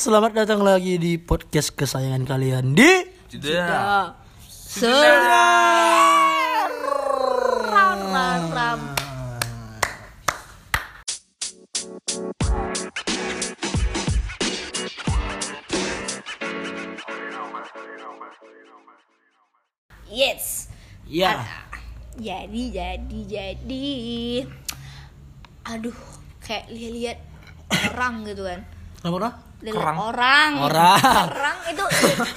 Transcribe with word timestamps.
selamat 0.00 0.32
datang 0.32 0.64
lagi 0.64 0.96
di 0.96 1.20
podcast 1.20 1.76
kesayangan 1.76 2.24
kalian 2.24 2.72
di 2.72 3.04
Jeda. 3.28 4.16
Ram. 8.48 8.80
Yes. 20.08 20.72
Ya. 21.04 21.44
Jadi 22.16 22.72
jadi 22.72 23.20
jadi. 23.28 23.88
Aduh, 25.68 25.92
kayak 26.40 26.72
lihat-lihat 26.72 27.20
orang 27.92 28.24
gitu 28.24 28.48
kan. 28.48 28.64
Kenapa 29.04 29.49
Lihat 29.60 29.74
Kerang. 29.76 29.96
orang. 30.00 30.50
Orang. 30.62 30.98
Kerang 31.28 31.58
itu 31.68 31.84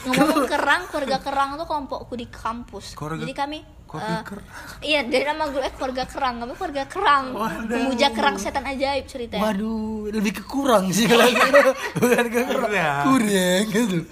ngomong 0.06 0.44
kerang, 0.44 0.82
keluarga 0.88 1.18
kerang 1.18 1.50
itu 1.56 1.64
kelompokku 1.64 2.14
di 2.14 2.28
kampus. 2.28 2.94
Keluarga- 2.94 3.24
Jadi 3.24 3.34
kami 3.34 3.60
keluarga 3.86 4.24
kerang. 4.24 4.46
Iya, 4.82 5.00
dari 5.06 5.24
nama 5.24 5.44
gue 5.48 5.60
eh, 5.60 5.72
keluarga 5.72 6.04
kerang, 6.04 6.34
kami 6.38 6.52
keluarga 6.54 6.84
kerang. 6.86 7.24
Pemuja 7.64 8.08
kerang 8.12 8.36
setan 8.36 8.66
ajaib 8.66 9.06
ceritanya. 9.06 9.42
Waduh, 9.42 10.10
lebih 10.10 10.32
ke 10.34 10.44
kurang 10.44 10.90
sih 10.90 11.06
kalau 11.06 11.24
gitu. 11.24 11.72
bukan 11.96 12.26
ke 12.28 12.40
kurang. 12.44 12.68
Kurang. 12.68 13.04
Kurang 13.06 13.62
gitu. 13.72 13.98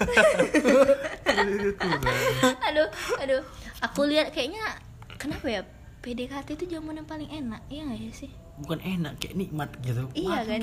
aduh, 2.64 2.88
aduh. 3.18 3.42
Aku 3.82 4.06
lihat 4.06 4.30
kayaknya 4.30 4.62
kenapa 5.16 5.46
ya? 5.50 5.62
PDKT 6.00 6.48
itu 6.56 6.64
zaman 6.72 6.96
yang 6.96 7.06
paling 7.06 7.28
enak, 7.28 7.60
iya 7.68 7.84
nggak 7.84 8.00
ya 8.00 8.12
sih? 8.12 8.30
Bukan 8.54 8.78
enak, 8.78 9.16
kayak 9.16 9.34
nikmat 9.34 9.70
gitu. 9.80 10.06
Iya 10.12 10.44
kan? 10.44 10.60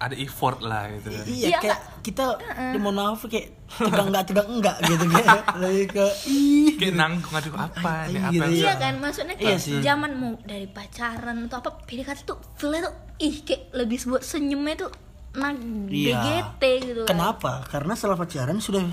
Ada 0.00 0.14
effort 0.16 0.58
lah 0.58 0.88
gitu 0.90 1.08
kan. 1.08 1.24
Iya, 1.24 1.46
Iya, 1.46 1.58
kayak 1.60 1.78
kita 2.00 2.24
di 2.72 2.78
mohon 2.78 2.96
maaf 2.96 3.20
kayak 3.22 3.52
tegang 3.68 4.08
enggak 4.08 4.24
tegang 4.24 4.48
enggak 4.50 4.76
gitu 4.82 5.04
kayak 5.06 5.28
lebih 5.60 5.86
ke 5.88 6.06
ih. 6.26 6.72
Kayak 6.74 6.94
nanggung 6.96 7.34
aduh 7.34 7.54
apa 7.54 7.92
nih 8.08 8.20
apa 8.22 8.32
Gitu, 8.32 8.64
Iya 8.64 8.74
kan, 8.74 8.94
maksudnya 8.96 9.34
Iya 9.34 9.44
kayak 9.44 9.60
sih. 9.60 9.78
zaman 9.78 10.10
mau 10.14 10.32
dari 10.40 10.66
pacaran 10.66 11.36
atau 11.44 11.58
apa 11.58 11.70
PDKT 11.84 12.18
tuh 12.24 12.38
feelnya 12.54 12.88
tuh 12.88 12.94
ih 13.18 13.36
kayak 13.42 13.62
lebih 13.72 13.98
buat 14.04 14.22
senyumnya 14.22 14.74
tuh 14.78 14.90
nah 15.38 15.52
Iya. 15.88 16.18
BGT 16.18 16.62
gitu 16.82 17.00
kan. 17.00 17.08
Kenapa? 17.08 17.52
Karena 17.64 17.92
setelah 17.92 18.16
pacaran 18.16 18.58
sudah 18.58 18.84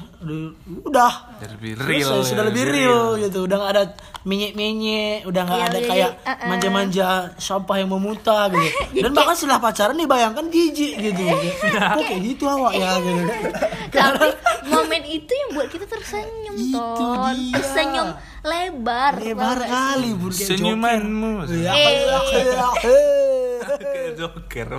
udah 0.82 1.12
lebih 1.44 1.76
real 1.78 2.08
Selesai, 2.08 2.22
ya, 2.22 2.30
sudah 2.30 2.44
lebih 2.46 2.64
real, 2.66 3.04
gitu 3.20 3.38
udah 3.44 3.58
nggak 3.58 3.72
ada 3.72 3.84
menyek-menyek 4.24 5.26
udah 5.26 5.42
nggak 5.44 5.58
Iya, 5.58 5.66
ada 5.66 5.76
jadi, 5.76 5.88
kayak 5.88 6.12
uh-uh. 6.18 6.48
manja-manja 6.48 7.08
sampah 7.36 7.76
yang 7.76 7.90
memuntah 7.90 8.48
gitu 8.48 8.68
dan 9.04 9.12
bahkan 9.12 9.36
setelah 9.36 9.60
pacaran 9.60 9.94
nih 9.94 10.06
bayangkan 10.06 10.46
jijik 10.48 10.94
gitu 10.96 11.22
kok 11.62 12.00
kayak 12.00 12.22
gitu 12.23 12.44
awak 12.46 12.73
ya 12.73 12.92
gitu 12.98 13.22
Tapi 13.96 14.28
momen 14.68 15.02
itu 15.04 15.32
yang 15.32 15.50
buat 15.54 15.68
kita 15.68 15.86
tersenyum 15.86 16.56
Itu 16.58 16.76
ton. 16.76 17.32
dia. 17.34 17.54
Tersenyum 17.56 18.08
lebar. 18.42 19.12
lebar 19.18 19.58
gak 19.58 19.70
kali 19.70 20.10
bur 20.12 20.32
Senyumanmu. 20.32 21.32
joker. 21.44 21.56
Iya, 21.56 21.72
Eh. 21.72 21.86
kayak- 22.26 22.76
eh. 22.84 23.58
Kayak 23.66 24.12
Joker. 24.16 24.70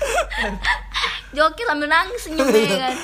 Joki 1.36 1.62
sambil 1.62 1.88
nangis 1.88 2.20
senyumnya 2.26 2.90
kan. 2.90 2.96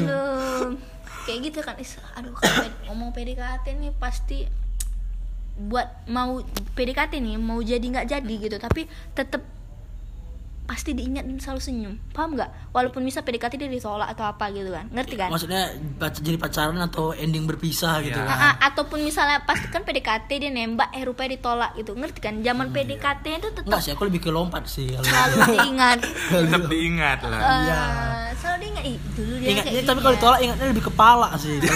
Aduh. 0.00 0.74
Kayak 1.22 1.38
gitu 1.52 1.58
kan. 1.62 1.74
Is, 1.78 1.96
aduh 2.18 2.34
kalau 2.34 2.66
ped- 2.66 2.80
ngomong 2.90 3.10
PDKT 3.14 3.66
nih 3.78 3.92
pasti 3.96 4.48
buat 5.52 6.08
mau 6.08 6.40
PDKT 6.74 7.20
nih 7.20 7.36
mau 7.36 7.60
jadi 7.60 7.84
nggak 7.84 8.08
jadi 8.08 8.34
gitu 8.48 8.56
tapi 8.56 8.88
tetep 9.12 9.44
pasti 10.62 10.92
diingat 10.92 11.22
dan 11.22 11.36
selalu 11.36 11.60
senyum. 11.60 11.94
Paham 12.10 12.32
nggak? 12.32 12.50
Walaupun 12.70 13.02
bisa 13.02 13.20
PDKT 13.20 13.56
dia 13.56 13.68
ditolak 13.68 14.08
atau 14.08 14.24
apa 14.24 14.48
gitu 14.48 14.68
kan. 14.68 14.86
Ngerti 14.88 15.14
kan? 15.14 15.28
Maksudnya 15.28 15.74
jadi 16.14 16.36
pacaran 16.36 16.78
atau 16.78 17.12
ending 17.12 17.44
berpisah 17.44 18.00
gitu 18.00 18.14
Iya. 18.14 18.24
kan? 18.24 18.32
Ah, 18.32 18.46
ah, 18.48 18.68
ataupun 18.68 18.98
misalnya 19.00 19.42
pas 19.42 19.58
kan 19.60 19.82
PDKT 19.82 20.30
dia 20.38 20.48
nembak 20.48 20.88
eh 20.90 21.02
rupanya 21.02 21.34
ditolak 21.34 21.70
gitu. 21.74 21.92
Ngerti 21.92 22.18
kan? 22.20 22.34
Zaman 22.40 22.70
PDKT 22.70 23.24
itu 23.34 23.48
tetap 23.50 23.64
enggak 23.64 23.80
sih 23.80 23.90
aku 23.90 24.02
lebih 24.04 24.20
ke 24.20 24.30
lompat 24.30 24.64
sih 24.64 24.88
kalau 24.88 25.04
selalu 25.04 25.36
diingat. 25.52 25.98
Tetap 26.32 26.62
diingat 26.66 27.18
lah. 27.22 27.38
Eh, 27.38 27.50
Iya. 27.62 27.80
selalu 28.34 28.58
diingat. 28.60 28.82
Ih, 28.82 28.96
dulu 29.12 29.34
dia 29.34 29.48
ingatnya 29.48 29.72
kayak 29.72 29.84
tapi 29.84 29.98
kalau 30.00 30.10
ya. 30.10 30.16
ditolak 30.16 30.40
ingatnya 30.40 30.66
lebih 30.68 30.84
kepala 30.84 31.28
sih. 31.36 31.56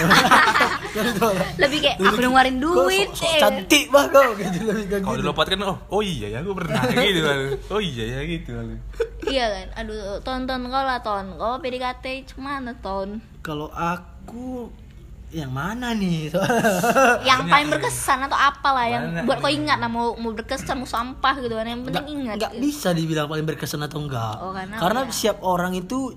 Lebih 1.57 1.79
kayak 1.79 1.97
aku 2.01 2.17
ngeluarin 2.19 2.57
Kok 2.57 2.65
duit 2.65 3.09
sok- 3.11 3.19
sok 3.19 3.29
eh. 3.29 3.41
cantik 3.41 3.85
bah 3.91 4.09
kau 4.09 4.33
gitu 4.33 4.59
lebih 4.65 4.97
Kalau 4.97 5.13
dilompat 5.15 5.47
kan 5.47 5.61
oh 5.67 5.77
oh 5.91 6.01
iya 6.01 6.27
ya 6.31 6.39
gue 6.41 6.55
pernah 6.55 6.81
gitu 6.89 7.21
kan. 7.21 7.37
Oh 7.69 7.81
iya 7.83 8.05
ya 8.09 8.21
gitu 8.25 8.51
kan. 8.51 8.76
iya 9.33 9.47
kan 9.51 9.67
aduh 9.85 10.21
tonton 10.23 10.61
kau 10.69 10.83
lah 10.85 11.01
ton 11.01 11.27
kau 11.37 11.59
PDKT 11.61 12.35
cuman 12.35 12.71
ton 12.81 13.19
Kalau 13.41 13.71
aku 13.71 14.67
yang 15.35 15.51
mana 15.51 15.91
nih? 15.91 16.31
yang 17.29 17.51
paling 17.51 17.67
berkesan 17.67 18.31
atau 18.31 18.39
apalah 18.39 18.87
yang 18.87 19.03
Banyak 19.11 19.25
buat 19.27 19.39
kau 19.43 19.51
ingat 19.51 19.79
lah 19.83 19.91
mau 19.91 20.15
mau 20.15 20.31
berkesan 20.31 20.79
mau 20.79 20.87
sampah 20.87 21.35
gitu 21.43 21.55
kan 21.59 21.67
yang 21.67 21.83
penting 21.83 22.27
ingat 22.27 22.39
Nggak 22.39 22.53
bisa 22.63 22.95
dibilang 22.95 23.27
paling 23.27 23.43
berkesan 23.43 23.83
atau 23.83 24.07
enggak. 24.07 24.35
Oh, 24.39 24.55
karena 24.55 25.01
ya? 25.07 25.11
setiap 25.11 25.39
orang 25.43 25.75
itu 25.75 26.15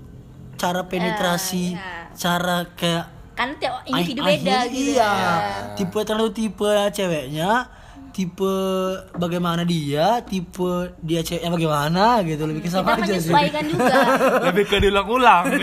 cara 0.54 0.84
penetrasi, 0.86 1.74
iya. 1.74 2.12
cara 2.14 2.68
kayak 2.76 3.08
kan 3.32 3.56
tiap 3.56 3.80
individu 3.88 4.20
beda 4.20 4.68
gitu 4.68 4.92
Iya. 4.94 5.08
kan. 5.08 5.40
Tipe 5.74 5.98
terlalu 6.04 6.30
tipe 6.30 6.68
ceweknya, 6.92 7.50
tipe 8.10 8.54
bagaimana 9.14 9.62
dia, 9.62 10.20
tipe 10.20 10.70
dia 11.00 11.20
ceweknya 11.20 11.48
bagaimana 11.48 12.04
gitu 12.22 12.42
lebih 12.44 12.60
ke 12.60 12.68
kita 12.68 12.80
sama 12.80 12.94
aja 12.94 13.16
sih. 13.16 13.30
menyesuaikan 13.30 13.64
juga 13.66 13.96
Lebih 14.50 14.64
ke 14.66 14.76
diulang-ulang. 14.78 15.44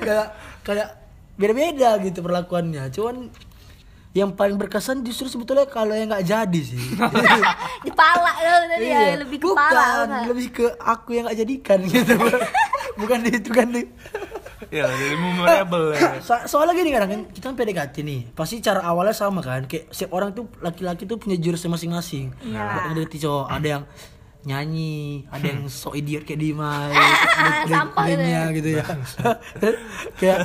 kayak 0.00 0.26
kayak 0.62 0.88
beda-beda 1.34 1.90
gitu 2.00 2.18
perlakuannya. 2.20 2.88
Cuman 2.90 3.28
yang 4.12 4.32
paling 4.32 4.56
berkesan 4.56 5.04
justru 5.04 5.28
sebetulnya 5.28 5.68
kalau 5.68 5.92
yang 5.92 6.08
nggak 6.08 6.24
jadi 6.24 6.60
sih. 6.62 6.80
di 7.84 7.92
pala 7.92 8.32
loh 8.32 8.64
tadi 8.66 8.86
ya 8.86 9.00
Iya. 9.12 9.16
lebih 9.20 9.36
ke 9.36 9.44
bukan, 9.44 9.60
pala 9.60 9.84
kan. 10.08 10.24
lebih 10.24 10.46
ke 10.50 10.66
aku 10.78 11.08
yang 11.12 11.28
nggak 11.28 11.38
jadikan 11.38 11.78
gitu. 11.84 12.14
bukan 13.00 13.18
di 13.20 13.30
itu 13.30 13.50
kan 13.52 13.68
di. 13.68 13.84
Ya 14.72 14.86
jadi 14.86 15.14
memorable 15.14 15.92
ya. 15.92 16.16
So- 16.20 16.46
soalnya 16.48 16.72
gini 16.72 16.90
kadang 16.90 17.10
kan 17.10 17.20
kita 17.28 17.44
kan 17.46 17.56
PDKT 17.56 17.94
nih, 18.00 18.20
pasti 18.32 18.58
cara 18.58 18.80
awalnya 18.82 19.12
sama 19.12 19.40
kan. 19.40 19.64
Kayak 19.64 19.90
setiap 19.90 20.12
orang 20.12 20.32
tuh 20.32 20.48
laki-laki 20.58 21.04
tuh 21.04 21.16
punya 21.16 21.36
jurusnya 21.36 21.68
masing-masing. 21.68 22.32
Iya. 22.40 22.62
Buat 22.64 22.82
ngedekati 22.90 23.18
cowok, 23.20 23.46
ada 23.46 23.68
yang 23.68 23.84
nyanyi, 24.42 25.26
ada 25.26 25.44
yang 25.44 25.66
sok 25.66 25.94
idiot 25.94 26.22
kayak 26.22 26.38
Dimas, 26.38 26.94
ada 26.94 27.66
Sampah 27.68 28.04
gitu 28.06 28.22
ya. 28.24 28.42
gitu 28.50 28.68
ya. 28.78 28.84
kayak 30.22 30.38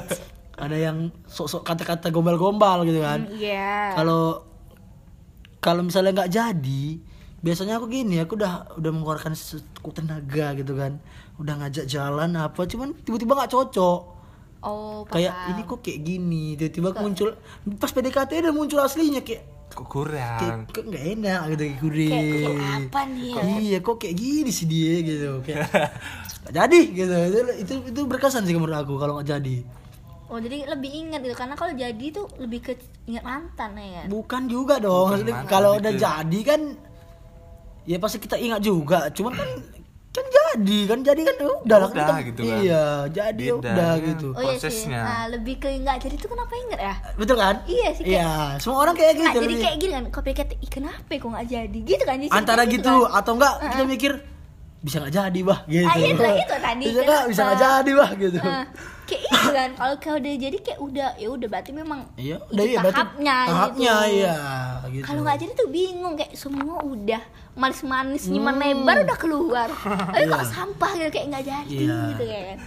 ada 0.57 0.77
yang 0.77 0.97
sok-sok 1.25 1.61
kata-kata 1.61 2.09
gombal-gombal 2.09 2.83
gitu 2.83 2.99
kan. 2.99 3.29
iya 3.31 3.93
Kalau 3.93 4.45
kalau 5.57 5.85
misalnya 5.85 6.11
nggak 6.17 6.33
jadi, 6.33 6.83
biasanya 7.41 7.77
aku 7.77 7.89
gini, 7.89 8.17
aku 8.17 8.37
udah 8.37 8.77
udah 8.77 8.91
mengeluarkan 8.91 9.33
sekuat 9.33 9.97
tenaga 9.97 10.53
gitu 10.53 10.73
kan, 10.73 11.01
udah 11.35 11.53
ngajak 11.57 11.85
jalan 11.85 12.37
apa, 12.37 12.61
cuman 12.63 12.93
tiba-tiba 12.95 13.33
nggak 13.33 13.51
cocok. 13.51 13.99
oh 14.61 15.01
Kayak 15.09 15.33
paham. 15.33 15.49
ini 15.51 15.61
kok 15.65 15.79
kayak 15.81 15.99
gini, 16.01 16.43
tiba-tiba 16.53 16.87
aku 16.89 17.01
muncul 17.01 17.29
pas 17.75 17.89
PDKT 17.89 18.31
udah 18.39 18.53
muncul 18.53 18.79
aslinya 18.79 19.21
kayak 19.21 19.41
Kok 19.71 19.87
kayak 19.87 19.87
kurang. 19.87 20.59
kok 20.67 20.83
nggak 20.83 21.05
enak 21.15 21.39
gitu 21.49 21.61
kayak 21.63 21.77
gurih. 21.79 22.11
Kayak- 22.11 22.43
kayak 22.43 22.59
apa 22.83 23.01
nih 23.07 23.29
ya? 23.31 23.41
Iya, 23.57 23.77
kok 23.79 23.95
kayak 23.97 24.15
gini 24.15 24.51
sih 24.51 24.67
dia 24.67 24.93
gitu. 24.99 25.29
Kayak 25.41 25.59
jadi 26.51 26.79
gitu. 26.91 27.15
Itu, 27.15 27.39
itu 27.55 27.73
itu 27.89 27.99
berkesan 28.03 28.43
sih 28.43 28.53
menurut 28.53 28.75
aku 28.75 28.99
kalau 28.99 29.15
nggak 29.15 29.29
jadi. 29.31 29.57
Oh 30.27 30.39
jadi 30.39 30.63
lebih 30.67 30.91
ingat 30.91 31.19
gitu 31.23 31.35
karena 31.35 31.55
kalau 31.55 31.71
jadi 31.71 32.05
tuh 32.07 32.27
lebih 32.37 32.59
ke 32.61 32.73
ingat 33.03 33.23
mantan 33.23 33.75
ya 33.75 34.03
kan? 34.03 34.05
Bukan 34.07 34.41
juga 34.45 34.75
dong. 34.77 35.07
Kalau 35.47 35.75
gitu. 35.75 35.81
udah 35.81 35.93
jadi 35.95 36.39
kan 36.45 36.61
ya 37.83 37.97
pasti 37.97 38.17
kita 38.17 38.35
ingat 38.35 38.61
juga. 38.61 39.09
Cuman 39.09 39.33
kan 39.33 39.49
kan 40.11 40.25
jadi 40.27 40.79
kan 40.85 40.99
jadi 41.01 41.21
kan 41.23 41.35
udah 41.63 41.77
lah 41.79 41.89
Udah 41.89 42.07
kan. 42.11 42.27
gitu 42.27 42.41
kan. 42.43 42.59
Iya, 42.59 42.85
jadi 43.07 43.45
Beda, 43.47 43.55
udah 43.57 43.91
ya. 43.95 44.03
gitu. 44.03 44.27
Oh 44.29 44.41
iya 44.41 44.51
sih. 44.51 44.59
Prosesnya. 44.59 45.01
Nah, 45.01 45.25
lebih 45.31 45.55
ke 45.55 45.67
nggak 45.71 45.97
jadi 45.97 46.15
tuh 46.19 46.29
kenapa 46.29 46.53
ingat 46.53 46.79
ya? 46.81 46.95
Betul 47.15 47.35
kan? 47.39 47.55
Iya 47.63 47.89
sih, 47.95 48.03
kayak- 48.03 48.19
Iya, 48.19 48.31
semua 48.59 48.77
orang 48.81 48.95
kayak 48.95 49.13
gitu. 49.15 49.23
Nggak 49.23 49.45
jadi 49.47 49.55
kayak 49.55 49.77
gini 49.79 49.91
kan? 49.91 50.03
PKT, 50.11 50.51
ih 50.59 50.69
kenapa 50.69 51.09
kok 51.09 51.29
nggak 51.31 51.47
jadi? 51.47 51.79
Gitu 51.79 52.03
kan? 52.03 52.15
Jadi 52.19 52.27
Antara 52.29 52.61
kayak 52.61 52.73
gitu 52.75 52.93
kan? 53.01 53.17
atau 53.17 53.31
enggak 53.39 53.53
kita 53.71 53.83
mikir 53.87 54.11
bisa 54.81 54.97
nggak 54.97 55.13
jadi 55.13 55.39
bah 55.41 55.59
gitu. 55.65 55.85
Ah, 55.85 55.93
iya, 55.93 56.07
itu 56.09 56.23
tadi. 56.57 56.85
Bisa 56.87 57.01
nggak 57.03 57.23
bisa 57.29 57.41
nggak 57.43 57.59
jadi 57.59 57.91
bah 57.93 58.09
gitu. 58.15 58.37
Eh, 58.37 58.65
kayak 59.05 59.21
itu 59.27 59.49
kan 59.51 59.69
kalau 59.71 59.95
kalau 59.97 60.17
udah 60.17 60.33
jadi 60.39 60.57
kayak 60.57 60.79
udah 60.79 61.09
ya 61.15 61.27
udah 61.29 61.47
berarti 61.47 61.71
memang 61.71 61.99
Iya, 62.15 62.37
udah 62.47 62.63
iya 62.63 62.79
berarti 62.79 62.97
tahapnya 62.97 63.35
tahapnya 63.45 63.93
gitu. 63.93 64.15
iya 64.15 64.35
gitu. 64.89 65.03
Kalau 65.05 65.19
nggak 65.21 65.37
jadi 65.37 65.51
tuh 65.53 65.67
bingung 65.69 66.13
kayak 66.15 66.33
semua 66.33 66.77
udah 66.81 67.21
manis-manis 67.53 68.23
nyiman 68.25 68.55
lebar 68.55 68.95
udah 69.03 69.17
keluar. 69.17 69.69
Tapi 70.13 70.23
kok 70.23 70.33
Hmm. 70.33 70.41
Iya. 70.41 70.49
sampah 70.49 70.91
gitu 70.95 71.09
kayak 71.09 71.25
nggak 71.29 71.45
jadi 71.45 71.75
Iya. 71.77 71.97
gitu 72.09 72.23
kan. 72.25 72.57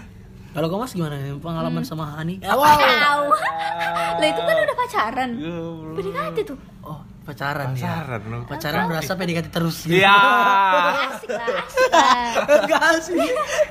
Kalau 0.54 0.66
kamu 0.70 0.80
mas 0.80 0.94
gimana 0.94 1.14
pengalaman 1.34 1.82
sama 1.82 2.04
Hani? 2.14 2.38
Wow. 2.38 3.26
Lah 4.20 4.26
itu 4.28 4.38
kan 4.38 4.54
udah 4.56 4.76
pacaran. 4.78 5.30
PDKT 5.92 6.36
tuh. 6.46 6.58
Oh, 6.80 7.02
pacaran, 7.24 7.72
ya. 7.74 8.04
Pacaran 8.04 8.20
lu. 8.28 8.38
Pacaran 8.44 8.82
berasa 8.92 9.12
PDKT 9.16 9.48
terus 9.48 9.76
gitu. 9.88 9.98
Iya. 9.98 10.16
Asik 11.10 11.30
lah, 11.32 12.92
asik. 12.94 13.16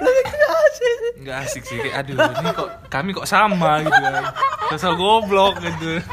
Lebih 0.01 0.23
ke 0.25 0.35
nggak 1.23 1.37
asik 1.47 1.63
sih 1.63 1.77
kayak 1.79 2.03
aduh 2.03 2.19
ini 2.19 2.49
kok 2.51 2.69
kami 2.91 3.09
kok 3.15 3.27
sama 3.27 3.79
gitu 3.79 3.95
kan 3.95 4.25
sosok 4.75 4.93
goblok 4.99 5.55
gitu 5.63 6.03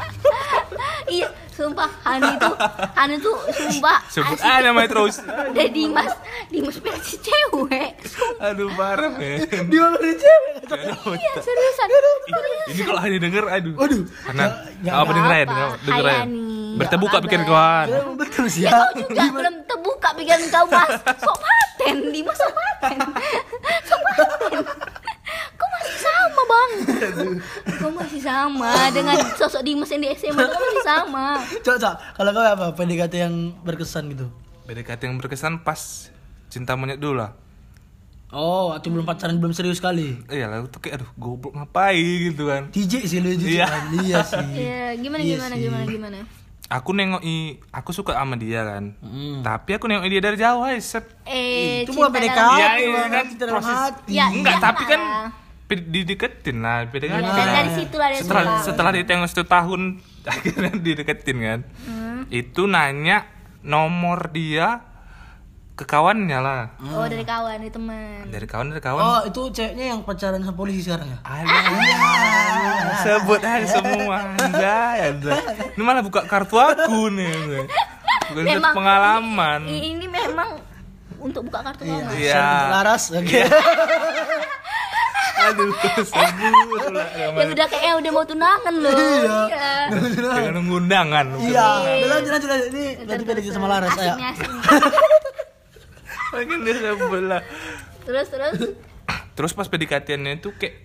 iya 1.11 1.27
sumpah 1.63 1.89
Hani 2.01 2.31
tuh 2.35 2.55
Hani 2.91 3.15
tuh 3.17 3.35
sumpah 3.51 3.97
sebut 4.07 4.33
asik. 4.33 4.49
aja 4.49 4.59
namanya 4.63 4.89
terus 4.89 5.15
Udah 5.21 5.67
Dimas 5.67 6.11
Dimas 6.47 6.77
versi 6.77 7.15
cewek 7.17 7.91
aduh 8.37 8.69
parah 8.71 9.11
men 9.13 9.45
Dia 9.67 9.81
malah 9.83 10.01
di 10.01 10.13
cewek. 10.15 10.53
iya 11.13 11.33
seriusan 11.37 11.87
ini 12.67 12.81
kalau 12.81 12.99
hanya 12.99 13.17
denger 13.19 13.45
aduh 13.45 13.73
Waduh. 13.75 14.01
karena 14.23 14.45
Ya, 14.81 14.91
apa 14.95 15.11
denger 15.11 15.31
aja 15.31 15.39
apa. 15.39 15.45
denger 15.45 15.69
denger 15.83 16.01
Hai, 16.01 16.11
aja 16.11 16.23
Ani. 16.23 16.41
berterbuka 16.73 17.13
Apa 17.13 17.23
pikir 17.23 17.39
kabar? 17.39 17.85
kawan 17.85 17.85
emang 17.93 18.15
betul 18.17 18.45
sih 18.47 18.61
ya 18.61 18.69
ya. 18.69 18.77
kau 18.79 18.91
juga 18.97 19.21
belum 19.29 19.55
terbuka 19.63 20.09
pikiran 20.13 20.41
kau 20.47 20.65
mas 20.67 20.91
sok 21.15 21.37
paten 21.37 21.95
Dimas 22.09 22.35
sok 22.35 22.51
paten 22.51 22.97
sok 23.87 24.01
paten 24.01 24.59
kau 25.53 25.67
masih 25.71 25.97
sama 25.97 26.41
bang 26.43 26.71
kau 27.75 27.91
masih 27.91 28.19
sama 28.19 28.71
dengan 28.89 29.17
sosok 29.33 29.61
Dimas 29.61 29.87
yang 29.87 30.01
di 30.01 30.09
SMA 30.11 30.43
kau 30.43 30.59
masih 30.59 30.83
sama 30.83 31.25
Cok, 31.57 31.77
cok. 31.77 31.95
Kalau 32.13 32.29
kau 32.31 32.43
apa? 32.43 32.65
PDKT 32.73 33.13
yang 33.19 33.35
berkesan 33.59 34.09
gitu. 34.09 34.27
PDKT 34.63 35.01
yang 35.03 35.17
berkesan 35.17 35.59
pas 35.59 36.09
cinta 36.47 36.73
monyet 36.73 36.97
dulu 36.97 37.17
lah 37.17 37.31
Oh, 38.31 38.71
waktu 38.71 38.87
belum 38.87 39.03
pacaran 39.03 39.35
belum 39.35 39.51
serius 39.51 39.77
kali. 39.77 40.15
iya 40.25 40.47
lah 40.47 40.63
tuh 40.65 40.79
kayak 40.79 40.99
aduh 40.99 41.09
goblok 41.13 41.51
ngapain 41.51 41.99
gitu 42.25 42.47
kan 42.47 42.71
TJ 42.71 42.93
sih 43.03 43.19
lu 43.19 43.27
jujur 43.29 43.51
Iya. 43.51 43.67
kan. 43.67 43.83
Iya 43.93 44.17
sih. 44.23 44.45
ya 44.55 44.83
gimana 44.95 45.19
Iya 45.19 45.35
gimana 45.35 45.51
sih. 45.51 45.61
gimana 45.61 45.83
gimana 45.85 46.17
aku 46.71 46.89
nengoki 46.91 47.37
aku 47.67 47.91
suka 47.91 48.15
sama 48.15 48.33
dia 48.33 48.63
kan 48.63 48.95
Hmm. 48.97 49.43
tapi 49.43 49.75
aku 49.75 49.85
nengoki 49.85 50.07
dia 50.09 50.23
dari 50.23 50.37
jauh 50.37 50.63
aja 50.63 50.79
set 50.79 51.05
eh 51.23 51.83
Itu 51.83 51.91
bukan 51.91 52.09
PDKT, 52.09 52.39
Iya, 52.49 52.67
itu 52.73 52.81
iya, 52.87 53.03
kan 53.03 53.11
kan 53.11 53.25
proses-. 53.45 53.91
Ya, 54.07 54.25
enggak 54.29 54.55
iya 54.55 54.63
tapi 54.63 54.83
kan 54.85 55.01
dideketin 55.69 56.57
lah 56.59 56.83
PDKT 56.85 57.11
Ya, 57.11 57.19
Nah. 57.21 57.31
dari, 57.33 57.51
dari 57.53 57.71
situ 57.77 57.95
lah 57.95 58.07
setelah 58.13 58.43
suka. 58.49 58.63
setelah 58.65 58.91
ditengok 58.93 59.27
satu 59.27 59.43
tahun 59.45 59.81
akhirnya 60.31 60.71
dideketin 60.77 61.37
kan 61.39 61.59
itu 62.29 62.61
nanya 62.65 63.27
nomor 63.61 64.31
dia 64.31 64.83
ke 65.71 65.83
kawannya 65.83 66.37
lah. 66.37 66.61
Oh 66.85 67.03
dari 67.03 67.23
kawan 67.23 67.57
dari 67.57 67.69
teman. 67.69 68.27
Dari 68.27 68.45
kawan 68.45 68.69
dari 68.69 68.79
kawan. 68.79 69.01
Oh, 69.01 69.21
itu 69.23 69.41
ceweknya 69.51 69.85
yang 69.89 69.99
pacaran 70.01 70.39
sama 70.39 70.53
polisi 70.53 70.83
sekarang 70.83 71.07
ya? 71.07 71.19
ada 71.23 71.57
sebut 73.01 73.41
aja 73.41 73.65
semua 73.67 74.17
anjay 74.35 74.97
anjay 75.09 75.33
ini 75.71 75.81
malah 75.81 75.99
buka 75.99 76.21
kartu 76.23 76.53
aku 76.55 77.09
nih 77.09 77.33
bukan 78.29 78.43
Memang- 78.45 78.75
pengalaman. 78.75 79.59
I- 79.65 79.95
ini 79.95 80.05
memang 80.05 80.59
untuk 81.17 81.47
buka 81.47 81.63
kartu 81.63 81.81
Iya. 81.83 81.97
kamu 81.97 82.13
Iya. 82.15 82.45
Laras, 82.69 83.03
oke. 83.11 83.39
aduh 85.41 85.73
sebut 85.97 86.29
pula 86.69 87.05
yang 87.17 87.49
udah 87.49 87.65
kayak 87.65 87.85
yang 87.87 87.97
udah 87.97 88.11
mau 88.11 88.21
tunangan 88.23 88.73
loh. 88.75 88.93
Iya. 88.93 89.71
Dengan 89.89 90.53
nunggu 90.53 90.75
undangan 90.79 91.25
Iya, 91.39 91.67
udah 91.81 92.07
lanjut 92.11 92.29
lanjut 92.29 92.49
lanjut. 92.51 92.67
Ini 92.69 92.83
lanjut 93.03 93.25
PDKT 93.25 93.49
sama 93.49 93.67
Laras, 93.67 93.89
asik 93.91 94.13
asik 94.13 94.45
nih. 94.45 94.61
Makin 96.31 96.57
dia 96.61 96.75
sebut 96.75 97.23
lah. 97.23 97.41
Terus 98.01 98.27
terus? 98.27 98.53
Terus 99.31 99.51
pas 99.51 99.67
PDKT-nya 99.67 100.31
itu 100.33 100.51
kayak 100.51 100.75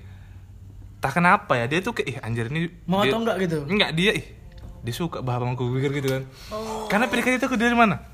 tak 0.99 1.13
kenapa 1.15 1.55
ya? 1.55 1.67
Dia 1.67 1.81
tuh 1.81 1.93
kayak 1.93 2.09
ih 2.09 2.17
anjir 2.21 2.47
ini 2.49 2.69
Mau 2.85 3.03
dia- 3.03 3.11
atau 3.11 3.21
enggak 3.23 3.37
gitu? 3.43 3.59
enggak 3.65 3.91
dia 3.93 4.13
ih 4.13 4.27
dia 4.81 4.95
suka 4.95 5.19
bah 5.19 5.35
aku 5.37 5.67
pikir 5.75 5.91
gitu 5.97 6.09
kan. 6.11 6.23
Oh. 6.49 6.87
Karena 6.87 7.07
PDKT 7.07 7.43
itu 7.43 7.47
aku 7.47 7.59
dari 7.59 7.75
mana? 7.75 8.07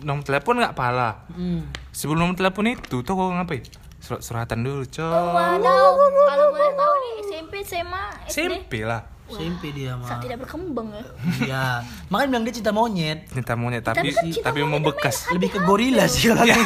Nomor 0.00 0.22
telepon 0.22 0.58
nggak 0.58 0.74
pala. 0.74 1.26
Hmm. 1.28 1.66
sebelum 1.90 2.22
nomor 2.22 2.34
telepon 2.34 2.70
itu 2.70 3.02
tuh 3.02 3.12
aku 3.12 3.34
ngapain? 3.34 3.66
Surat 4.00 4.22
suratan 4.22 4.62
dulu 4.62 4.80
Oh, 4.80 4.86
coy 4.86 5.04
wadaw 5.04 5.92
kalau 6.00 6.46
boleh 6.48 6.72
tahu 6.72 6.94
nih 6.96 7.12
SMP 7.20 7.52
SMA 7.60 8.04
SD 8.24 8.38
SMP 8.48 8.72
lah 8.80 9.02
SMP 9.32 9.62
dia 9.70 9.94
mah. 9.94 10.06
saat 10.06 10.20
tidak 10.20 10.38
berkembang 10.40 10.88
ya 10.90 11.02
Iya. 11.40 11.64
Makanya 12.06 12.28
bilang 12.28 12.44
dia 12.44 12.54
cinta 12.54 12.70
monyet. 12.70 13.18
cinta 13.28 13.54
monyet 13.54 13.82
tapi 13.82 14.08
kan 14.08 14.24
cinta 14.24 14.44
tapi 14.44 14.60
monyet 14.60 14.74
membekas 14.74 15.16
Lebih 15.30 15.48
ke 15.50 15.58
gorila 15.60 16.04
sih 16.04 16.28
kalau. 16.28 16.44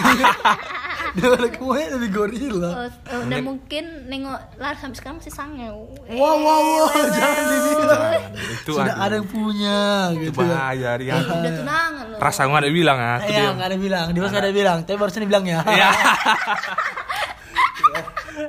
Dia 1.15 1.31
kalau 1.31 1.47
ke 1.47 1.61
monyet 1.61 1.95
lebih 1.95 2.11
gorila. 2.11 2.71
Oh, 2.75 2.89
oh, 2.91 3.23
dan 3.25 3.41
mungkin 3.41 3.85
nengok 4.05 4.35
Lar 4.57 4.75
sampai 4.75 4.97
sekarang 4.97 5.17
masih 5.19 5.31
sangeu 5.31 5.87
Wow, 6.11 6.37
wow, 6.37 6.61
wow, 6.83 6.91
jangan 6.91 7.45
dibilang. 7.45 8.03
Jangan, 8.03 8.21
itu 8.51 8.71
Sudah 8.73 8.83
aduh, 8.91 9.05
ada 9.05 9.15
yang 9.15 9.29
punya 9.29 9.79
itu 10.11 10.21
gitu. 10.25 10.35
ya. 10.35 10.49
bahaya 10.51 10.91
dia 10.97 11.13
Eh, 11.13 11.23
udah 11.23 11.53
tunangan 11.55 12.05
loh 12.09 12.19
rasa 12.19 12.41
gua 12.45 12.59
ada 12.59 12.67
bilang 12.69 12.99
ya 12.99 13.11
aku 13.17 13.31
Iya, 13.31 13.47
nggak 13.53 13.69
ada 13.69 13.79
bilang. 13.79 14.07
Dimas 14.11 14.31
nggak 14.33 14.43
ada 14.43 14.53
bilang. 14.53 14.79
Tapi 14.83 14.97
barusan 14.97 15.23
dibilang 15.23 15.45
ya. 15.45 15.61
Iya. 15.65 15.89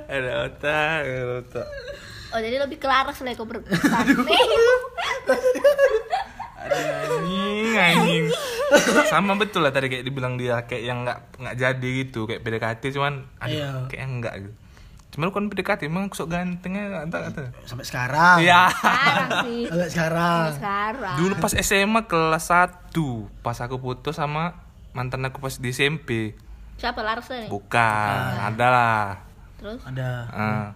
ada 0.08 0.32
otak 0.46 1.00
ada 1.04 1.34
otak 1.40 1.68
oh 2.36 2.42
jadi 2.42 2.58
lebih 2.60 2.76
ke 2.76 2.86
Laras 2.86 3.16
lah 3.18 3.32
kau 3.32 3.48
berkesan 3.48 4.06
nih 4.20 4.42
ada 6.58 6.92
anjing 7.14 7.76
anjing. 7.78 8.26
Sama 9.06 9.38
betul 9.38 9.62
lah 9.62 9.70
tadi 9.70 9.88
kayak 9.88 10.04
dibilang 10.04 10.36
dia 10.36 10.66
kayak 10.66 10.84
yang 10.84 11.06
nggak 11.06 11.20
nggak 11.38 11.56
jadi 11.56 11.90
gitu 12.02 12.26
kayak 12.26 12.42
PDKT 12.42 12.84
cuman 12.92 13.24
aduh 13.38 13.54
Iya. 13.54 13.70
kayak 13.88 14.04
enggak 14.04 14.34
gitu. 14.42 14.54
Cuman 15.14 15.30
kan 15.30 15.46
PDKT 15.48 15.82
emang 15.86 16.10
sok 16.10 16.28
gantengnya 16.28 16.84
nggak 16.90 17.04
tahu 17.08 17.22
kata 17.24 17.42
Sampai 17.64 17.86
sekarang. 17.86 18.38
iya. 18.42 18.68
Sekarang 18.68 19.30
sih. 19.46 19.62
Sampai 19.70 19.90
sekarang. 19.90 20.46
sekarang. 20.52 21.16
Dulu 21.16 21.34
pas 21.38 21.54
SMA 21.56 22.02
kelas 22.04 22.46
1 22.50 22.92
pas 23.40 23.58
aku 23.58 23.76
putus 23.78 24.18
sama 24.18 24.58
mantan 24.92 25.24
aku 25.24 25.40
pas 25.40 25.54
di 25.54 25.70
SMP 25.70 26.34
siapa 26.76 27.00
Laras 27.00 27.30
nih 27.30 27.48
bukan. 27.48 28.18
ada 28.42 28.68
lah. 28.68 29.06
Terus? 29.56 29.80
Ada. 29.86 30.10
Ah. 30.28 30.68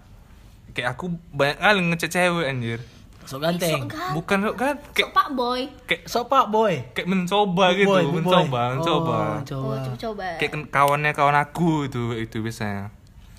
Kayak 0.80 0.88
aku 0.90 1.06
banyak 1.30 1.58
kali 1.58 1.80
ngecek 1.86 2.10
cewek 2.10 2.48
anjir 2.48 2.80
Sok 3.22 3.44
ganteng. 3.44 3.86
Ganteng. 3.86 4.12
bukan 4.16 4.38
kan 4.50 4.76
kayak 4.90 4.96
Sok 4.96 5.12
pak 5.12 5.28
boy 5.32 5.62
kayak 5.84 6.02
Sok 6.06 6.26
pak 6.26 6.46
boy. 6.48 6.74
kayak 6.90 7.06
mencoba 7.06 7.66
gitu 7.74 7.86
Boy, 7.86 8.02
bu 8.02 8.10
boy. 8.10 8.16
mencoba 8.18 8.62
mencoba 8.72 9.12
Oh, 9.12 9.20
oh 9.20 9.34
mencoba. 9.36 9.76
coba 9.78 9.96
coba 10.00 10.28
kayak 10.38 10.50
kan 10.50 10.62
kawannya 10.66 11.12
kawan 11.12 11.38
aku 11.38 11.70
itu 11.86 12.02
itu 12.16 12.40
biasanya 12.40 12.90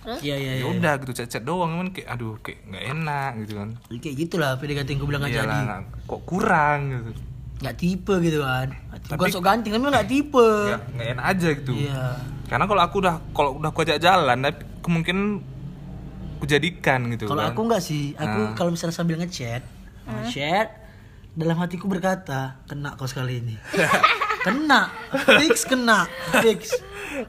terus 0.01 0.21
Iya, 0.21 0.33
iya, 0.35 0.53
ya 0.55 0.59
iya. 0.59 0.65
udah 0.71 0.93
gitu 0.97 1.13
chat-chat 1.15 1.43
doang 1.43 1.75
kan 1.75 1.89
kayak 1.91 2.09
aduh 2.09 2.37
kayak 2.39 2.61
nggak 2.67 2.85
enak 2.89 3.31
gitu 3.41 3.53
kan 3.55 3.69
Kayak 3.97 4.15
gitulah 4.19 4.51
PDKT 4.57 4.89
yang 4.89 4.99
gue 4.99 5.09
bilang 5.09 5.23
Iyalah, 5.23 5.35
jadi. 5.35 5.59
nggak- 5.63 5.85
kok 6.07 6.21
kurang 6.23 6.79
gitu 6.91 7.11
Nggak 7.61 7.77
tipe 7.77 8.15
gitu 8.21 8.39
kan. 8.41 8.69
Bukan 8.73 9.05
Tapi- 9.21 9.29
sok 9.31 9.45
ganteng, 9.45 9.73
tapi 9.75 9.85
nggak 9.87 10.09
tipe. 10.09 10.49
nggak 10.67 10.81
nggak 10.95 11.09
enak 11.11 11.25
aja 11.27 11.49
gitu 11.53 11.73
Iya. 11.75 12.05
karena 12.47 12.65
kalau 12.65 12.81
aku 12.81 12.97
udah 12.99 13.15
kalau 13.31 13.51
udah 13.55 13.69
aku 13.69 13.81
ajak 13.83 13.99
jalan 13.99 14.37
tapi 14.39 14.57
kemungkinan 14.81 15.27
aku 16.41 16.49
jadikan 16.49 17.13
gitu 17.13 17.25
Kalau 17.27 17.43
kan 17.43 17.53
aku 17.53 17.61
nggak 17.63 17.83
sih, 17.83 18.17
aku 18.17 18.41
Nah. 18.43 18.55
kalau 18.57 18.71
misalnya 18.73 18.97
sambil 18.97 19.21
ngechat, 19.21 19.61
chat, 20.27 20.69
dalam 21.31 21.55
hatiku 21.55 21.85
berkata, 21.85 22.57
kena 22.65 22.97
kau 22.97 23.05
sekali 23.05 23.39
ini. 23.39 23.55
kena, 24.41 24.89
fix 25.37 25.63
kena, 25.63 26.09
fix. 26.41 26.73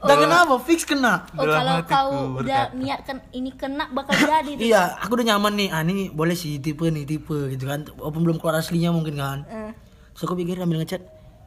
Dan 0.00 0.16
kenapa? 0.18 0.56
Fix 0.58 0.82
kena. 0.82 1.28
oh 1.30 1.44
Dalam 1.44 1.52
kalau 1.52 1.76
kau 1.84 2.08
udah 2.40 2.72
berkata. 2.72 2.74
niatkan 2.74 3.16
ini 3.30 3.52
kena 3.52 3.84
bakal 3.90 4.16
jadi. 4.16 4.56
Iya, 4.72 4.96
aku 4.96 5.20
udah 5.20 5.26
nyaman 5.28 5.52
nih. 5.54 5.68
Ah, 5.68 5.82
ini 5.82 6.08
boleh 6.08 6.32
sih 6.32 6.56
tipe 6.56 6.88
nih, 6.88 7.04
tipe 7.04 7.52
gitu 7.52 7.68
kan. 7.68 7.84
Walaupun 7.92 8.24
belum 8.24 8.36
keluar 8.38 8.56
aslinya 8.56 8.88
mungkin 8.88 9.14
kan. 9.14 9.44
Eh. 9.44 9.76
Terus 10.12 10.22
aku 10.24 10.34
pikir 10.34 10.56
ambil 10.56 10.80
ngechat, 10.80 11.04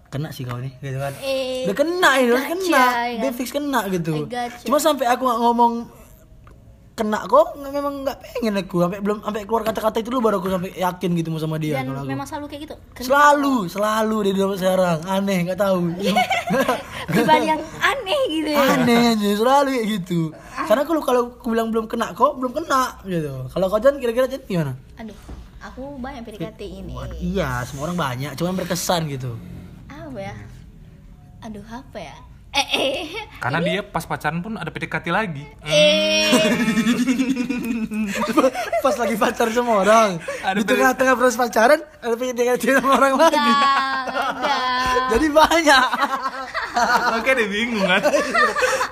kena 0.07 0.29
sih 0.29 0.45
kau 0.45 0.55
nih, 0.55 0.77
gitu 0.77 0.95
kan. 0.95 1.13
eh 1.19 1.65
Udah 1.65 1.75
kena 1.75 2.09
ini, 2.15 2.29
udah 2.29 2.45
kena. 2.45 2.83
ya 3.09 3.19
Dia 3.19 3.31
fix 3.33 3.49
kena 3.49 3.79
gitu. 3.89 4.29
Gotcha. 4.29 4.61
Cuma 4.63 4.77
sampai 4.77 5.05
aku 5.07 5.25
ngomong 5.25 6.04
kena 6.95 7.27
kok 7.27 7.59
nggak- 7.59 7.75
memang 7.75 7.93
nggak 8.07 8.17
pengen 8.23 8.55
aku. 8.55 8.75
Sampai 8.79 8.99
belum 9.03 9.17
sampai 9.19 9.43
keluar 9.43 9.63
kata-kata 9.67 9.99
itu 9.99 10.09
dulu 10.09 10.21
baru 10.23 10.35
aku 10.39 10.47
sampai 10.47 10.71
yakin 10.73 11.09
gitu 11.13 11.27
mau 11.27 11.43
sama 11.43 11.59
dia 11.59 11.75
dan 11.75 11.91
kalau 11.91 12.01
aku. 12.01 12.09
memang 12.09 12.27
selalu 12.27 12.45
kayak 12.47 12.61
gitu. 12.63 12.75
Kena. 12.95 13.05
Selalu 13.05 13.55
selalu 13.67 14.15
dia 14.23 14.33
dalam 14.33 14.55
sekarang. 14.55 14.97
Aneh 15.03 15.37
nggak 15.43 15.59
tahu. 15.59 15.79
Pribadi 17.11 17.45
yang 17.45 17.61
aneh 17.77 18.21
gitu 18.31 18.49
ya. 18.49 18.59
Aneh 18.73 19.01
aja 19.11 19.29
selalu 19.35 19.69
kayak 19.69 19.87
gitu. 19.99 20.19
Karena 20.65 20.83
kalau 20.87 21.01
kalau 21.03 21.21
aku 21.35 21.47
bilang 21.51 21.67
belum 21.69 21.85
kena 21.85 22.15
kok 22.15 22.39
belum 22.39 22.51
kena 22.55 23.03
gitu. 23.03 23.33
Kalau 23.51 23.65
kau 23.67 23.77
Jan 23.77 23.99
kira-kira 23.99 24.25
Jan 24.25 24.41
gimana? 24.41 24.73
Aduh 24.95 25.17
aku 25.59 25.99
banyak 25.99 26.23
PDKT 26.23 26.61
ini. 26.63 26.93
iya 27.19 27.59
semua 27.65 27.91
orang 27.91 27.99
banyak 27.99 28.31
cuman 28.33 28.55
berkesan 28.55 29.11
gitu. 29.11 29.35
Apa 29.91 30.19
ya? 30.21 30.33
Aduh 31.43 31.65
apa 31.67 31.99
ya 31.99 32.15
eh 32.55 32.67
eh. 32.71 33.03
Karena 33.43 33.59
dia 33.59 33.83
pas 33.83 34.07
pacaran 34.07 34.39
pun 34.39 34.55
ada 34.55 34.71
PDKT 34.71 35.11
lagi. 35.11 35.43
Eh. 35.67 36.31
Pas 38.85 38.95
lagi 38.95 39.15
pacar 39.17 39.49
sama 39.51 39.81
orang. 39.81 40.21
Ada 40.45 40.57
di 40.57 40.63
tengah-tengah 40.63 41.15
proses 41.17 41.37
pacaran 41.37 41.81
ada 41.81 42.15
PDKT 42.15 42.63
sama 42.79 43.01
orang 43.01 43.13
lagi. 43.17 43.35
enggak. 43.35 43.69
Enggak 44.31 44.75
jadi 45.05 45.27
banyak. 45.29 45.87
Makanya 47.11 47.35
dia 47.39 47.47
bingung 47.49 47.85
kan? 47.85 48.01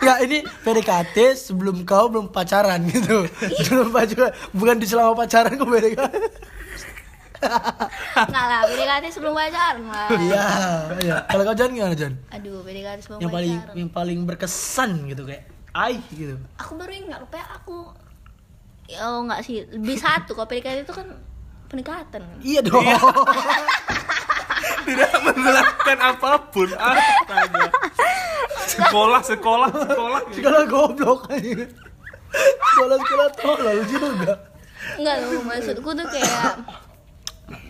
Ya 0.03 0.13
ini 0.24 0.38
PDKT 0.65 1.17
sebelum 1.38 1.88
kau 1.88 2.12
belum 2.12 2.29
pacaran 2.29 2.84
gitu. 2.89 3.25
Sebelum 3.63 3.89
pacaran 3.89 4.32
bukan 4.53 4.75
di 4.77 4.86
selama 4.89 5.13
pacaran 5.25 5.55
kau 5.58 5.67
PDKT 5.70 6.15
enggak 8.28 8.46
lah 8.48 8.60
PDKT 8.68 9.06
sebelum 9.12 9.34
pacaran 9.36 9.84
lah 9.88 10.08
iya 10.18 10.46
iya. 11.04 11.18
Kalau 11.28 11.44
kau 11.46 11.56
Jan 11.56 11.72
gimana 11.76 11.96
Jan 11.96 12.14
aduh 12.32 12.64
PDKT 12.64 13.00
sebelum 13.04 13.20
yang 13.22 13.32
paling 13.32 13.54
pacaran 13.58 13.76
yang 13.78 13.90
paling 13.92 14.20
berkesan 14.26 14.92
gitu 15.12 15.24
kayak 15.28 15.44
ai 15.74 15.98
gitu. 16.14 16.38
Aku 16.62 16.78
baru 16.78 16.94
ingat 16.94 17.26
rupanya 17.26 17.50
aku 17.58 17.90
oh 19.02 19.18
enggak 19.26 19.42
sih 19.42 19.66
lebih 19.74 19.98
satu. 19.98 20.38
Kalau 20.38 20.46
PDKT 20.46 20.86
itu 20.86 20.94
kan 20.94 21.08
pendekatan. 21.72 22.22
Kan 22.22 22.38
Iya 22.46 22.62
dong. 22.62 22.82
tidak 24.88 25.12
menjelaskan 25.24 25.98
apa 25.98 26.32
pun 26.52 26.70
astaga. 26.76 27.66
Sekolah 28.68 29.22
sekolah 29.24 29.70
sekolah. 29.72 30.22
Sekolah 30.32 30.62
goblok 30.68 31.22
aja. 31.32 31.66
Sekolah 32.34 32.98
sekolah 33.02 33.28
tolol 33.38 33.80
juga. 33.90 34.34
enggak 35.00 35.16
loh 35.24 35.42
maksudku 35.48 35.90
tuh 35.96 36.08
kayak 36.12 36.60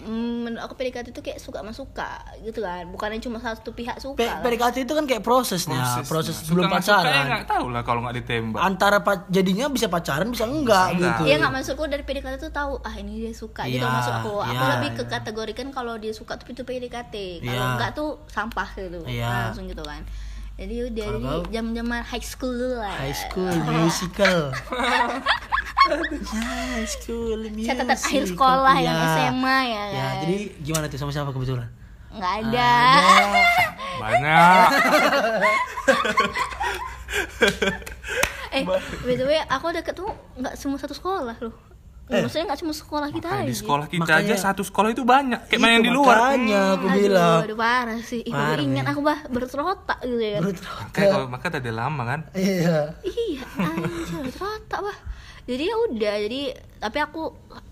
menurut 0.05 0.61
aku 0.61 0.73
PDKT 0.73 1.07
itu 1.09 1.21
kayak 1.21 1.37
suka 1.37 1.59
sama 1.59 1.71
suka 1.71 2.09
gitu 2.39 2.59
kan 2.59 2.83
bukannya 2.85 3.19
cuma 3.19 3.37
satu 3.37 3.71
pihak 3.71 3.97
suka 3.97 4.15
P- 4.15 4.25
lah. 4.25 4.39
PDKT 4.39 4.75
itu 4.81 4.93
kan 4.93 5.03
kayak 5.03 5.21
prosesnya, 5.21 6.03
proses, 6.03 6.35
Suka 6.35 6.45
sebelum 6.45 6.63
nggak 6.67 6.81
suka 6.81 6.93
ya 6.93 6.99
pacaran. 6.99 7.25
nggak 7.29 7.45
tahu 7.47 7.65
lah 7.69 7.81
kalau 7.81 7.99
nggak 8.01 8.15
ditembak 8.17 8.59
Antara 8.59 8.97
pa- 8.99 9.25
jadinya 9.27 9.65
bisa 9.67 9.87
pacaran 9.87 10.27
bisa 10.27 10.43
enggak, 10.43 10.63
Bisa 10.89 10.93
enggak. 10.93 11.15
gitu. 11.15 11.23
Iya 11.25 11.35
nggak 11.37 11.53
maksudku 11.53 11.83
dari 11.85 12.03
PDKT 12.03 12.35
tuh 12.39 12.51
tahu 12.51 12.71
ah 12.79 12.93
ini 12.93 13.11
dia 13.21 13.33
suka 13.33 13.63
gitu 13.65 13.79
Iya, 13.79 13.89
maksudku. 13.89 14.33
Aku 14.37 14.51
iya, 14.53 14.69
lebih 14.73 14.89
ke 14.93 15.03
kategorikan 15.05 15.67
kalau 15.69 15.95
dia 15.95 16.11
suka 16.11 16.35
tuh 16.35 16.49
itu 16.49 16.61
PDKT. 16.61 17.15
Kalau 17.41 17.53
Iya. 17.55 17.73
enggak 17.73 17.91
tuh 17.93 18.09
sampah 18.27 18.69
gitu. 18.75 18.99
Iya. 19.03 19.29
Langsung 19.47 19.65
gitu 19.65 19.81
kan. 19.81 20.03
Jadi 20.53 20.75
udah 20.85 21.05
jadi 21.09 21.49
jam-jaman 21.51 22.01
high 22.03 22.21
school 22.21 22.53
dulu 22.53 22.77
lah. 22.77 22.93
High 22.93 23.11
school 23.11 23.49
musical. 23.73 24.37
High 25.83 26.87
school 26.87 27.41
musical. 27.43 27.75
Catatan 27.75 27.91
akhir 27.91 28.23
sekolah 28.29 28.75
yang 28.77 28.95
Iya. 28.95 29.07
SMA 29.27 29.57
ya 29.65 29.83
Ya, 29.83 29.83
kan. 29.91 30.13
jadi 30.21 30.35
gimana 30.61 30.85
tuh 30.87 30.97
sama 30.97 31.09
siapa 31.09 31.29
kebetulan? 31.29 31.67
nggak 32.13 32.33
ada. 32.45 32.73
banyak 33.95 34.67
eh, 38.53 38.61
btw 39.01 39.31
aku 39.47 39.65
deket 39.71 39.95
tuh 39.95 40.09
nggak 40.35 40.53
semua 40.53 40.77
satu 40.77 40.93
sekolah 40.93 41.33
loh. 41.39 41.72
Maksudnya 42.05 42.45
nggak 42.45 42.59
cuma 42.59 42.73
sekolah 42.73 43.09
kita 43.09 43.27
aja. 43.33 43.43
di 43.43 43.55
sekolah 43.55 43.85
kita 43.85 44.03
Makanya- 44.03 44.27
aja 44.29 44.43
satu 44.43 44.61
sekolah 44.61 44.89
itu 44.91 45.03
banyak 45.03 45.39
kayak 45.45 45.57
main 45.57 45.79
Itu 45.79 45.85
di 45.85 45.91
luar 45.91 46.15
Makanya 46.29 46.61
aku 46.73 46.85
Aduh, 46.85 46.97
bilang. 46.97 47.39
aduh 47.41 47.57
parah 47.57 47.99
sih. 48.01 48.21
Ih, 48.21 48.29
baru 48.29 48.43
Parah, 48.51 48.63
ingat 48.65 48.85
aku 48.85 48.99
bah 49.01 49.19
berterotak 49.25 49.99
gitu 50.01 50.19
ya. 50.19 50.37
kan. 50.37 50.51
Makanya 50.83 51.07
kalau 51.09 51.27
maka 51.27 51.47
tadi 51.49 51.69
lama 51.69 52.03
kan 52.03 52.19
Iya. 52.33 52.77
iya 53.03 53.41
anjir 53.55 54.23
ternyata 54.27 54.77
bah 54.79 54.97
jadi 55.43 55.63
ya 55.65 55.75
udah 55.81 56.15
jadi 56.21 56.41
tapi 56.77 56.97
aku 56.99 57.21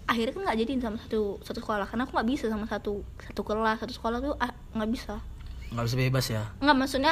akhirnya 0.05 0.33
kan 0.33 0.41
nggak 0.45 0.57
jadiin 0.59 0.81
sama 0.81 0.97
satu 0.97 1.21
satu 1.41 1.59
sekolah 1.59 1.85
karena 1.85 2.03
aku 2.03 2.11
nggak 2.13 2.29
bisa 2.29 2.45
sama 2.47 2.65
satu 2.65 2.93
satu 3.21 3.41
kelas 3.41 3.77
satu 3.79 3.93
sekolah 3.93 4.17
tuh 4.21 4.33
ah, 4.37 4.51
nggak 4.73 4.89
bisa 4.89 5.15
Nggak 5.69 5.85
bisa 5.85 5.95
bebas 5.97 6.25
ya. 6.29 6.43
nggak 6.57 6.75
maksudnya 6.77 7.11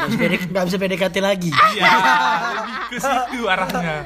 Nggak 0.49 0.65
bisa 0.65 0.75
PDKT 0.81 1.15
lagi. 1.17 1.51
iya 1.69 1.91
lebih 2.57 2.75
ke 2.89 2.97
situ 2.97 3.39
arahnya 3.45 3.97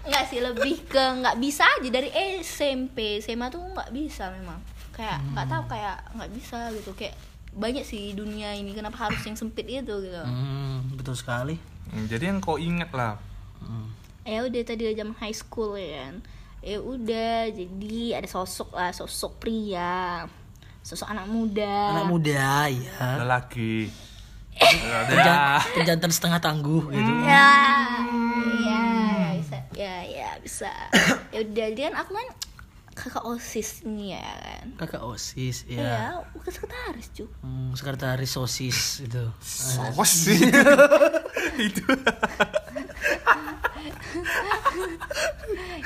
nggak 0.00 0.24
sih 0.32 0.40
lebih 0.40 0.84
ke 0.88 1.04
nggak 1.20 1.36
bisa 1.36 1.64
aja 1.64 1.88
dari 1.92 2.10
SMP 2.40 3.20
SMA 3.20 3.52
tuh 3.52 3.60
nggak 3.60 3.90
bisa 3.92 4.32
memang. 4.32 4.60
Kayak 4.96 5.20
nggak 5.32 5.46
tahu 5.48 5.62
kayak 5.68 5.96
nggak 6.16 6.30
bisa 6.32 6.58
gitu. 6.76 6.90
Kayak 6.96 7.16
banyak 7.50 7.82
sih 7.82 8.14
dunia 8.14 8.54
ini 8.54 8.72
kenapa 8.72 9.10
harus 9.10 9.20
yang 9.26 9.36
sempit 9.36 9.66
itu 9.66 9.94
gitu. 10.00 10.22
Hmm, 10.22 10.94
betul 10.96 11.18
sekali. 11.18 11.58
Hmm, 11.90 12.06
jadi 12.06 12.32
yang 12.32 12.38
kau 12.40 12.56
inget 12.56 12.90
lah. 12.94 13.18
Hmm. 13.60 13.92
ya 14.24 14.44
udah 14.46 14.62
tadi 14.62 14.88
zaman 14.96 15.16
high 15.20 15.36
school 15.36 15.76
ya 15.76 16.06
kan. 16.06 16.14
Ya 16.60 16.78
udah 16.80 17.48
jadi 17.50 18.20
ada 18.20 18.28
sosok 18.28 18.76
lah 18.76 18.92
sosok 18.92 19.40
pria. 19.40 20.24
Sosok 20.80 21.12
anak 21.12 21.28
muda. 21.28 21.92
Anak 21.92 22.08
muda, 22.08 22.68
ya. 22.68 23.20
lelaki. 23.20 23.88
Ada. 24.60 25.60
Perjantan 25.72 26.12
setengah 26.12 26.40
tangguh 26.40 26.88
gitu. 26.92 27.12
ya 27.24 27.48
ya 28.60 28.99
ya 29.80 29.96
ya 30.04 30.28
bisa. 30.44 30.68
Ya 31.34 31.46
udah 31.46 31.54
jadi 31.72 31.80
kan 31.88 31.94
aku 32.04 32.12
kan 32.18 32.28
kakak 32.90 33.24
osis 33.24 33.86
nih 33.86 34.18
ya 34.18 34.28
kan? 34.44 34.66
Kakak 34.76 35.00
OSIS, 35.00 35.64
ya, 35.70 35.80
ya. 35.80 36.08
bukan 36.36 36.50
sekretaris 36.52 37.08
cu 37.16 37.24
Hmm, 37.40 37.70
sekretaris 37.72 38.30
sosis 38.34 38.78
itu. 39.06 39.24
Sos 39.40 40.10
sih 40.10 40.36
itu 41.70 41.84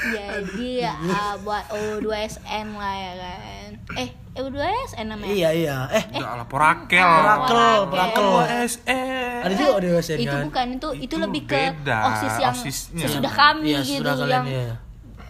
jadi 0.06 0.68
ya 0.82 0.92
ah, 1.08 1.34
buat 1.40 1.64
O2SN 1.68 2.66
lah 2.72 2.94
ya 2.94 3.12
kan 3.16 3.68
eh 3.96 4.08
O2SN 4.34 5.06
namanya 5.08 5.30
Iya, 5.30 5.50
iya. 5.54 5.76
Eh, 5.88 6.04
udah 6.12 6.30
lah 6.36 6.46
porakel 6.46 6.98
Porakel, 6.98 7.86
Porakel. 7.86 8.26
OSN 8.36 9.40
ada 9.42 9.54
juga 9.54 9.78
di 9.78 9.88
OSN 9.90 10.18
itu 10.18 10.28
kan? 10.28 10.42
bukan 10.44 10.66
itu 10.72 10.88
itu 10.92 11.04
Itu 11.06 11.16
lebih 11.16 11.42
ke 11.44 11.54
beda, 11.72 11.98
osis 12.08 12.34
yang 12.36 12.54
osisnya. 12.54 13.04
sesudah 13.04 13.32
kami 13.32 13.68
Iya, 13.68 13.80
gitu 13.80 13.92
sesudah 14.02 14.14
kalian, 14.16 14.32
yang 14.34 14.46
iya. 14.48 14.74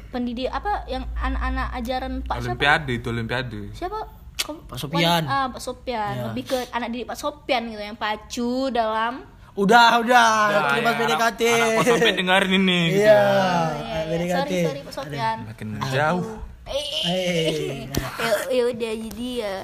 pendidik 0.09 0.49
apa 0.49 0.73
yang 0.87 1.05
anak-anak 1.15 1.69
ajaran 1.75 2.13
Pak 2.21 2.35
siapa 2.35 2.47
olimpiade 2.49 2.93
itu 2.95 3.07
olimpiade 3.09 3.61
siapa 3.73 3.99
Pak 4.45 4.77
Sopian. 4.77 5.23
ah, 5.25 5.47
Pak 5.49 5.59
Sopian 5.59 6.13
Iya. 6.15 6.25
lebih 6.29 6.45
ke 6.47 6.59
anak 6.71 6.89
didik 6.91 7.07
Pak 7.07 7.19
Sopian 7.19 7.63
gitu 7.67 7.83
yang 7.83 7.97
pacu 7.97 8.53
dalam 8.71 9.25
Udah, 9.55 10.03
udah. 10.03 10.31
Udah, 10.51 10.63
Terima 10.69 10.91
ya, 10.91 10.99
PDKT. 10.99 11.43
anak- 11.47 11.87
sampai 11.87 12.13
dengerin 12.13 12.53
ini 12.59 12.81
gitu. 12.91 12.99
Iya, 13.01 13.15
Oh, 13.15 13.69
iya, 13.71 13.95
iya. 13.95 14.03
PDKT. 14.11 14.35
sorry 14.35 14.59
sorry 14.61 14.81
Pak 14.81 14.93
Sopian 14.93 15.37
makin 15.45 15.69
jauh 15.89 16.25
Eh, 16.65 16.87
Eh, 17.05 17.87
ya, 18.25 18.33
ya 18.51 18.63
udah 18.67 18.93
jadi 18.99 19.31
ya 19.39 19.55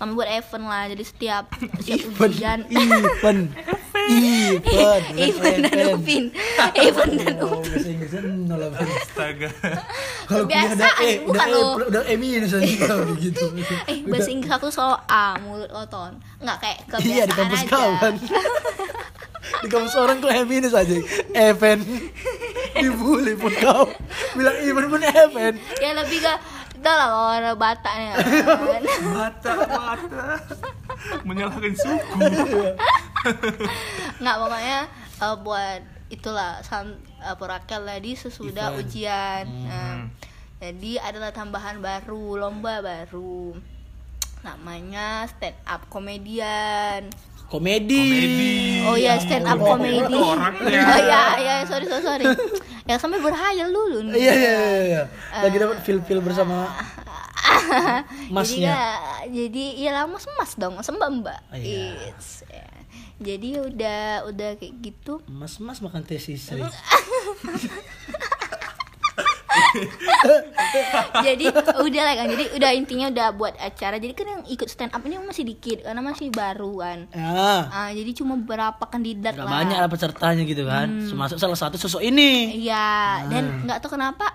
kami 0.00 0.10
buat 0.14 0.28
event 0.28 0.64
lah 0.64 0.82
jadi 0.88 1.04
setiap 1.04 1.44
setiap 1.76 2.00
event, 2.02 2.32
ujian 2.32 2.60
event, 2.66 3.42
event, 4.10 5.04
event 5.14 5.60
dan 5.62 5.86
upin 5.92 6.24
event 6.74 7.12
dan 7.14 7.34
Oh, 7.38 7.52
upin 7.54 7.68
bahasa 7.68 7.88
Inggrisnya 7.90 8.20
nol 8.24 8.62
apa? 8.64 8.76
astaga 8.80 9.48
Kalau 10.24 10.46
Kebiasaan, 10.46 10.94
E, 10.98 11.10
udah 11.20 11.26
bukan 11.26 11.46
E, 11.46 11.52
lo. 11.52 11.68
udah 11.84 12.02
E 12.02 12.14
minus 12.16 12.50
begitu. 13.06 13.44
eh 13.84 13.98
bahasa 14.04 14.30
Inggris 14.30 14.50
aku 14.50 14.66
selalu 14.68 14.96
A 15.06 15.26
mulut 15.38 15.70
oton 15.70 16.10
nggak 16.38 16.56
kayak 16.58 16.78
kebiasaan 16.88 17.12
Iya 17.12 17.24
di 17.26 17.34
kampus 17.34 17.62
kan. 17.98 18.14
Di 19.60 19.68
kampus 19.68 19.94
orang 19.94 20.16
kok 20.18 20.30
E 20.30 20.42
minus 20.44 20.72
aja. 20.72 20.94
Event. 21.34 21.82
Dibully 22.80 23.34
pun 23.34 23.52
kau. 23.54 23.84
Bilang 24.32 24.56
event 24.58 24.88
pun 24.88 25.00
event. 25.02 25.56
ya 25.76 25.90
lebih 25.92 26.18
ke 26.18 26.32
udah 26.80 26.94
lah 26.96 27.08
kalau 27.12 27.30
ada 27.36 27.52
bataknya 27.60 28.10
kan. 28.16 28.82
mata 29.12 29.52
mata 29.76 30.26
menyalahkan 31.28 31.74
suku 31.76 32.20
nggak 34.16 34.36
pokoknya 34.40 34.78
eh, 35.20 35.36
buat 35.44 35.80
itulah 36.10 36.58
san 36.64 36.96
uh, 37.20 37.36
porakel 37.36 37.84
tadi 37.84 38.16
sesudah 38.16 38.72
Event. 38.74 38.80
ujian 38.80 39.44
Hmm. 39.46 39.68
Nah, 39.68 39.96
jadi 40.60 40.92
adalah 41.04 41.30
tambahan 41.36 41.80
baru 41.80 42.36
lomba 42.40 42.80
baru 42.80 43.56
namanya 44.40 45.28
stand 45.28 45.56
up 45.68 45.84
komedian 45.92 47.12
Komedi. 47.50 47.98
Komedi. 47.98 48.54
oh 48.86 48.94
ya 48.94 49.18
stand 49.18 49.42
up 49.44 49.58
Oh, 49.60 49.74
komedi 49.76 50.16
oh 50.16 50.36
ya 51.04 51.36
ya 51.36 51.54
sorry 51.68 51.84
sorry 51.84 52.04
sorry 52.08 52.24
ya 52.90 52.98
sampai 52.98 53.22
berhayal 53.22 53.70
dulu 53.70 54.02
nih 54.04 54.18
Iya 54.18 54.32
iya 54.34 54.50
iya, 54.50 54.80
iya. 54.82 55.02
Lagi 55.38 55.56
dapat 55.56 55.78
feel-feel 55.80 56.18
bersama 56.18 56.66
jadi 57.40 58.02
masnya. 58.34 58.78
jadi 59.30 59.64
ya 59.78 59.90
lah 59.92 60.04
mas 60.04 60.26
mas 60.32 60.52
dong 60.54 60.74
mas 60.74 60.90
mbak 60.90 61.38
Iya. 61.52 62.10
Ya. 62.50 62.66
jadi 63.20 63.48
udah 63.62 64.00
udah 64.26 64.50
kayak 64.56 64.74
gitu 64.80 65.22
Mas-mas 65.26 65.78
makan 65.78 66.02
teh 66.02 66.16
sisri. 66.16 66.60
jadi 71.26 71.44
udah 71.80 72.02
lah 72.02 72.14
kan 72.16 72.26
jadi 72.28 72.44
udah 72.52 72.70
intinya 72.72 73.06
udah 73.08 73.28
buat 73.32 73.54
acara 73.56 73.96
jadi 73.96 74.12
kan 74.12 74.26
yang 74.28 74.42
ikut 74.46 74.66
stand 74.66 74.90
up 74.90 75.02
ini 75.02 75.18
masih 75.18 75.44
dikit 75.44 75.82
karena 75.82 76.00
masih 76.00 76.28
baru 76.30 76.72
kan 76.78 76.98
Ya. 77.10 77.66
Ah, 77.66 77.90
jadi 77.90 78.10
cuma 78.12 78.36
beberapa 78.36 78.84
kandidat 78.84 79.32
Gak 79.32 79.42
lah 79.42 79.52
banyak 79.52 79.76
lah 79.76 79.88
pesertanya 79.88 80.42
gitu 80.42 80.62
kan. 80.64 80.88
Termasuk 81.02 81.36
salah 81.36 81.54
satu 81.54 81.76
sosok 81.76 82.02
ini. 82.02 82.56
iya 82.56 82.78
Ah. 82.80 83.26
dan 83.26 83.64
nggak 83.64 83.78
tahu 83.80 83.94
kenapa 83.94 84.26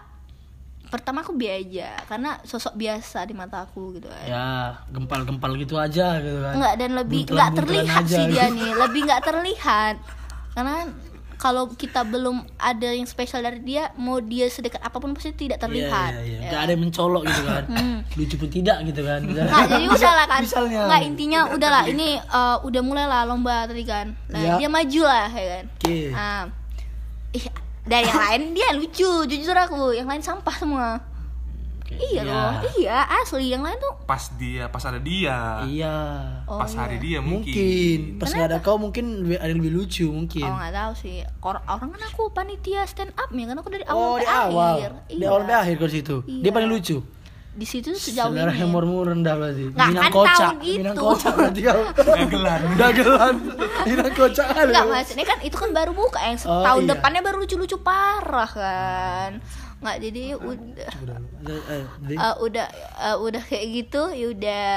pertama 0.86 1.20
aku 1.20 1.34
biasa 1.34 1.60
aja 1.62 1.90
karena 2.06 2.30
sosok 2.42 2.74
biasa 2.74 3.18
di 3.24 3.34
mata 3.34 3.62
aku 3.62 3.96
gitu 3.96 4.08
kan 4.08 4.26
Ya, 4.26 4.48
gempal-gempal 4.88 5.56
gitu 5.56 5.76
aja 5.76 6.20
gitu 6.20 6.40
kan. 6.40 6.54
nggak 6.56 6.74
dan 6.76 6.92
lebih 6.96 7.22
nggak 7.28 7.52
terlihat 7.54 8.02
aja 8.02 8.08
sih 8.12 8.24
gitu. 8.24 8.34
dia 8.34 8.46
nih 8.50 8.72
lebih 8.74 9.02
nggak 9.04 9.22
terlihat 9.24 9.96
karena 10.54 10.76
kalau 11.36 11.68
kita 11.70 12.02
belum 12.02 12.44
ada 12.56 12.90
yang 12.90 13.04
spesial 13.04 13.40
dari 13.40 13.60
dia 13.60 13.92
mau 13.96 14.18
dia 14.18 14.48
sedekat 14.48 14.80
apa 14.80 14.96
pun 14.96 15.12
pasti 15.12 15.32
tidak 15.32 15.60
terlihat 15.60 16.16
Iya, 16.16 16.22
iya, 16.22 16.38
iya. 16.38 16.40
Ya. 16.42 16.52
Gak 16.52 16.62
ada 16.62 16.72
yang 16.72 16.84
mencolok 16.84 17.24
gitu 17.24 17.42
kan. 17.44 17.64
Lucu 18.18 18.36
pun 18.36 18.50
tidak 18.50 18.78
gitu 18.84 19.02
kan. 19.02 19.20
Nah, 19.46 19.64
jadi 19.66 19.86
udah 19.88 20.14
lah 20.14 20.28
kan. 20.28 20.42
Misalnya. 20.42 20.82
Nggak 20.88 21.02
intinya 21.04 21.40
udah 21.52 21.70
lah 21.70 21.84
ini 21.86 22.10
eh, 22.18 22.58
udah 22.62 22.82
mulai 22.82 23.06
lah 23.06 23.24
lomba 23.24 23.66
tadi 23.66 23.84
kan. 23.84 24.12
Nah, 24.28 24.40
Iya. 24.40 24.54
dia 24.58 24.70
maju 24.70 25.02
lah 25.04 25.28
ya 25.30 25.46
kan. 25.52 25.66
Oke. 25.76 25.98
Nah, 26.12 26.42
ih, 27.32 27.46
dari 27.84 28.06
yang 28.06 28.20
lain 28.20 28.42
dia 28.54 28.68
lucu, 28.74 29.12
jujur 29.26 29.56
aku. 29.56 29.94
Yang 29.94 30.08
lain 30.08 30.24
sampah 30.24 30.56
semua. 30.56 30.88
Iya 31.88 32.22
loh 32.22 32.52
iya 32.76 32.98
asli 33.16 33.48
yang 33.48 33.62
lain 33.62 33.78
tuh 33.78 33.94
pas 34.04 34.34
dia 34.34 34.66
pas 34.68 34.82
ada 34.82 34.98
dia 34.98 35.62
Iya. 35.64 35.96
oh, 36.44 36.58
pas 36.58 36.68
iya. 36.68 36.80
hari 36.80 36.98
dia 36.98 37.20
mungkin, 37.20 37.46
Mungkin 37.46 38.00
pas 38.18 38.28
nggak 38.28 38.48
ada 38.48 38.58
kau 38.60 38.76
mungkin 38.76 39.06
lebih- 39.22 39.38
ada 39.38 39.48
yang 39.48 39.60
lebih 39.60 39.74
lucu 39.76 40.06
mungkin. 40.08 40.44
Oh 40.44 40.56
nggak 40.56 40.74
tahu 40.74 40.92
sih. 40.96 41.16
Kor- 41.38 41.62
Orang 41.64 41.90
kan 41.90 42.02
aku 42.04 42.30
panitia 42.30 42.82
stand 42.84 43.14
up 43.14 43.30
ya 43.30 43.46
kan 43.46 43.56
aku 43.56 43.70
dari 43.70 43.86
awal 43.86 44.02
Oh, 44.08 44.16
di 44.16 44.26
awal. 44.26 44.76
akhir. 44.76 44.92
Di 45.08 45.14
Iya. 45.16 45.28
awal 45.28 45.40
sampai 45.42 45.58
akhir 45.58 45.76
kau 45.76 45.90
situ. 45.90 46.16
Dia 46.24 46.42
Iya. 46.42 46.52
paling 46.52 46.70
lucu. 46.70 46.98
Di 47.56 47.64
situ 47.64 47.88
sejauh 47.90 48.30
Selera 48.30 48.52
ini. 48.52 48.62
humormu 48.62 48.98
rendah 49.06 49.34
berarti. 49.34 49.64
Nggak, 49.70 49.88
Minang 49.88 50.04
kan 50.04 50.12
kocak. 50.12 50.40
tahun 50.42 50.58
itu. 50.62 50.76
Minang 50.78 50.98
kocak 50.98 51.34
berarti 51.34 51.62
kau. 51.62 51.82
dagelan 51.96 52.62
Dagelan. 52.82 53.36
Minang 53.86 54.12
kocak 54.14 54.48
kan. 54.50 54.66
Enggak 54.68 54.86
maksudnya 54.86 55.26
kan 55.26 55.40
itu 55.40 55.56
kan 55.56 55.70
baru 55.72 55.92
buka 55.92 56.20
yang 56.20 56.38
Oh, 56.44 56.62
tahun 56.62 56.82
iya. 56.82 56.90
depannya 56.92 57.22
baru 57.22 57.38
lucu-lucu 57.40 57.78
parah 57.80 58.50
kan. 58.50 59.32
Nggak 59.86 59.98
jadi 60.02 60.24
udah 60.36 60.90
eh, 62.10 62.34
udah 62.42 62.66
eh, 63.00 63.16
udah 63.16 63.42
kayak 63.46 63.66
gitu 63.72 64.02
ya 64.10 64.28
udah 64.30 64.70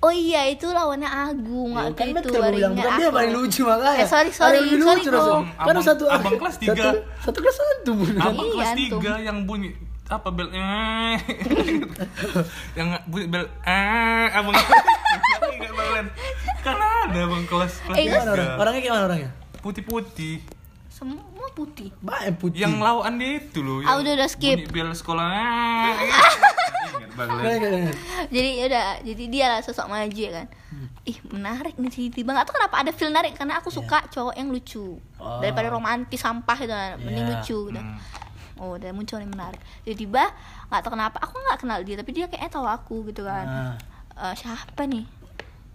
Oh 0.00 0.10
iya 0.10 0.50
itu 0.50 0.66
lawannya 0.66 1.06
Agung 1.06 1.72
Ya, 1.72 1.86
nggak 1.86 1.94
kan 1.94 2.06
gitu 2.12 2.28
bilang 2.34 2.52
ingat 2.52 2.74
bukan 2.74 2.98
dia 2.98 3.08
paling 3.08 3.32
lucu 3.32 3.62
makanya. 3.62 3.96
Eh, 3.96 4.04
sorry, 4.04 4.28
Ada 4.28 4.36
sorry, 4.36 4.58
lebih 4.60 4.78
sorry, 4.82 4.98
lucu 4.98 5.08
bro. 5.08 5.36
Kan 5.56 5.76
satu 5.80 6.04
abang 6.06 6.34
kelas 6.36 6.56
tiga. 6.58 6.74
Satu, 6.74 6.98
satu 7.22 7.38
kelas 7.38 7.56
satu 7.56 7.90
bener. 7.96 8.18
abang 8.20 8.34
Iya, 8.36 8.52
kelas 8.52 8.68
antum. 8.68 8.82
tiga 8.98 9.12
yang 9.16 9.38
bunyi 9.42 9.70
apa 10.04 10.28
bel 10.28 10.48
eh 10.50 11.16
yang 12.76 12.88
bunyi 13.06 13.26
bel 13.28 13.46
eh 13.64 14.26
abang 14.28 14.52
balen. 15.72 16.06
kan 16.60 16.76
ada 16.76 17.20
abang 17.22 17.44
kelas 17.46 17.72
kelas 17.80 17.96
Eh, 17.96 18.58
Orangnya 18.58 18.82
gimana 18.82 19.02
orangnya? 19.06 19.30
putih 19.60 19.80
putih 19.80 20.42
Semua 21.02 21.18
putih. 21.52 21.90
Banyak 21.98 22.38
putih. 22.38 22.62
yang 22.62 22.78
lawan 22.78 23.18
dia 23.18 23.36
itu 23.36 23.58
loh 23.58 23.82
Ah, 23.82 23.98
yang 23.98 23.98
udah, 24.00 24.12
udah, 24.14 24.28
skip. 24.28 24.70
bel 24.70 24.86
sekolah 24.92 25.26
Ingat 25.82 27.10
balen. 27.12 27.34
Banyak, 27.36 27.60
banyak. 27.68 27.96
jadi 28.28 28.48
ya 28.52 28.64
udah 28.66 28.86
jadi 29.02 29.24
dia 29.26 29.46
lah 29.48 29.60
sosok 29.60 29.86
maju 29.86 30.14
ya 30.16 30.32
kan 30.32 30.46
ih 31.02 31.18
menarik 31.28 31.74
nih 31.74 31.90
tiba-tiba 31.90 32.30
nggak 32.32 32.46
tahu 32.46 32.54
kenapa 32.56 32.76
ada 32.78 32.90
feel 32.90 33.10
menarik 33.10 33.34
karena 33.34 33.58
aku 33.58 33.68
suka 33.68 34.06
cowok 34.08 34.32
yang 34.32 34.48
lucu 34.48 34.96
Oh. 35.16 35.38
daripada 35.38 35.66
romantis 35.68 36.18
sampah 36.18 36.54
gitu 36.56 36.70
kan 36.70 36.94
mending 36.96 37.22
Iya. 37.24 37.32
lucu 37.36 37.58
gitu 37.68 37.80
Hmm. 37.80 37.98
oh 38.56 38.74
udah 38.74 38.90
muncul 38.90 39.18
nih 39.18 39.26
menarik 39.28 39.58
tiba-tiba 39.82 40.22
nggak 40.68 40.80
tahu 40.80 40.92
kenapa 40.92 41.18
aku 41.20 41.34
nggak 41.36 41.58
kenal 41.58 41.78
dia 41.80 41.96
tapi 41.96 42.10
dia 42.12 42.26
kayaknya 42.26 42.48
tahu 42.48 42.64
aku 42.64 42.96
gitu 43.08 43.22
kan 43.22 43.44
Ah. 43.44 43.74
Eh, 44.14 44.34
siapa 44.36 44.82
nih 44.84 45.02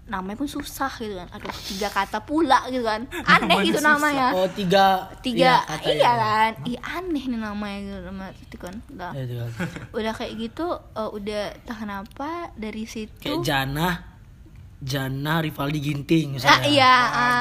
namanya 0.08 0.38
pun 0.38 0.48
susah 0.48 0.88
gitu 0.94 1.14
kan 1.14 1.28
aduh 1.30 1.52
tiga 1.66 1.88
kata 1.90 2.20
pula 2.20 2.64
gitu 2.66 2.82
kan 2.82 3.04
aneh 3.34 3.60
gitu 3.62 3.80
namanya 3.80 4.32
Oh 4.32 4.48
tiga 4.50 5.12
tiga 5.20 5.62
kata 5.62 5.84
iya 5.86 6.00
ya. 6.02 6.14
kan 6.16 6.52
ih 6.64 6.80
aneh 6.80 7.24
nih 7.26 7.36
namanya 7.38 7.78
gitu 7.82 8.00
nama 8.06 8.26
itu 8.32 8.56
kan 8.56 8.76
udah 8.88 9.12
Iya, 9.12 9.24
tiga 9.26 9.44
kata. 9.46 9.64
udah 10.00 10.14
kayak 10.14 10.34
gitu 10.38 10.66
eh, 10.74 11.10
udah 11.12 11.44
tak 11.62 11.78
kenapa 11.78 12.30
dari 12.54 12.84
situ 12.84 13.12
Kayak 13.20 13.44
Jana, 13.44 13.90
Jana 14.80 15.34
Rivaldi 15.40 15.80
Ginting 15.82 16.28
ah, 16.30 16.34
misalnya. 16.38 16.66
iya 16.66 16.94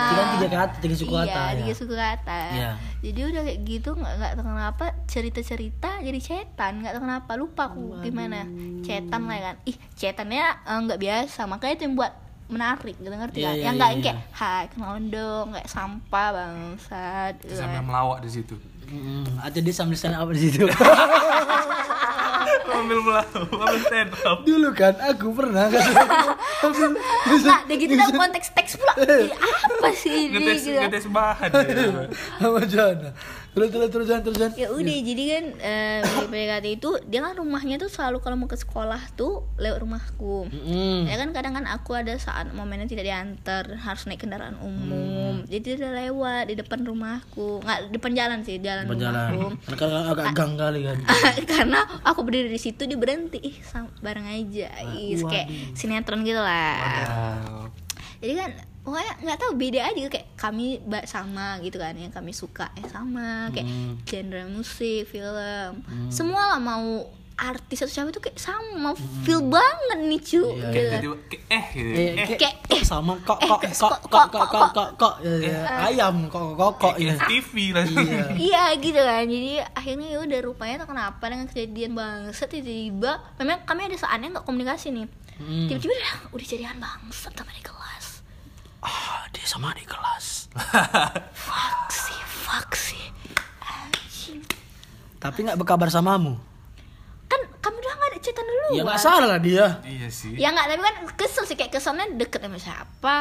Itu 0.03 0.13
kan 0.13 0.25
ah. 0.25 0.33
tiga 0.35 0.49
kata, 0.51 0.75
tiga 0.81 0.95
suku 0.97 1.13
iya, 1.13 1.23
kata. 1.23 1.43
tiga 1.55 1.69
ya. 1.69 1.77
suku 1.77 1.95
kata 1.95 2.41
Iya. 2.51 2.71
jadi 3.01 3.21
udah 3.29 3.43
kayak 3.45 3.61
gitu 3.63 3.91
nggak 3.93 4.15
nggak 4.17 4.33
tahu 4.35 4.47
kenapa 4.49 4.85
cerita 5.07 5.41
cerita 5.41 5.91
jadi 6.01 6.19
cetan 6.19 6.73
nggak 6.81 6.93
tahu 6.93 7.03
kenapa 7.05 7.31
lupa 7.37 7.63
aku 7.69 7.83
gimana 8.01 8.43
cetan 8.81 9.23
lah 9.23 9.39
kan 9.45 9.57
ih 9.63 9.77
cetannya 9.93 10.43
eh, 10.43 10.79
nggak 10.83 10.99
biasa 10.99 11.41
makanya 11.45 11.75
itu 11.77 11.85
yang 11.85 11.95
buat 11.95 12.13
menarik 12.47 12.95
gitu 12.95 13.11
ngerti 13.11 13.37
Iya, 13.37 13.45
kan 13.45 13.53
iya, 13.53 13.63
yang 13.63 13.75
nggak 13.75 13.91
yang 13.91 14.03
kayak 14.03 14.17
iya. 14.17 14.33
hai 14.33 14.65
kenalan 14.69 15.05
dong 15.09 15.47
kayak 15.51 15.67
sampah 15.67 16.29
bangsat 16.33 17.35
gitu 17.41 17.55
sambil 17.55 17.77
kan. 17.77 17.85
melawak 17.85 18.19
di 18.21 18.31
situ 18.33 18.55
Mm, 18.87 19.43
atau 19.43 19.59
dia 19.59 19.75
sambil 19.75 19.99
stand 19.99 20.15
up 20.15 20.31
di 20.31 20.47
situ. 20.47 20.63
sambil 22.67 22.99
melawak 23.01 23.27
sambil 23.35 23.81
stand 23.83 24.13
up 24.23 24.39
Dulu 24.43 24.69
kan 24.71 24.95
aku 25.01 25.27
pernah 25.33 25.67
kan. 25.67 25.83
Nggak, 27.27 27.59
udah 27.63 27.77
gitu 27.77 27.93
dalam 27.93 28.15
konteks 28.17 28.49
teks 28.53 28.73
pula 28.77 28.95
Jadi 28.97 29.27
apa 29.29 29.89
sih 29.93 30.31
ini 30.31 30.39
ngetes 30.39 30.63
gitu 30.65 30.79
ngetes 30.81 31.07
bahan 31.09 31.51
ya. 31.51 32.07
sama 32.39 32.61
Jana. 32.65 33.11
Terus 33.57 33.73
terus 33.73 33.89
terus 33.89 34.05
Jan 34.07 34.21
terus 34.21 34.37
Jan. 34.37 34.53
ya 34.53 34.69
udah 34.69 34.85
jadi 35.01 35.23
kan 35.31 35.45
eh, 35.57 36.01
di 36.05 36.27
PDKT 36.27 36.67
itu 36.77 36.91
dia 37.03 37.21
kan 37.21 37.33
rumahnya 37.35 37.77
tuh 37.77 37.89
selalu 37.89 38.21
kalau 38.21 38.37
mau 38.37 38.45
ke 38.45 38.55
sekolah 38.55 39.01
tuh 39.15 39.49
lewat 39.57 39.81
rumahku 39.81 40.45
Mm. 40.47 41.09
ya 41.09 41.17
kan 41.17 41.33
kadang 41.33 41.53
kan 41.55 41.65
aku 41.67 41.95
ada 41.95 42.13
saat 42.17 42.53
momennya 42.53 42.85
tidak 42.85 43.07
diantar 43.07 43.65
harus 43.75 44.05
naik 44.05 44.21
kendaraan 44.21 44.61
umum 44.61 45.41
jadi 45.43 45.73
dia 45.73 45.89
lewat 45.89 46.47
di 46.47 46.55
depan 46.55 46.85
rumahku 46.85 47.59
nggak 47.59 47.89
depan 47.91 48.13
jalan 48.13 48.39
sih 48.43 48.61
jalan 48.61 48.85
Depan 48.85 49.01
jalan. 49.01 49.25
rumahku 49.33 49.73
Karena 49.73 49.89
kan 49.97 50.05
agak 50.07 50.27
gang 50.35 50.53
kali 50.55 50.81
kan. 50.83 50.99
karena 51.55 51.79
aku 52.03 52.21
berdiri 52.23 52.49
di 52.49 52.61
situ 52.61 52.85
dia 52.85 52.95
berhenti 52.95 53.41
ih 53.41 53.57
bareng 53.99 54.27
aja 54.27 54.69
ih 54.93 55.17
kayak 55.23 55.49
sinetron 55.73 56.21
gitu 56.23 56.39
lah 56.39 56.77
Oh. 57.09 57.65
jadi 58.19 58.33
kan 58.37 58.51
pokoknya 58.87 59.13
nggak 59.19 59.35
tahu 59.37 59.53
beda 59.53 59.81
aja 59.85 59.99
gitu. 59.99 60.09
kayak 60.09 60.29
kami 60.33 60.67
ba- 60.81 61.03
sama 61.05 61.59
gitu 61.59 61.77
kan 61.77 61.91
yang 61.93 62.09
kami 62.09 62.31
suka 62.31 62.71
eh 62.73 62.87
sama 62.87 63.51
kayak 63.51 63.67
Hmm. 63.67 63.99
genre 64.01 64.43
musik 64.49 65.05
film 65.05 65.83
semua 66.09 66.55
lah 66.55 66.61
mau 66.61 67.03
artis 67.37 67.77
atau 67.79 67.93
siapa 67.93 68.09
tuh 68.09 68.23
kayak 68.23 68.39
sama 68.39 68.95
feel 69.21 69.45
banget 69.45 69.99
nih 70.01 70.21
cu 70.23 70.41
Hmm. 70.41 70.57
Iya, 70.57 70.71
gitu. 70.71 70.73
kayak 70.73 70.89
jadi 70.95 71.09
kayak 71.29 71.45
eh 71.51 71.65
gitu 71.69 71.91
Eh, 71.93 72.09
eh 72.15 72.29
kayak, 72.33 72.55
kok 72.65 72.81
sama 72.83 73.13
kok 73.21 73.39
eh, 73.39 73.45
kok 73.45 73.61
kok, 73.61 73.69
kok 73.69 73.93
kok, 74.01 74.01
kok 74.09 74.25
kok, 74.33 74.49
kok 74.49 74.49
kok 74.49 74.71
kok 74.73 74.91
kok 74.97 75.15
Ya, 75.21 75.35
ya. 75.45 75.61
ayam 75.85 76.17
kok 76.27 76.41
kok 76.49 76.57
kok 76.57 76.73
kok 76.81 76.95
ya. 76.97 77.13
TV 77.21 77.53
langsung 77.73 78.01
Iya. 78.01 78.25
Iya 78.33 78.65
gitu 78.79 79.01
kan 79.03 79.25
jadi 79.27 79.51
akhirnya 79.69 80.07
ya 80.09 80.19
udah 80.23 80.41
rupanya 80.43 80.75
tuh 80.79 80.89
kenapa 80.89 81.25
dengan 81.27 81.45
kejadian 81.45 81.93
bangsat 81.93 82.49
tiba-tiba 82.49 83.13
memang 83.37 83.59
kami 83.65 83.81
ada 83.85 83.99
saatnya 83.99 84.33
nggak 84.33 84.47
komunikasi 84.47 84.95
nih 84.95 85.05
Hmm. 85.37 85.69
tiba-tiba 85.69 85.93
udah, 85.93 86.13
udah 86.33 86.47
jadian 86.47 86.79
bangsat 86.79 87.33
sama 87.35 87.53
di 87.53 87.61
kelas 87.61 88.06
Ah, 88.87 89.27
dia 89.29 89.43
sama 89.43 89.71
di 89.73 89.83
kelas. 89.83 90.47
fuck 91.45 91.91
sih 91.91 92.17
fuck 92.39 92.71
sih 92.73 93.05
anjing 93.61 94.41
Tapi 95.19 95.39
nggak 95.43 95.59
berkabar 95.59 95.89
samamu. 95.89 96.39
kan 97.27 97.41
kami 97.61 97.77
udah 97.77 97.93
nggak 97.93 98.09
ada 98.09 98.19
chatan 98.21 98.45
dulu 98.45 98.69
Ya 98.71 98.83
nggak 98.83 99.01
salah 99.01 99.27
lah 99.29 99.41
dia. 99.41 99.83
iya 99.83 100.07
sih 100.09 100.33
ya 100.33 100.49
nggak 100.49 100.67
tapi 100.69 100.81
kan 100.81 100.97
kesel 101.13 101.43
sih 101.43 101.55
kayak 101.55 101.69
keselnya 101.71 102.07
deket 102.13 102.39
sama 102.41 102.57
siapa 102.57 103.17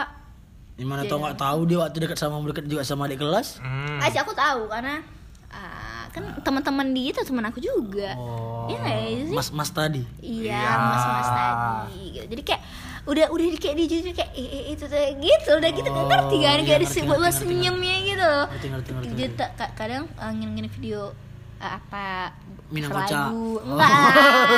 Gimana 0.75 1.04
tau 1.04 1.17
nggak 1.17 1.36
tahu 1.36 1.60
dia 1.65 1.78
waktu 1.80 1.97
dekat 1.99 2.15
sama 2.15 2.38
dekat 2.43 2.65
juga 2.65 2.84
sama 2.84 3.06
adik 3.06 3.17
kelas? 3.17 3.58
Hmm. 3.58 3.97
ah 3.97 4.08
sih 4.08 4.17
aku 4.17 4.32
tahu 4.32 4.67
karena 4.67 5.01
ah, 5.47 6.06
kan 6.10 6.23
teman-teman 6.38 6.88
dia 6.91 7.10
itu 7.10 7.21
teman 7.21 7.43
aku 7.43 7.58
juga 7.58 8.13
Oh. 8.15 8.67
Iya 8.67 8.80
sih 9.23 9.30
Mas 9.30 9.49
Mas 9.49 9.69
tadi. 9.69 10.01
Iya, 10.19 10.58
Iya. 10.58 10.73
mas-mas 10.75 11.30
tadi 11.30 12.01
gitu. 12.12 12.25
Jadi 12.28 12.41
kayak 12.43 12.62
udah 13.06 13.26
udah 13.30 13.46
di 13.46 13.58
kayak 13.58 13.76
dia 13.78 14.13
kayak 14.13 14.32
"Eh, 14.34 14.48
eh, 14.48 14.63
itu 14.74 14.84
tuh 14.84 14.98
gitu. 14.98 15.50
Udah 15.54 15.70
gitu 15.70 15.89
Oh, 15.89 16.06
ngerti 16.06 16.36
kan 16.41 16.58
iya, 16.60 16.78
disebut 16.82 17.06
ngerti, 17.12 17.22
ngerti, 17.24 17.39
senyumnya 17.39 17.96
gitu 18.02 18.26
loh. 18.26 18.46
Ngerti. 18.50 19.24
tak- 19.38 19.54
ka- 19.54 19.74
kadang 19.74 20.04
uh, 20.18 20.32
ngin 20.34 20.65
video 20.68 21.13
apa 21.56 22.34
Minang. 22.74 22.89
Oh. 22.89 23.62
enggak. 23.62 23.89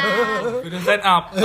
Udah 0.68 0.80
stand 0.80 1.04
up. 1.04 1.24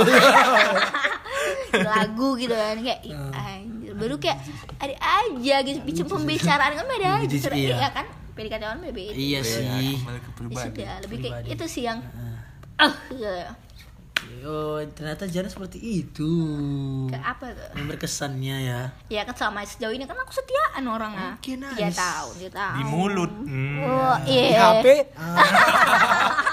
Lagu 1.73 2.29
gitu 2.37 2.53
kan 2.53 2.77
kayak 2.79 2.99
"Ih, 3.03 3.13
anjir. 3.33 3.91
Baru 3.93 4.15
kayak 4.17 4.37
ada 4.79 4.95
aja 4.95 5.55
gitu. 5.61 5.79
Bicara 5.83 6.07
pembicaraan 6.07 6.71
kan 6.73 6.85
beda 6.87 7.07
aja 7.19 7.35
Iya, 7.51 7.75
iya 7.75 7.89
kan? 7.91 8.05
PDKT 8.33 8.63
orang 8.63 8.81
beda. 8.81 9.11
Iya 9.11 9.39
sih. 9.43 9.99
pribadi 10.33 10.55
sudah 10.57 10.95
lebih 11.03 11.17
kayak 11.19 11.51
itu 11.51 11.65
sih 11.67 11.83
yang 11.83 11.99
ah 12.73 12.93
gitu. 13.11 13.29
Oh, 14.41 14.75
ternyata 14.89 15.23
Jana 15.25 15.45
seperti 15.45 15.77
itu. 15.79 16.31
ke 17.05 17.15
apa 17.15 17.49
tuh 17.49 17.67
Yang 17.73 17.87
berkesannya 17.89 18.55
ya. 18.63 18.81
Ya 19.07 19.21
kan 19.23 19.33
selama 19.33 19.61
sejauh 19.63 19.91
ini 19.91 20.03
kan 20.03 20.15
aku 20.15 20.31
setiaan 20.31 20.83
orangnya. 20.83 21.35
Mungkin 21.35 21.63
Dia 21.71 21.87
Ais. 21.87 21.95
tahu, 21.95 22.27
dia 22.37 22.49
tahu. 22.49 22.73
di 22.73 22.83
mulut 22.85 23.31
hmm. 23.31 23.77
Oh, 23.83 24.15
Di 24.19 24.33
iya. 24.49 24.59
HP. 24.75 24.87
Ah, 25.13 26.43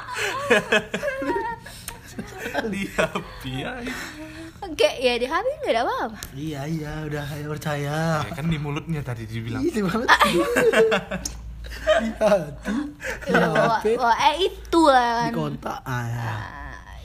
di 2.67 2.83
HP 2.87 3.41
ya. 3.57 3.73
Oke, 4.61 4.89
ya 4.99 5.17
di 5.17 5.25
HP 5.25 5.47
nggak 5.59 5.73
ada 5.73 5.83
apa-apa. 5.83 6.19
iya 6.33 6.61
iya 6.65 6.93
udah 7.03 7.25
ayo 7.33 7.49
percaya. 7.51 8.21
Ya 8.21 8.31
kan 8.31 8.47
di 8.47 8.57
mulutnya 8.57 9.01
tadi 9.01 9.25
dibilang 9.25 9.63
Itu 9.63 9.85
banget. 9.85 10.09
Di 11.81 12.11
hati. 12.13 12.75
Di 13.25 13.33
Wah, 13.33 13.79
HP. 13.79 13.85
wah, 13.97 14.17
eh 14.27 14.37
itu 14.43 14.81
lah 14.85 15.07
Di 15.23 15.25
kan. 15.25 15.33
kontak. 15.33 15.79
Ah, 15.83 16.05
ya. 16.05 16.33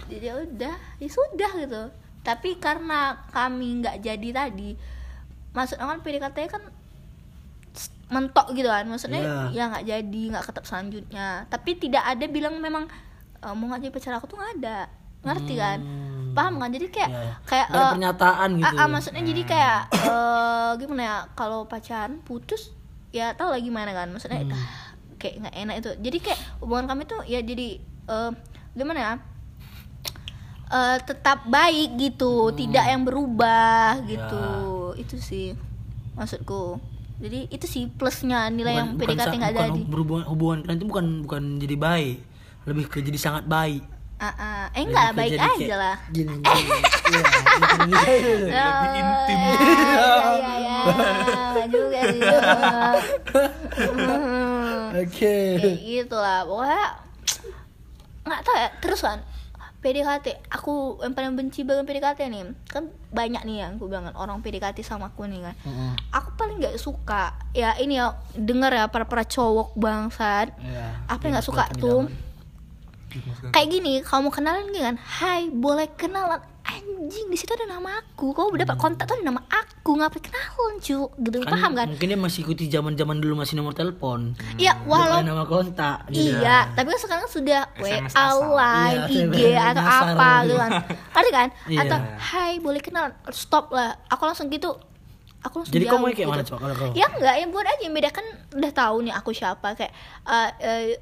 Jadi 0.05 0.23
ya 0.23 0.35
udah, 0.35 0.75
ya 0.95 1.07
sudah 1.07 1.51
gitu. 1.57 1.83
Tapi 2.21 2.57
karena 2.57 2.99
kami 3.29 3.79
nggak 3.79 3.99
jadi 3.99 4.29
tadi, 4.31 4.73
maksudnya 5.51 5.85
kan 5.85 5.99
PDKT 5.99 6.37
kan 6.47 6.63
mentok 8.05 8.53
gitu 8.53 8.69
kan 8.69 8.85
maksudnya 8.85 9.17
Iya. 9.17 9.41
ya 9.51 9.63
nggak 9.67 9.83
jadi 9.83 10.21
nggak 10.29 10.45
ketep 10.45 10.63
selanjutnya 10.63 11.27
tapi 11.49 11.73
tidak 11.73 12.05
ada 12.05 12.25
bilang 12.27 12.53
memang 12.55 12.85
"Eh, 13.35 13.49
mau 13.49 13.65
nggak 13.65 13.81
jadi 13.81 13.91
pacar 13.91 14.13
aku 14.13 14.29
tuh 14.29 14.37
nggak 14.37 14.61
ada 14.61 14.77
ngerti 15.25 15.53
kan 15.57 15.79
Hmm. 15.81 16.31
paham 16.31 16.61
kan 16.61 16.69
jadi 16.69 16.85
kayak 16.87 17.09
iya. 17.09 17.33
kayak 17.43 17.67
eh, 17.67 17.89
pernyataan 17.89 18.49
gitu. 18.55 18.65
Ah, 18.69 18.77
ah, 18.77 18.87
maksudnya 18.87 19.23
jadi 19.25 19.41
kayak 19.43 19.79
eh 20.05 20.71
gimana 20.77 21.01
ya 21.01 21.17
kalau 21.33 21.65
pacaran 21.65 22.21
putus 22.21 22.69
ya 23.09 23.33
tau 23.33 23.49
lah 23.49 23.57
gimana 23.57 23.89
kan 23.89 24.05
maksudnya 24.07 24.45
Hmm. 24.45 24.53
kayak 25.17 25.35
nggak 25.41 25.55
enak 25.57 25.75
itu 25.79 25.89
jadi 25.99 26.17
kayak 26.21 26.39
hubungan 26.61 26.85
kami 26.85 27.03
tuh 27.05 27.25
ya 27.25 27.41
jadi 27.41 27.81
eh 27.81 28.31
gimana 28.71 28.99
ya 29.01 29.11
eh, 30.67 30.97
tetap 30.99 31.45
baik 31.45 31.93
gitu, 31.95 32.49
Hmm. 32.49 32.55
tidak 32.55 32.85
yang 32.85 33.01
berubah 33.01 33.99
Ya. 33.99 34.07
gitu. 34.07 34.45
Itu 34.95 35.15
sih 35.17 35.53
maksudku. 36.13 36.79
Jadi 37.15 37.47
itu 37.47 37.65
sih 37.65 37.87
plusnya 37.87 38.49
nilai 38.49 38.75
yang 38.75 38.89
Bukan- 38.91 39.07
bukan 39.07 39.15
PDKT 39.15 39.25
sa- 39.25 39.37
nggak 39.37 39.51
bukan 39.51 39.67
jadi. 39.67 39.81
Hubungan, 39.89 40.25
hubungan 40.25 40.57
kalian 40.61 40.77
itu 40.77 40.85
bukan 40.85 41.05
bukan 41.21 41.43
jadi 41.57 41.75
baik, 41.77 42.17
lebih 42.65 42.85
ke 42.85 42.97
jadi 42.99 43.15
sangat 43.17 43.45
baik. 43.45 43.83
Ah, 44.15 44.31
ah. 44.31 44.63
eh 44.71 44.79
enggak 44.81 45.11
Lebih 45.11 45.15
ke 45.15 45.19
baik 45.19 45.31
aja 45.37 45.55
kayak 45.57 45.75
lah. 45.77 45.97
Gini, 46.07 46.33
gini. 46.39 46.71
Gitu. 47.85 48.31
Lebih 48.47 48.89
intim. 48.95 49.37
Ya, 49.37 49.51
ya, 49.59 50.53
ya, 50.55 50.77
ya. 51.55 51.65
juga 51.67 51.99
sih. 52.05 52.21
Oke. 54.97 55.37
Kayak 55.57 55.77
gitu 55.81 56.15
lah. 56.15 56.39
Pokoknya 56.43 56.83
nggak 58.23 58.39
tahu 58.41 58.55
ya. 58.55 58.69
Terus 58.79 58.99
kan 59.01 59.19
PDKT, 59.85 60.49
aku 60.49 60.97
yang 61.05 61.13
paling 61.13 61.37
benci 61.37 61.61
banget 61.61 61.85
PDKT 61.85 62.25
nih 62.33 62.41
kan 62.65 62.89
banyak 63.13 63.45
nih 63.45 63.55
yang 63.61 63.77
aku 63.77 63.85
bilang 63.85 64.09
kan 64.09 64.17
orang 64.17 64.41
PDKT 64.41 64.81
sama 64.81 65.13
aku 65.13 65.29
nih 65.29 65.45
kan. 65.45 65.53
Heeh. 65.61 65.91
Aku 66.09 66.33
paling 66.33 66.57
nggak 66.57 66.81
suka 66.81 67.37
ya 67.53 67.77
ini 67.77 68.01
ya 68.01 68.17
dengar 68.33 68.73
ya 68.73 68.89
para 68.89 69.05
para 69.05 69.21
cowok 69.21 69.77
bangsat. 69.77 70.57
Iya. 70.57 71.05
Apa 71.05 71.21
nggak 71.29 71.45
suka 71.45 71.69
tuh? 71.77 72.09
Kayak 73.53 73.69
gini, 73.71 73.93
kamu 74.03 74.27
kenalan 74.27 74.67
gini 74.73 74.81
kan, 74.91 74.97
Hai, 74.99 75.47
boleh 75.47 75.87
kenalan 75.95 76.41
Anjing, 77.05 77.29
di 77.29 77.37
situ 77.37 77.53
ada 77.53 77.69
nama 77.69 78.01
aku 78.01 78.33
Kau 78.33 78.49
udah 78.49 78.65
dapat 78.65 78.81
kontak 78.81 79.05
tuh 79.05 79.13
ada 79.13 79.29
nama 79.29 79.45
aku 79.45 79.93
Ngapain 79.93 80.17
kenalan, 80.19 80.73
cu 80.81 80.99
Gitu, 81.13 81.37
Kan 81.37 81.53
paham 81.53 81.71
kan? 81.77 81.85
Mungkin 81.85 82.07
dia 82.09 82.17
masih 82.17 82.41
ikuti 82.41 82.65
zaman-zaman 82.65 83.21
dulu 83.21 83.37
masih 83.37 83.53
nomor 83.53 83.77
telepon. 83.77 84.33
Iya, 84.57 84.73
walau 84.83 85.21
Bukan 85.21 85.29
nama 85.29 85.45
kontak. 85.45 86.09
gitu. 86.09 86.33
Iya, 86.33 86.73
tapi 86.73 86.89
kan 86.89 86.99
sekarang 86.99 87.27
sudah 87.29 87.61
WA 87.77 88.01
line, 88.33 88.99
IG 89.05 89.37
atau 89.53 89.83
apa 89.85 90.29
gitu 90.43 90.55
kan. 90.57 90.71
Ngerti 91.13 91.29
kan? 91.31 91.47
Iya. 91.69 91.79
Atau 91.85 91.97
hai 92.33 92.51
boleh 92.57 92.81
kenal, 92.81 93.13
stop 93.29 93.69
lah. 93.69 94.01
Aku 94.09 94.25
langsung 94.25 94.49
gitu. 94.49 94.73
Aku 95.45 95.61
langsung 95.61 95.77
Jadi 95.77 95.85
jauh 95.85 96.01
kamu 96.01 96.17
kayak 96.17 96.25
mana 96.27 96.41
gitu. 96.41 96.49
coba 96.49 96.59
kalau 96.59 96.75
kau? 96.75 96.91
Ya 96.97 97.05
enggak, 97.05 97.35
yang 97.37 97.49
buat 97.53 97.65
aja 97.69 97.81
yang 97.85 97.93
beda 97.93 98.09
kan 98.09 98.25
udah 98.51 98.71
tahu 98.73 98.95
nih 99.05 99.13
aku 99.13 99.29
siapa 99.29 99.67
kayak 99.77 99.93
eh, 100.25 100.49
eh, 100.57 100.81
kayak 100.89 100.97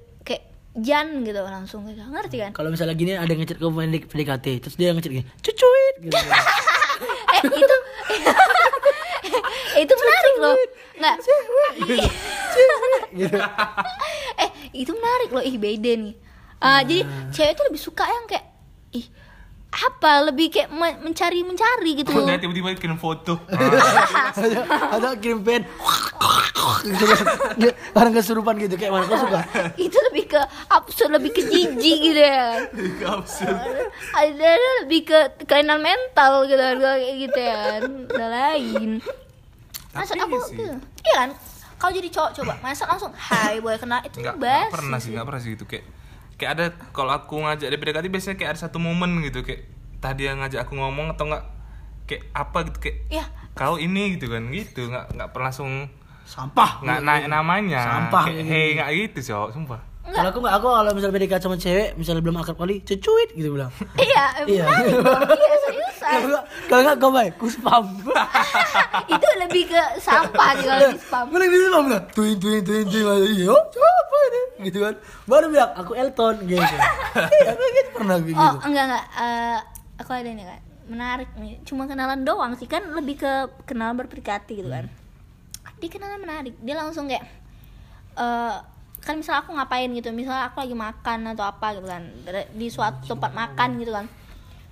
Jan 0.73 1.21
gitu 1.21 1.37
langsung 1.37 1.85
gitu. 1.85 2.01
Ngerti 2.01 2.37
kan? 2.41 2.51
Kalau 2.51 2.73
misalnya 2.73 2.97
gini 2.97 3.13
ada 3.13 3.29
ngechat 3.29 3.61
ke 3.61 3.65
PDK- 3.65 4.09
PDKT, 4.09 4.45
terus 4.57 4.75
dia 4.75 4.89
ngechat 4.89 5.13
gini, 5.13 5.25
cucuit 5.39 5.95
gitu. 6.01 6.17
eh 7.35 7.41
itu 7.45 7.75
itu 9.83 9.93
menarik 9.93 10.35
loh. 10.39 10.55
Enggak. 10.93 11.15
gitu. 13.13 13.37
eh 14.43 14.49
itu 14.73 14.91
menarik 14.93 15.29
loh 15.29 15.43
ih 15.43 15.57
beda 15.57 15.93
nih 15.93 16.15
Ah, 16.63 16.79
jadi 16.79 17.03
cewek 17.35 17.59
tuh 17.59 17.65
lebih 17.67 17.81
suka 17.81 18.07
yang 18.07 18.23
kayak 18.23 18.47
ih 18.95 19.03
apa? 19.73 20.11
Lebih 20.23 20.47
kayak 20.49 20.69
me- 20.69 20.99
mencari 21.01 21.41
mencari 21.41 21.91
gitu 21.95 22.13
Udah 22.13 22.37
tiba-tiba 22.37 22.73
kirim 22.73 22.95
foto. 22.95 23.41
ada 24.93 25.15
kirim 25.15 25.41
pen. 25.41 25.65
Kan. 26.53 27.73
Orang 27.93 28.13
kesurupan 28.13 28.55
gitu 28.57 28.75
kayak 28.75 28.91
mana? 28.91 29.05
Kau 29.05 29.17
suka? 29.17 29.39
Itu 29.75 29.97
lebih 30.07 30.29
ke 30.29 30.41
absurd 30.67 31.11
lebih 31.11 31.31
ke 31.31 31.41
jijik 31.43 31.75
gitu 32.03 32.21
ya. 32.21 32.69
Absurd. 33.03 33.57
ada 34.13 34.31
ada 34.31 34.69
lebih 34.81 35.05
ke 35.05 35.19
kelainan 35.43 35.79
mental 35.79 36.45
gitu 36.45 36.59
kan 36.59 36.77
gitu 37.17 37.39
ya. 37.39 37.81
Udah 37.83 38.29
lain. 38.29 39.01
Masa 39.91 40.13
Tapi 40.13 40.21
aku 40.23 40.37
gitu 40.49 40.63
iya 41.03 41.15
kan? 41.17 41.29
Kau 41.75 41.91
jadi 41.91 42.07
cowok 42.07 42.31
coba. 42.33 42.53
Masa 42.61 42.83
langsung 42.85 43.11
hai 43.11 43.59
boleh 43.59 43.75
kenal? 43.75 43.99
Itu 44.01 44.21
Enggak, 44.21 44.35
enggak 44.35 44.63
basi. 44.63 44.71
pernah 44.71 44.97
sih, 44.97 45.09
enggak 45.11 45.25
pernah 45.27 45.41
sih 45.41 45.51
gitu 45.51 45.65
kayak 45.65 45.85
kayak 46.43 46.59
ada 46.59 46.65
kalau 46.91 47.15
aku 47.15 47.39
ngajak 47.39 47.71
dia 47.71 47.79
PDKT 47.79 48.11
biasanya 48.11 48.35
kayak 48.35 48.51
ada 48.51 48.59
satu 48.67 48.83
momen 48.83 49.23
gitu 49.23 49.47
kayak 49.47 49.71
tadi 50.03 50.27
yang 50.27 50.43
ngajak 50.43 50.67
aku 50.67 50.75
ngomong 50.75 51.15
atau 51.15 51.31
enggak 51.31 51.47
kayak 52.03 52.27
apa 52.35 52.67
gitu 52.67 52.77
kayak 52.83 52.97
ya 53.07 53.25
kau 53.55 53.79
ini 53.79 54.19
gitu 54.19 54.27
kan 54.27 54.51
gitu 54.51 54.91
enggak 54.91 55.07
enggak 55.15 55.31
pernah 55.31 55.47
langsung 55.47 55.87
sampah. 56.27 56.83
nggak 56.83 56.99
naik 57.03 57.25
namanya. 57.31 57.83
Sampah. 57.83 58.27
kayak, 58.27 58.43
hei 58.43 58.67
nggak 58.75 58.89
gitu 58.91 59.31
cowok 59.31 59.49
sumpah 59.55 59.92
kalau 60.03 60.29
aku 60.29 60.39
nggak 60.43 60.55
aku 60.59 60.67
kalau 60.67 60.91
misalnya 60.91 61.15
PDKT 61.15 61.41
sama 61.41 61.55
cewek 61.55 61.95
misalnya 61.95 62.19
belum 62.19 62.35
akrab 62.35 62.59
kali 62.59 62.83
cucuit 62.83 63.29
gitu 63.31 63.55
bilang. 63.55 63.71
Iya 63.95 64.23
Iya. 64.51 64.65
iya 64.67 65.55
seriusan. 65.63 66.11
Kalau 66.11 66.27
nggak 66.27 66.43
kalau 66.67 66.81
nggak 66.83 66.97
kau 66.99 67.11
baik 67.15 67.33
ku 67.39 67.47
spam. 67.47 67.85
Itu 69.15 69.27
lebih 69.39 69.63
ke 69.71 69.81
sampah 70.03 70.49
sih 70.59 70.67
kalau 70.67 70.91
di 70.91 70.99
spam. 70.99 71.25
Mana 71.31 71.45
di 71.47 71.55
spam 71.55 71.83
bilang 71.87 72.05
tuin 72.11 72.35
tuin 72.35 72.61
tuin 72.67 72.83
tuin 72.83 73.03
Masa, 73.07 73.23
iya 73.31 73.55
siapa 73.71 74.15
ini? 74.27 74.41
Gitu 74.67 74.77
kan. 74.83 74.93
Baru 75.23 75.45
bilang 75.47 75.71
aku 75.71 75.91
Elton 75.95 76.35
gitu. 76.51 76.59
Iya 77.39 77.49
aku 77.55 77.63
gitu 77.63 77.89
pernah 77.95 78.15
kayak 78.19 78.35
oh 78.35 78.53
gitu 78.59 78.67
enggak 78.67 78.83
enggak. 78.91 79.05
Eh, 79.15 79.57
aku 80.03 80.09
ada 80.11 80.29
nih 80.29 80.45
kan 80.51 80.59
menarik 80.83 81.29
nih. 81.39 81.53
Cuma 81.63 81.87
kenalan 81.87 82.27
doang 82.27 82.59
sih 82.59 82.67
kan 82.67 82.83
lebih 82.91 83.23
ke 83.23 83.31
kenalan 83.63 83.95
berperikati 83.95 84.59
gitu 84.59 84.67
kan. 84.67 84.91
Dia 85.79 85.87
kenalan 85.87 86.19
menarik. 86.19 86.59
Dia 86.59 86.75
langsung 86.75 87.07
kayak 87.07 87.23
eh 88.19 88.55
kan 89.03 89.19
misal 89.19 89.43
aku 89.43 89.51
ngapain 89.51 89.91
gitu 89.91 90.15
misal 90.15 90.33
aku 90.39 90.63
lagi 90.63 90.75
makan 90.75 91.35
atau 91.35 91.43
apa 91.43 91.75
gitu 91.75 91.87
kan 91.87 92.03
di 92.55 92.67
suatu 92.71 93.15
tempat 93.15 93.31
makan 93.35 93.69
gitu 93.83 93.91
kan. 93.91 94.07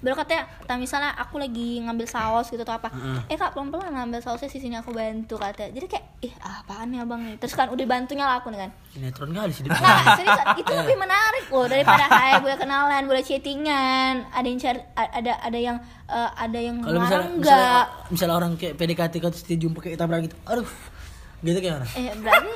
Baru 0.02 0.18
katanya 0.18 0.50
kata 0.66 0.82
misalnya 0.82 1.14
aku 1.14 1.38
lagi 1.38 1.78
ngambil 1.86 2.10
saus 2.10 2.50
gitu 2.50 2.66
atau 2.66 2.74
apa 2.74 2.90
eh 3.30 3.38
kak 3.38 3.54
pelan 3.54 3.70
pelan 3.70 3.94
ngambil 3.94 4.18
sausnya 4.18 4.50
di 4.50 4.58
sini 4.58 4.74
aku 4.74 4.90
bantu 4.90 5.38
katanya. 5.38 5.78
Jadi 5.78 5.86
kayak 5.86 6.06
ih 6.26 6.34
apaan 6.42 6.90
ya 6.90 7.06
bang 7.06 7.22
nih? 7.22 7.36
Terus 7.38 7.54
kan 7.54 7.70
udah 7.70 7.86
bantunya 7.86 8.26
lah 8.26 8.42
aku 8.42 8.50
nih 8.50 8.66
kan. 8.66 8.72
Sinetron 8.98 9.30
kali 9.30 9.54
sih 9.54 9.62
Nah, 9.70 10.18
itu 10.58 10.72
lebih 10.74 10.98
menarik 10.98 11.46
loh 11.54 11.70
daripada 11.70 12.10
hai 12.18 12.42
boleh 12.42 12.58
kenalan, 12.58 13.04
boleh 13.06 13.22
chattingan, 13.22 14.26
ada 14.34 14.48
yang 14.50 14.58
cari, 14.58 14.82
ada 14.98 15.32
ada 15.38 15.60
yang 15.62 15.78
eh, 16.10 16.30
ada 16.34 16.60
yang 16.60 16.76
kalau 16.82 16.98
misalnya, 16.98 17.30
misalnya 17.38 17.82
misalnya 18.10 18.36
orang 18.42 18.52
kayak 18.58 18.74
PDKT 18.82 19.14
kau 19.22 19.30
terus 19.30 19.46
dia 19.46 19.58
jumpa 19.62 19.86
kayak 19.86 20.02
tabrak 20.02 20.26
gitu 20.26 20.36
aduh 20.50 20.66
gitu 21.46 21.58
kayak 21.62 21.78
mana 21.78 21.88
Eh 21.94 22.14
berarti 22.18 22.50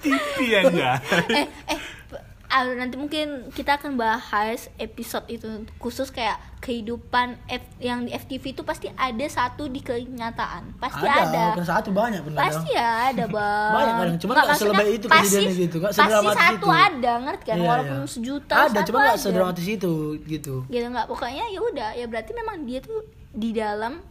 TV 0.00 0.36
aja 0.58 0.96
eh 1.38 1.46
eh 1.66 1.78
p- 2.06 2.22
ah, 2.46 2.66
nanti 2.66 2.96
mungkin 2.96 3.26
kita 3.48 3.76
akan 3.76 3.94
bahas 3.94 4.66
episode 4.76 5.22
itu 5.28 5.46
khusus 5.76 6.08
kayak 6.08 6.34
kehidupan 6.60 7.38
F- 7.46 7.78
yang 7.78 8.02
di 8.02 8.12
FTV 8.12 8.52
itu 8.52 8.62
pasti 8.62 8.90
ada 8.90 9.24
satu 9.24 9.64
di 9.64 9.80
kenyataan. 9.80 10.76
Pasti 10.76 11.00
ada. 11.02 11.56
bukan 11.56 11.64
satu 11.64 11.88
banyak 11.88 12.20
benar 12.20 12.36
Pasti 12.42 12.76
ada, 12.76 13.24
Bang. 13.32 13.72
Banyak 13.72 13.94
kadang, 13.96 14.16
cuman 14.18 14.34
Nggak, 14.36 14.58
selebay 14.58 14.88
itu 14.92 15.06
pasti- 15.06 15.24
kejadiannya 15.30 15.54
gitu, 15.56 15.76
nggak 15.78 15.92
Pasti 15.94 16.10
satu 16.36 16.58
itu. 16.60 16.68
ada, 16.68 17.12
ngerti 17.22 17.44
kan? 17.46 17.56
Iya, 17.56 17.64
Walaupun 17.64 17.96
iya. 17.96 18.10
sejuta 18.10 18.54
ada 18.58 18.68
satu 18.74 18.84
cuma 18.84 18.98
nggak 18.98 19.14
ada. 19.14 19.22
sedramatis 19.22 19.66
itu 19.66 19.92
gitu 20.26 20.54
gitu 20.66 20.86
nggak 20.86 21.06
pokoknya 21.06 21.44
ya 21.46 21.60
udah 21.62 21.90
ya 21.94 22.04
berarti 22.04 22.30
memang 22.34 22.56
dia 22.62 22.78
tuh 22.80 23.00
di 23.30 23.50
dalam 23.54 24.02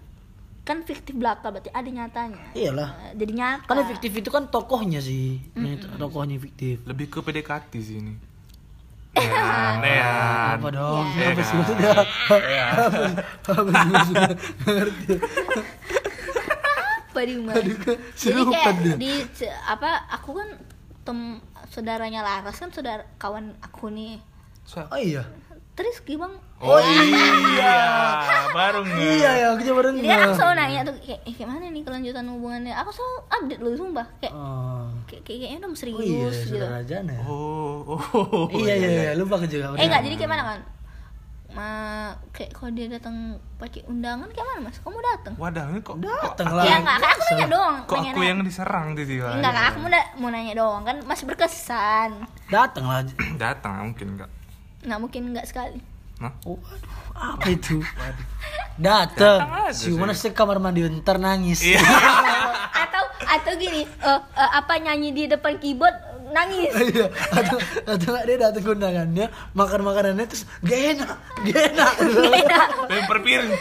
kan 0.70 0.86
fiktif 0.86 1.18
belaka 1.18 1.50
berarti 1.50 1.74
ada 1.74 1.90
nyatanya. 1.90 2.54
Iyalah. 2.54 2.90
Eh, 3.04 3.14
jadi 3.18 3.32
nyata. 3.34 3.66
Karena 3.66 3.84
fiktif 3.88 4.12
itu 4.14 4.30
kan 4.30 4.46
tokohnya 4.48 5.02
sih. 5.02 5.42
Yang 5.52 5.90
tokohnya 5.98 6.38
fiktif. 6.38 6.86
Lebih 6.86 7.10
ke 7.10 7.20
PDKT 7.20 7.72
sih 7.80 7.98
ini. 7.98 8.14
Nean, 9.12 9.82
Nean. 9.82 10.56
apa 10.56 10.70
dong? 10.70 11.06
Ya. 11.12 11.28
apa 11.28 11.42
sih? 11.42 11.56
Maksudnya 11.58 11.90
Ya. 12.48 12.68
apa 12.70 12.94
sih? 12.94 13.16
maksudnya 13.90 14.30
Nggak 14.30 14.74
ngerti 14.78 15.14
apa 17.10 17.20
di 17.20 17.34
jadi 17.36 17.74
kesurupan 17.76 18.54
kayak 18.54 18.76
dia. 18.80 18.96
di 18.96 19.12
ce- 19.34 19.58
apa 19.66 19.90
aku 20.10 20.30
kan 20.36 20.50
tem 21.02 21.20
saudaranya 21.68 22.22
Laras 22.22 22.56
kan 22.56 22.70
saudara 22.70 23.04
kawan 23.18 23.58
aku 23.60 23.90
nih. 23.90 24.22
Oh 24.86 24.96
iya 24.96 25.26
terus 25.80 26.04
gimana 26.04 26.36
Oh 26.60 26.76
iya, 26.76 27.80
baru 28.58 28.84
nge. 28.84 29.00
iya 29.00 29.32
ya 29.32 29.48
aku 29.56 29.64
coba 29.64 29.80
jadi 29.80 29.96
kan 29.96 29.96
aku 29.96 30.04
dengar 30.04 30.36
selalu 30.36 30.56
nanya 30.60 30.80
tuh 30.84 30.96
kayak 31.00 31.20
eh, 31.24 31.32
kayak 31.32 31.48
mana 31.48 31.66
nih 31.72 31.84
kelanjutan 31.88 32.26
hubungannya? 32.28 32.74
Aku 32.84 32.90
selalu 32.92 33.18
update 33.32 33.62
loh 33.64 33.72
sumpah. 33.80 34.08
Kayak 34.20 34.34
oh. 34.36 34.92
kayak 35.08 35.22
kayak- 35.24 35.40
kayaknya 35.40 35.58
udah 35.64 35.70
mau 35.72 35.78
oh 35.80 35.80
iya 35.80 35.88
serius 35.88 36.36
gitu. 36.44 36.52
saudara 36.60 36.80
Jana 36.84 37.12
ya? 37.16 37.24
Oh, 37.24 37.96
oh. 37.96 38.46
iya 38.52 38.74
iya 38.76 38.90
iya 38.92 39.12
lupa 39.16 39.40
aku 39.40 39.48
juga 39.48 39.72
eh 39.80 39.88
enggak 39.88 40.04
jadi 40.04 40.16
kayak 40.20 40.32
mana 40.36 40.44
kan 40.44 40.60
Ma, 41.50 41.70
kayak 42.30 42.54
kalau 42.54 42.70
dia 42.78 42.86
datang 42.86 43.16
pakai 43.58 43.82
undangan 43.90 44.30
kayak 44.30 44.46
mana 44.46 44.60
mas? 44.70 44.78
Kamu 44.84 45.02
datang? 45.02 45.34
Wadah, 45.34 45.64
ini 45.74 45.82
kok 45.82 45.98
Datang 45.98 46.48
lah. 46.54 46.62
ya 46.62 46.76
enggak 46.78 46.98
kan 47.02 47.10
aku 47.10 47.24
nanya 47.26 47.48
doang 47.50 47.76
Kok 47.88 47.96
nanya 47.98 48.12
aku 48.12 48.22
yang 48.22 48.40
diserang 48.46 48.88
tiba-tiba? 48.94 49.30
enggak 49.34 49.52
kan 49.56 49.64
aku 49.72 49.78
mau, 49.82 49.90
mau 50.22 50.30
nanya 50.30 50.54
doang 50.54 50.84
kan 50.86 51.02
masih 51.08 51.26
berkesan. 51.26 52.10
Datang 52.54 52.86
lah. 52.86 53.02
Datang 53.42 53.96
mungkin 53.96 54.08
enggak. 54.20 54.30
Nggak 54.84 55.00
mungkin 55.00 55.22
enggak 55.32 55.48
sekali. 55.48 55.80
Nah, 56.20 56.36
oh, 56.44 56.60
aduh, 56.60 56.92
apa 57.16 57.48
itu? 57.48 57.80
Datang 58.76 59.72
sih. 59.72 59.96
mana 59.96 60.12
sih 60.12 60.36
kamar 60.36 60.60
mandi 60.60 60.84
ntar 61.00 61.16
nangis. 61.16 61.64
Iya. 61.64 61.80
atau 62.84 63.04
atau 63.24 63.54
gini 63.56 63.88
eh, 63.88 64.20
eh, 64.20 64.52
apa 64.52 64.74
nyanyi 64.84 65.16
di 65.16 65.24
depan 65.32 65.56
keyboard 65.64 65.96
nangis. 66.36 66.76
Iya, 66.92 67.08
atau 67.32 67.56
atau 67.88 68.08
nggak 68.12 68.26
dia 68.28 68.38
datang 68.40 68.64
undangannya 68.68 69.26
makan 69.56 69.82
makanannya 69.84 70.26
terus 70.28 70.44
gak 70.60 70.80
enak 71.00 71.18
gak 71.48 71.64
enak. 71.72 71.94
Lempar 72.92 73.20
piring, 73.24 73.52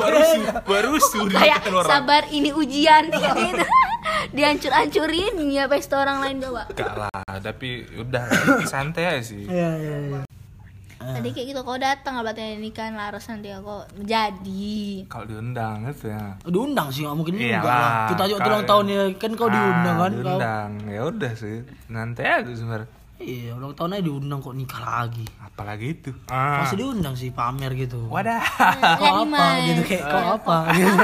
baru 0.00 0.20
su, 0.24 0.40
baru 0.64 0.92
su 0.96 1.20
kayak 1.28 1.60
sabar 1.84 2.24
ini 2.32 2.56
ujian. 2.56 3.12
Gitu 3.12 3.64
dihancur-hancurin 4.32 5.34
ya 5.52 5.68
pesta 5.68 6.00
orang 6.00 6.24
lain 6.24 6.36
coba. 6.40 6.64
Enggak 6.72 6.94
lah, 6.96 7.36
tapi 7.44 7.84
udah 8.00 8.24
santai 8.64 9.12
aja 9.12 9.22
sih. 9.28 9.44
iya 9.44 9.76
iya 9.76 9.96
iya 10.08 10.31
tadi 11.04 11.28
kayak 11.30 11.46
gitu 11.48 11.60
kau 11.60 11.76
datang 11.76 12.12
lah 12.14 12.22
berarti 12.24 12.56
nikahan 12.56 12.94
laras 12.94 13.26
nanti 13.26 13.50
kau 13.56 13.82
jadi 13.98 14.74
Kalau 15.06 15.24
diundang 15.24 15.86
gitu 15.86 16.06
ya. 16.08 16.38
diundang 16.44 16.88
sih 16.88 17.02
nggak 17.02 17.16
mungkin 17.16 17.34
Iya 17.34 17.58
juga 17.58 17.68
lah, 17.68 18.08
kita 18.08 18.22
aja 18.22 18.34
ulang 18.40 18.64
tahunnya 18.64 18.96
kan 19.16 19.32
kau 19.32 19.48
diundang 19.48 19.66
Ah, 19.92 20.00
kan 20.00 20.12
kau 20.12 20.20
Diundang. 20.22 20.70
Ya 20.86 21.00
udah 21.04 21.32
sih. 21.32 21.56
Nanti 21.88 22.22
aja 22.22 22.46
sebenarnya. 22.48 22.88
Iya 23.22 23.50
ulang 23.52 23.72
tahun 23.72 23.94
aja 23.94 24.04
diundang 24.04 24.38
kok 24.38 24.52
nikah 24.52 24.82
lagi 24.82 25.22
Apalagi 25.38 25.86
itu. 25.92 26.10
Ah. 26.26 26.64
pasti 26.64 26.76
diundang 26.76 27.12
sih 27.12 27.28
pamer 27.28 27.70
gitu 27.72 28.08
Wadah. 28.08 28.40
kau 28.96 29.04
Jadi, 29.04 29.22
apa 29.28 29.44
gitu 29.62 29.82
kayak 29.84 30.04
kau 30.06 30.26
apa 30.34 30.56
gitu 30.72 30.96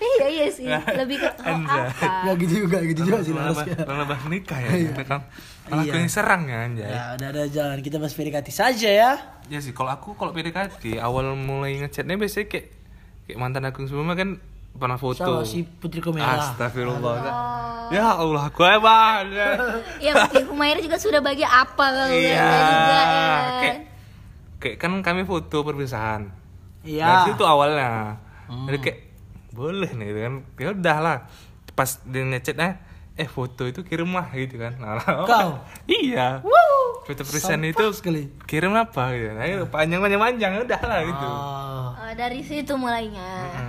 iya 0.00 0.26
iya 0.28 0.46
sih 0.48 0.66
lebih 0.68 1.16
ke 1.18 1.28
Anjay. 1.40 1.82
apa 1.84 2.06
nggak 2.24 2.36
gitu 2.40 2.54
juga 2.60 2.78
gitu 2.82 3.00
juga 3.04 3.18
sih 3.20 3.32
ya. 3.32 3.84
malah 3.84 4.06
bahas 4.06 4.24
nikah 4.26 4.58
ya. 4.58 4.70
Kita 4.88 5.02
kan 5.04 5.20
malah 5.66 5.84
Iya. 5.84 5.92
yang 5.94 6.08
serang 6.08 6.42
ya 6.44 6.58
anjay. 6.64 6.88
ya 6.88 7.02
udah 7.14 7.28
ada 7.28 7.42
jalan 7.46 7.78
kita 7.78 7.96
bahas 7.98 8.14
PDKT 8.14 8.48
saja 8.48 8.88
ya 8.88 9.12
Ya 9.48 9.58
sih, 9.58 9.72
kalau 9.72 9.88
aku 9.88 10.12
kalau 10.12 10.30
PDKT 10.30 10.96
awal 10.98 11.32
mulai 11.32 11.76
ngechatnya 11.78 12.14
biasanya 12.14 12.46
kayak 12.46 12.66
kayak 13.24 13.38
mantan 13.38 13.64
aku 13.64 13.80
yang 13.80 13.88
sebelumnya 13.88 14.16
kan 14.16 14.30
pernah 14.78 14.96
foto. 14.96 15.18
sama 15.18 15.42
si 15.42 15.62
Putri 15.62 15.98
Komela 15.98 16.38
Astagfirullah. 16.38 17.16
Ya 17.88 18.14
Allah, 18.14 18.42
aku 18.44 18.62
hebat. 18.62 19.26
ya 20.04 20.12
Putri 20.22 20.44
Humaira 20.44 20.78
juga 20.78 20.96
sudah 20.96 21.18
bagi 21.18 21.42
apa 21.42 21.72
kalau 21.84 22.08
Iya. 22.08 22.36
Juga 22.38 23.00
ya 23.02 23.28
Kayak 23.58 23.76
kayak 24.58 24.76
kan 24.76 24.92
kami 25.02 25.22
foto 25.22 25.60
perpisahan. 25.60 26.30
iya 26.80 27.04
Nah, 27.04 27.24
itu 27.28 27.42
awalnya. 27.42 28.16
Jadi 28.64 28.78
kayak 28.78 28.98
boleh 29.50 29.90
nih 29.90 30.06
gitu 30.06 30.20
kan. 30.20 30.34
Ya 30.54 30.68
udah 30.70 30.96
lah. 30.98 31.18
Pas 31.70 31.98
dia 32.02 32.22
ngechatnya 32.22 32.70
eh 33.14 33.26
foto 33.26 33.64
itu 33.64 33.82
kirim 33.82 34.10
lah 34.10 34.30
gitu 34.30 34.56
kan. 34.56 34.78
Nah, 34.78 34.94
lah, 34.94 35.06
Kau? 35.24 35.50
Iya. 35.84 36.38
Foto 37.02 37.22
perpisahan 37.24 37.64
itu 37.64 37.82
sekali. 37.90 38.28
kirim 38.44 38.70
apa 38.72 39.10
gitu. 39.10 39.32
Nah, 39.32 39.44
itu 39.44 39.64
panjang 39.66 39.98
panjang 39.98 40.20
panjang 40.20 40.52
udah 40.60 40.80
lah 40.82 41.00
gitu. 41.02 41.26
Ah. 41.26 41.88
Oh, 41.98 42.12
dari 42.14 42.40
situ 42.40 42.72
mulainya 42.74 43.26
Hmm. 43.50 43.67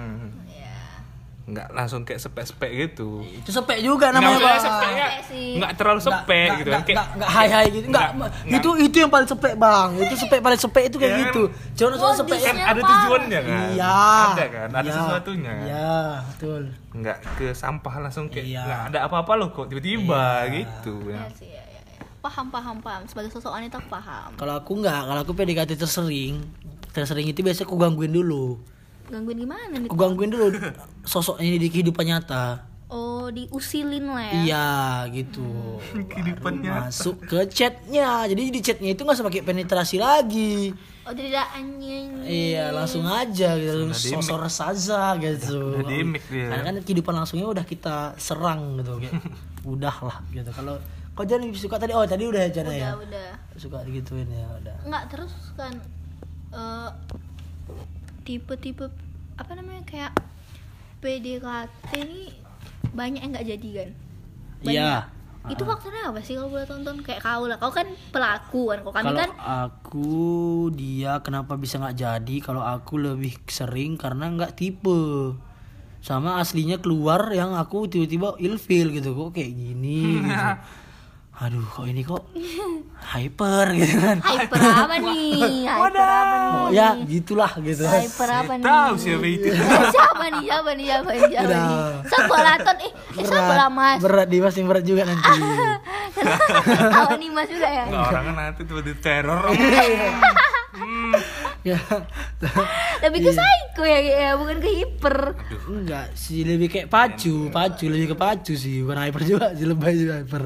Ya 1.49 1.51
Nggak 1.51 1.67
langsung 1.73 2.01
kayak 2.03 2.21
sepek-sepek 2.21 2.71
gitu. 2.77 3.25
itu 3.25 3.49
sepek 3.49 3.77
juga 3.79 4.09
namanya 4.09 4.37
Nggak, 4.37 4.45
Bang. 4.45 4.61
sepek 4.61 4.89
nggak, 4.89 5.11
Sepek 5.11 5.23
sih. 5.27 5.49
nggak 5.55 5.71
terlalu 5.73 5.95
Nggak- 5.95 6.09
sepek 6.13 6.29
nggak- 6.45 6.55
gitu 6.55 6.69
kan. 6.69 6.71
nggak- 6.71 6.85
Kayak 6.85 6.97
nggak 6.99 7.17
nggak 7.17 7.29
hai 7.31 7.47
hai 7.49 7.65
gitu 7.67 7.85
nggak, 7.87 8.09
Nggak- 8.11 8.33
itu 8.55 8.69
itu 8.79 8.95
yang 8.97 9.09
paling 9.09 9.27
sepek 9.27 9.53
bang 9.55 9.89
itu 9.97 10.15
sepek 10.15 10.39
paling 10.39 10.59
sepek 10.59 10.83
itu 10.85 10.95
kayak 10.95 11.09
Iya 11.09 11.17
kan? 11.17 11.25
gitu 11.27 11.43
jangan 11.75 11.93
soal 11.95 12.05
Oh, 12.05 12.15
sepek 12.15 12.39
kan 12.39 12.55
ada 12.59 12.81
tujuannya 12.83 13.39
kan. 13.41 13.59
iya 13.71 13.97
Ada 14.29 14.45
kan, 14.47 14.67
ada 14.69 14.79
Iya. 14.81 14.93
sesuatunya. 14.95 15.51
kan. 15.51 15.65
iya 15.65 15.93
betul 16.23 16.61
Nggak 16.91 17.17
ke 17.35 17.45
sampah 17.51 17.93
langsung 17.99 18.25
kayak 18.27 18.45
Iya. 18.47 18.61
nggak 18.63 18.81
ada 18.87 18.99
apa-apa 19.03 19.31
loh 19.35 19.49
kok 19.49 19.65
tiba-tiba 19.67 20.23
gitu 20.51 20.93
ya. 21.07 21.17
ya 21.19 21.29
sih 21.31 21.47
ya, 21.47 21.63
ya, 21.63 21.79
ya. 21.79 22.03
paham 22.19 22.47
paham 22.47 22.77
paham 22.77 23.01
sebagai 23.03 23.29
sosok 23.29 23.51
wanita 23.51 23.77
paham 23.83 24.33
kalau 24.35 24.53
aku 24.55 24.71
nggak 24.75 24.99
kalau 25.03 25.19
aku 25.19 25.33
PDKT 25.33 25.71
tersering 25.75 26.35
tersering 26.89 27.25
itu 27.25 27.39
biasanya 27.39 27.63
aku 27.63 27.75
gangguin 27.75 28.09
dulu 28.09 28.57
gangguin 29.09 29.39
gimana 29.39 29.73
nih 29.75 29.89
aku 29.89 29.95
gangguin 29.95 30.29
dulu 30.29 30.47
sosok 31.03 31.41
ini 31.41 31.57
di 31.57 31.67
kehidupan 31.67 32.05
nyata 32.05 32.63
oh 32.87 33.29
diusilin 33.29 34.05
lah 34.05 34.23
ya 34.23 34.33
iya 34.39 34.67
gitu 35.11 35.77
Kehidupan 36.05 36.61
nyata. 36.61 36.89
masuk 36.89 37.21
ke 37.23 37.39
chatnya 37.47 38.25
jadi 38.25 38.41
di 38.47 38.61
chatnya 38.61 38.89
itu 38.93 39.01
nggak 39.01 39.17
usah 39.17 39.25
pakai 39.25 39.41
penetrasi 39.41 39.97
lagi 39.97 40.73
oh 41.03 41.13
tidak 41.13 41.45
anjing 41.53 42.21
Iya 42.21 42.69
langsung 42.69 43.01
aja 43.03 43.57
gitu 43.57 43.89
sosok 43.89 44.45
saja 44.45 45.17
gitu. 45.17 45.81
Mic 46.05 46.21
dia. 46.29 46.53
Karena 46.53 46.61
kan 46.61 46.75
kehidupan 46.85 47.13
langsungnya 47.15 47.49
udah 47.49 47.65
kita 47.65 48.13
serang 48.15 48.77
gitu 48.77 49.01
kayak 49.01 49.17
udah 49.65 49.95
lah 50.05 50.17
gitu. 50.29 50.45
Kalau 50.53 50.77
kau 51.17 51.25
jangan 51.25 51.49
suka 51.51 51.81
tadi 51.81 51.97
oh 51.97 52.05
tadi 52.05 52.29
udah 52.29 52.45
aja 52.45 52.61
udah 52.61 52.75
ya. 52.77 52.93
udah 52.93 53.29
Suka 53.57 53.81
digituin 53.81 54.29
ya 54.29 54.45
udah. 54.55 54.77
nggak 54.85 55.03
terus 55.09 55.33
kan 55.57 55.73
eh, 56.53 56.89
tipe-tipe 58.29 58.85
apa 59.35 59.51
namanya 59.57 59.81
kayak 59.83 60.13
PDKT 60.99 61.89
ini 61.97 62.29
banyak 62.93 63.25
yang 63.25 63.31
nggak 63.33 63.47
jadi 63.47 63.69
kan 63.73 63.89
Iya. 64.59 64.93
itu 65.47 65.63
faktornya 65.63 66.11
apa 66.11 66.19
sih 66.19 66.35
kalau 66.35 66.51
boleh 66.51 66.67
tonton 66.67 66.99
kayak 66.99 67.23
kau 67.23 67.47
lah 67.47 67.55
kau 67.55 67.71
kan 67.71 67.87
pelaku 68.11 68.69
kan 68.69 68.83
kalau 68.83 68.91
kami 68.93 69.05
Kalau 69.07 69.17
kan 69.17 69.29
aku 69.39 70.11
dia 70.75 71.23
kenapa 71.23 71.55
bisa 71.55 71.79
nggak 71.79 71.95
jadi? 71.95 72.35
Kalau 72.43 72.59
aku 72.59 72.99
lebih 72.99 73.39
sering 73.47 73.95
karena 73.95 74.27
nggak 74.29 74.53
tipe. 74.53 75.33
Sama 75.99 76.37
aslinya 76.37 76.77
keluar 76.77 77.31
yang 77.31 77.55
aku 77.55 77.87
tiba-tiba 77.87 78.35
ilfil 78.37 78.91
gitu 78.91 79.15
kok 79.15 79.31
kayak 79.33 79.49
gini 79.49 80.21
gitu. 80.21 80.27
Aduh 81.39 81.63
kok 81.63 81.87
ini 81.87 82.03
kok 82.03 82.19
hyper 82.99 83.71
gitu 83.71 83.95
kan. 83.95 84.19
hyper 84.27 84.59
apa 84.59 84.95
nih? 84.99 85.63
Hyper 85.63 86.03
apa 86.03 86.35
nih? 86.35 86.51
Oh, 86.51 86.67
ya 86.75 86.87
gitulah 87.07 87.51
gitu. 87.63 87.87
hyper 87.87 88.27
apa 88.27 88.53
nih? 88.59 88.65
Tahu 88.67 88.93
siapa 88.99 89.23
itu. 89.23 89.47
siapa 89.95 90.25
nih? 90.35 90.43
Siapa 90.51 90.71
nih? 90.75 90.85
Siapa 90.91 91.09
nih? 91.15 91.23
Siapa 91.31 91.53
nih? 91.55 91.79
Sabolaton 92.11 92.77
eh 92.83 92.91
eh 92.91 93.23
sabola 93.23 93.67
mas? 93.71 93.99
Berat 94.03 94.27
di 94.27 94.37
mas 94.43 94.55
yang 94.59 94.67
berat 94.67 94.83
juga 94.83 95.07
nanti. 95.07 95.31
apa 96.99 97.13
nih 97.15 97.29
mas 97.31 97.47
juga 97.47 97.67
ya? 97.71 97.83
Nggak 97.87 98.03
orang 98.11 98.23
kan 98.27 98.35
nanti 98.35 98.61
tiba-tiba 98.67 98.99
teror. 98.99 99.41
ya. 101.63 101.79
lebih 102.99 103.19
ke 103.19 103.31
psycho 103.31 103.83
ya 103.87 103.99
ya 104.03 104.31
bukan 104.35 104.59
ke 104.59 104.69
hiper. 104.75 105.17
Enggak 105.71 106.11
sih 106.19 106.43
lebih 106.43 106.67
kayak 106.67 106.91
pacu, 106.91 107.47
pacu 107.47 107.87
lebih 107.87 108.11
ke 108.11 108.17
pacu 108.19 108.53
sih, 108.59 108.83
bukan 108.83 109.07
hyper 109.07 109.23
juga 109.23 109.55
sih 109.55 109.63
lebay 109.63 109.95
juga 109.95 110.19
hyper. 110.19 110.43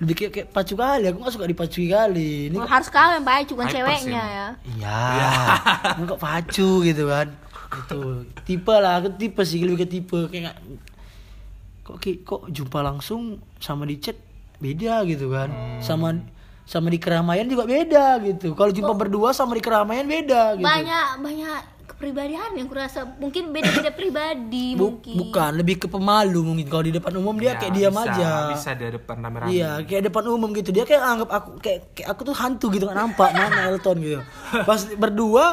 Lebih 0.00 0.14
kayak, 0.16 0.32
kayak 0.32 0.48
pacu 0.48 0.74
kali, 0.74 1.04
aku 1.06 1.16
gak 1.20 1.34
suka 1.36 1.46
dipacui 1.46 1.86
kali. 1.86 2.48
Ini 2.48 2.56
Oh, 2.56 2.64
kok, 2.64 2.72
harus 2.72 2.88
kau 2.88 3.10
yang 3.12 3.20
bukan 3.22 3.44
Hyper 3.44 3.68
ceweknya 3.70 4.22
ya 4.24 4.46
iya, 4.74 4.98
ini 5.96 6.04
kok 6.08 6.18
pacu 6.18 6.70
gitu 6.80 7.04
kan. 7.04 7.28
Gitu. 7.70 8.00
Tipe 8.42 8.74
lah, 8.74 8.98
aku 8.98 9.12
tipe 9.14 9.42
sih 9.44 9.60
lebih 9.60 9.84
ke 9.84 9.88
tipe 9.90 10.20
kayak 10.26 10.56
kok 11.84 11.96
ki- 11.98 12.22
kok 12.22 12.48
jumpa 12.48 12.80
langsung 12.80 13.20
sama 13.58 13.84
di 13.84 14.00
chat 14.00 14.16
beda 14.56 15.04
gitu 15.04 15.28
kan. 15.28 15.52
Sama 15.78 16.16
sama 16.64 16.86
di 16.86 16.96
keramaian 16.96 17.44
juga 17.44 17.66
beda 17.66 18.18
gitu. 18.22 18.54
Kalau 18.54 18.70
jumpa 18.70 18.94
berdua 18.96 19.30
sama 19.30 19.52
di 19.52 19.60
keramaian 19.60 20.06
beda 20.06 20.54
gitu. 20.54 20.64
banyak 20.64 21.06
banyak 21.18 21.60
kepribadian 22.00 22.56
yang 22.56 22.64
kurasa 22.64 23.04
mungkin 23.20 23.52
beda-beda 23.52 23.92
pribadi 23.92 24.72
Bu- 24.72 24.96
mungkin. 24.96 25.20
bukan 25.20 25.50
lebih 25.52 25.76
ke 25.76 25.86
pemalu 25.86 26.40
mungkin. 26.40 26.64
Kalau 26.64 26.80
di 26.80 26.96
depan 26.96 27.12
umum 27.12 27.36
dia 27.36 27.52
Ya, 27.52 27.54
kayak 27.54 27.72
diam 27.76 27.92
bisa, 27.92 28.08
aja. 28.08 28.30
Bisa 28.48 28.70
dia 28.72 28.88
depan 28.88 29.16
rame-rame. 29.20 29.52
iya 29.52 29.70
kayak 29.84 30.08
depan 30.08 30.24
umum 30.26 30.48
gitu. 30.50 30.72
Dia 30.72 30.82
kayak 30.82 31.02
anggap 31.04 31.28
aku 31.30 31.50
kayak, 31.60 31.92
kayak 31.92 32.08
aku 32.08 32.20
tuh 32.24 32.32
hantu 32.32 32.72
gitu 32.72 32.88
nggak 32.88 32.96
nampak 32.96 33.28
mana 33.30 33.68
Elton 33.68 33.96
gitu. 34.00 34.18
Pas 34.64 34.80
berdua 34.90 35.44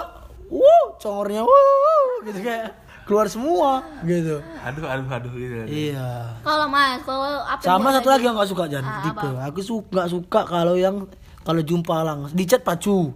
wuh 0.48 0.96
congornya 0.96 1.44
wuh 1.44 2.08
gitu 2.24 2.40
kayak 2.40 2.80
keluar 3.04 3.28
semua 3.28 3.84
gitu. 4.02 4.40
Aduh, 4.62 4.88
aduh, 4.88 5.04
aduh 5.10 5.32
gitu. 5.34 5.68
iya. 5.68 6.32
Kalau 6.40 6.66
mas 6.66 7.04
kalau 7.04 7.44
apa 7.44 7.60
sama 7.60 7.92
satu 7.92 8.08
lagi? 8.08 8.24
yang 8.24 8.40
nggak 8.40 8.48
suka 8.48 8.64
Jan 8.68 8.82
Ah, 8.82 9.04
tipe. 9.04 9.28
aku 9.44 9.60
suka 9.60 9.88
nggak 9.92 10.10
suka 10.10 10.40
kalau 10.44 10.80
yang 10.80 11.04
kalau 11.44 11.60
jumpa 11.60 12.08
langsung. 12.08 12.32
Di 12.32 12.44
chat 12.44 12.64
pacu. 12.64 13.12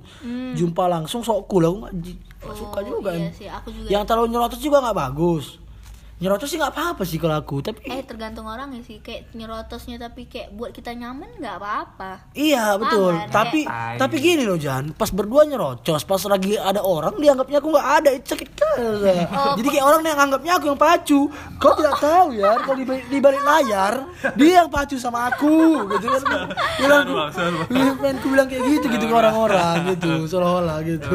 Jumpa 0.52 0.84
langsung 0.86 1.20
sok 1.22 1.48
cool. 1.48 1.64
Aku 1.64 1.88
nggak 2.42 2.50
nggak 2.50 2.58
suka. 2.58 2.80
Oh, 2.82 2.84
juga 2.90 3.12
iya 3.14 3.30
sih 3.30 3.46
aku 3.46 3.70
juga 3.70 3.88
yang 3.94 4.04
terlalu 4.10 4.28
nyerotos 4.34 4.58
juga 4.58 4.82
nggak 4.82 4.98
bagus 4.98 5.61
nyerotos 6.22 6.48
sih 6.48 6.56
nggak 6.56 6.70
apa-apa 6.72 7.02
sih 7.02 7.18
kalau 7.18 7.34
aku 7.36 7.60
tapi 7.60 7.82
eh 7.84 8.06
tergantung 8.06 8.46
orang 8.46 8.70
ya 8.72 8.82
sih. 8.82 9.02
Kayak 9.02 9.34
nyerotosnya 9.34 9.98
tapi 9.98 10.30
kayak 10.30 10.54
buat 10.54 10.70
kita 10.70 10.94
nyaman 10.94 11.34
nggak 11.36 11.58
apa-apa. 11.58 12.30
Iya 12.32 12.78
betul, 12.78 13.18
Aman, 13.18 13.28
tapi 13.28 13.66
kayak- 13.66 13.98
tapi 13.98 14.16
gini 14.18 14.46
loh 14.46 14.56
Jan, 14.56 14.94
pas 14.94 15.10
berdua 15.10 15.44
nyerocos, 15.44 16.06
pas 16.06 16.22
lagi 16.24 16.56
ada 16.56 16.80
orang 16.80 17.18
dianggapnya 17.18 17.58
aku 17.58 17.70
nggak 17.70 17.88
ada, 17.98 18.10
itu 18.12 18.28
sakit. 18.30 18.50
Oh, 18.72 19.58
Jadi 19.58 19.68
kayak 19.68 19.84
orang 19.84 20.02
yang 20.02 20.20
anggapnya 20.22 20.54
aku 20.56 20.66
yang 20.68 20.80
pacu, 20.80 21.28
kau 21.58 21.74
tidak 21.74 21.98
tahu 21.98 22.32
ya, 22.32 22.56
kalau 22.62 22.78
di, 22.78 22.86
di 22.86 23.18
balik 23.18 23.42
layar 23.42 23.94
dia 24.34 24.62
yang 24.62 24.70
pacu 24.70 24.96
sama 24.96 25.28
aku, 25.28 25.90
gitu 25.90 26.06
kan? 26.08 26.22
Bilang, 26.78 27.04
Sabar, 27.04 27.18
Bang, 27.18 27.32
sabar, 27.34 27.64
Bang. 27.68 27.96
pengen 27.98 28.16
ku 28.18 28.28
bilang 28.30 28.48
kayak 28.48 28.64
gitu 28.64 28.86
gitu 28.88 29.06
ke 29.06 29.16
orang-orang 29.18 29.76
gitu, 29.92 30.12
seolah-olah 30.26 30.78
gitu. 30.86 31.12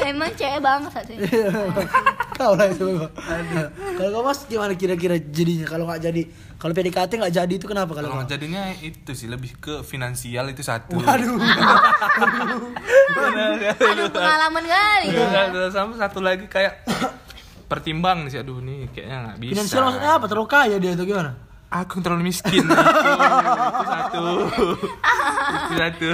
emang 0.00 0.30
cewek 0.32 0.60
bangsat 0.60 1.04
sih. 1.04 1.18
Kau 2.32 2.52
lah 2.52 2.68
itu. 2.68 2.88
Kalau 3.96 4.08
kau 4.12 4.22
mas 4.22 4.44
gimana 4.44 4.72
kira-kira 4.72 5.16
jadinya? 5.16 5.64
Kalau 5.64 5.84
nggak 5.84 6.00
jadi, 6.00 6.22
kalau 6.56 6.72
PDKT 6.72 7.10
nggak 7.16 7.34
jadi 7.34 7.52
itu 7.54 7.64
kenapa 7.64 7.92
kalau 7.92 8.08
Kalau 8.08 8.22
kau? 8.22 8.28
jadinya 8.28 8.62
itu 8.76 9.10
sih 9.10 9.24
lebih 9.24 9.56
ke 9.56 9.80
finansial 9.82 10.46
itu 10.46 10.60
satu. 10.60 10.96
Waduh, 10.96 11.40
aduh 13.82 14.08
pengalaman 14.08 14.64
kali 14.64 15.06
Iya, 15.10 15.68
sama 15.70 15.96
satu 15.96 16.20
lagi 16.20 16.44
kayak 16.46 16.84
pertimbang 17.66 18.28
sih 18.28 18.38
aduh 18.38 18.60
nih 18.60 18.86
kayaknya 18.90 19.16
nggak 19.24 19.36
bisa. 19.40 19.52
finansial 19.56 19.82
maksudnya 19.82 20.10
apa? 20.12 20.24
Terlalu 20.26 20.48
kaya 20.48 20.76
dia 20.76 20.92
atau 20.92 21.04
gimana? 21.04 21.30
Aku 21.66 21.98
terlalu 21.98 22.30
miskin. 22.30 22.62
itu, 22.62 22.62
itu 22.70 23.84
satu. 23.84 24.26
itu 25.66 25.74
satu. 25.74 26.08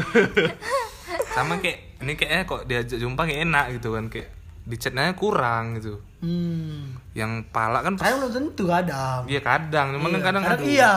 Sama 1.29 1.61
kayak 1.61 2.01
ini 2.01 2.13
kayaknya 2.15 2.43
kok 2.47 2.61
diajak 2.65 2.97
jumpa 2.97 3.23
kayak 3.23 3.41
enak 3.45 3.67
gitu 3.77 3.93
kan 3.93 4.09
kayak 4.09 4.29
di 4.63 4.77
chatnya 4.77 5.11
kurang 5.13 5.77
gitu. 5.77 5.99
Hmm. 6.19 6.95
Yang 7.13 7.51
pala 7.51 7.81
kan 7.81 7.95
Kadang 7.95 8.19
belum 8.21 8.33
tentu 8.33 8.65
kadang. 8.65 9.23
Iya 9.25 9.41
kadang, 9.41 9.87
cuman 9.93 10.09
kan 10.09 10.13
Iya, 10.13 10.23
kadang, 10.23 10.43
kadang 10.45 10.61
aduh. 10.61 10.71
iya. 10.71 10.95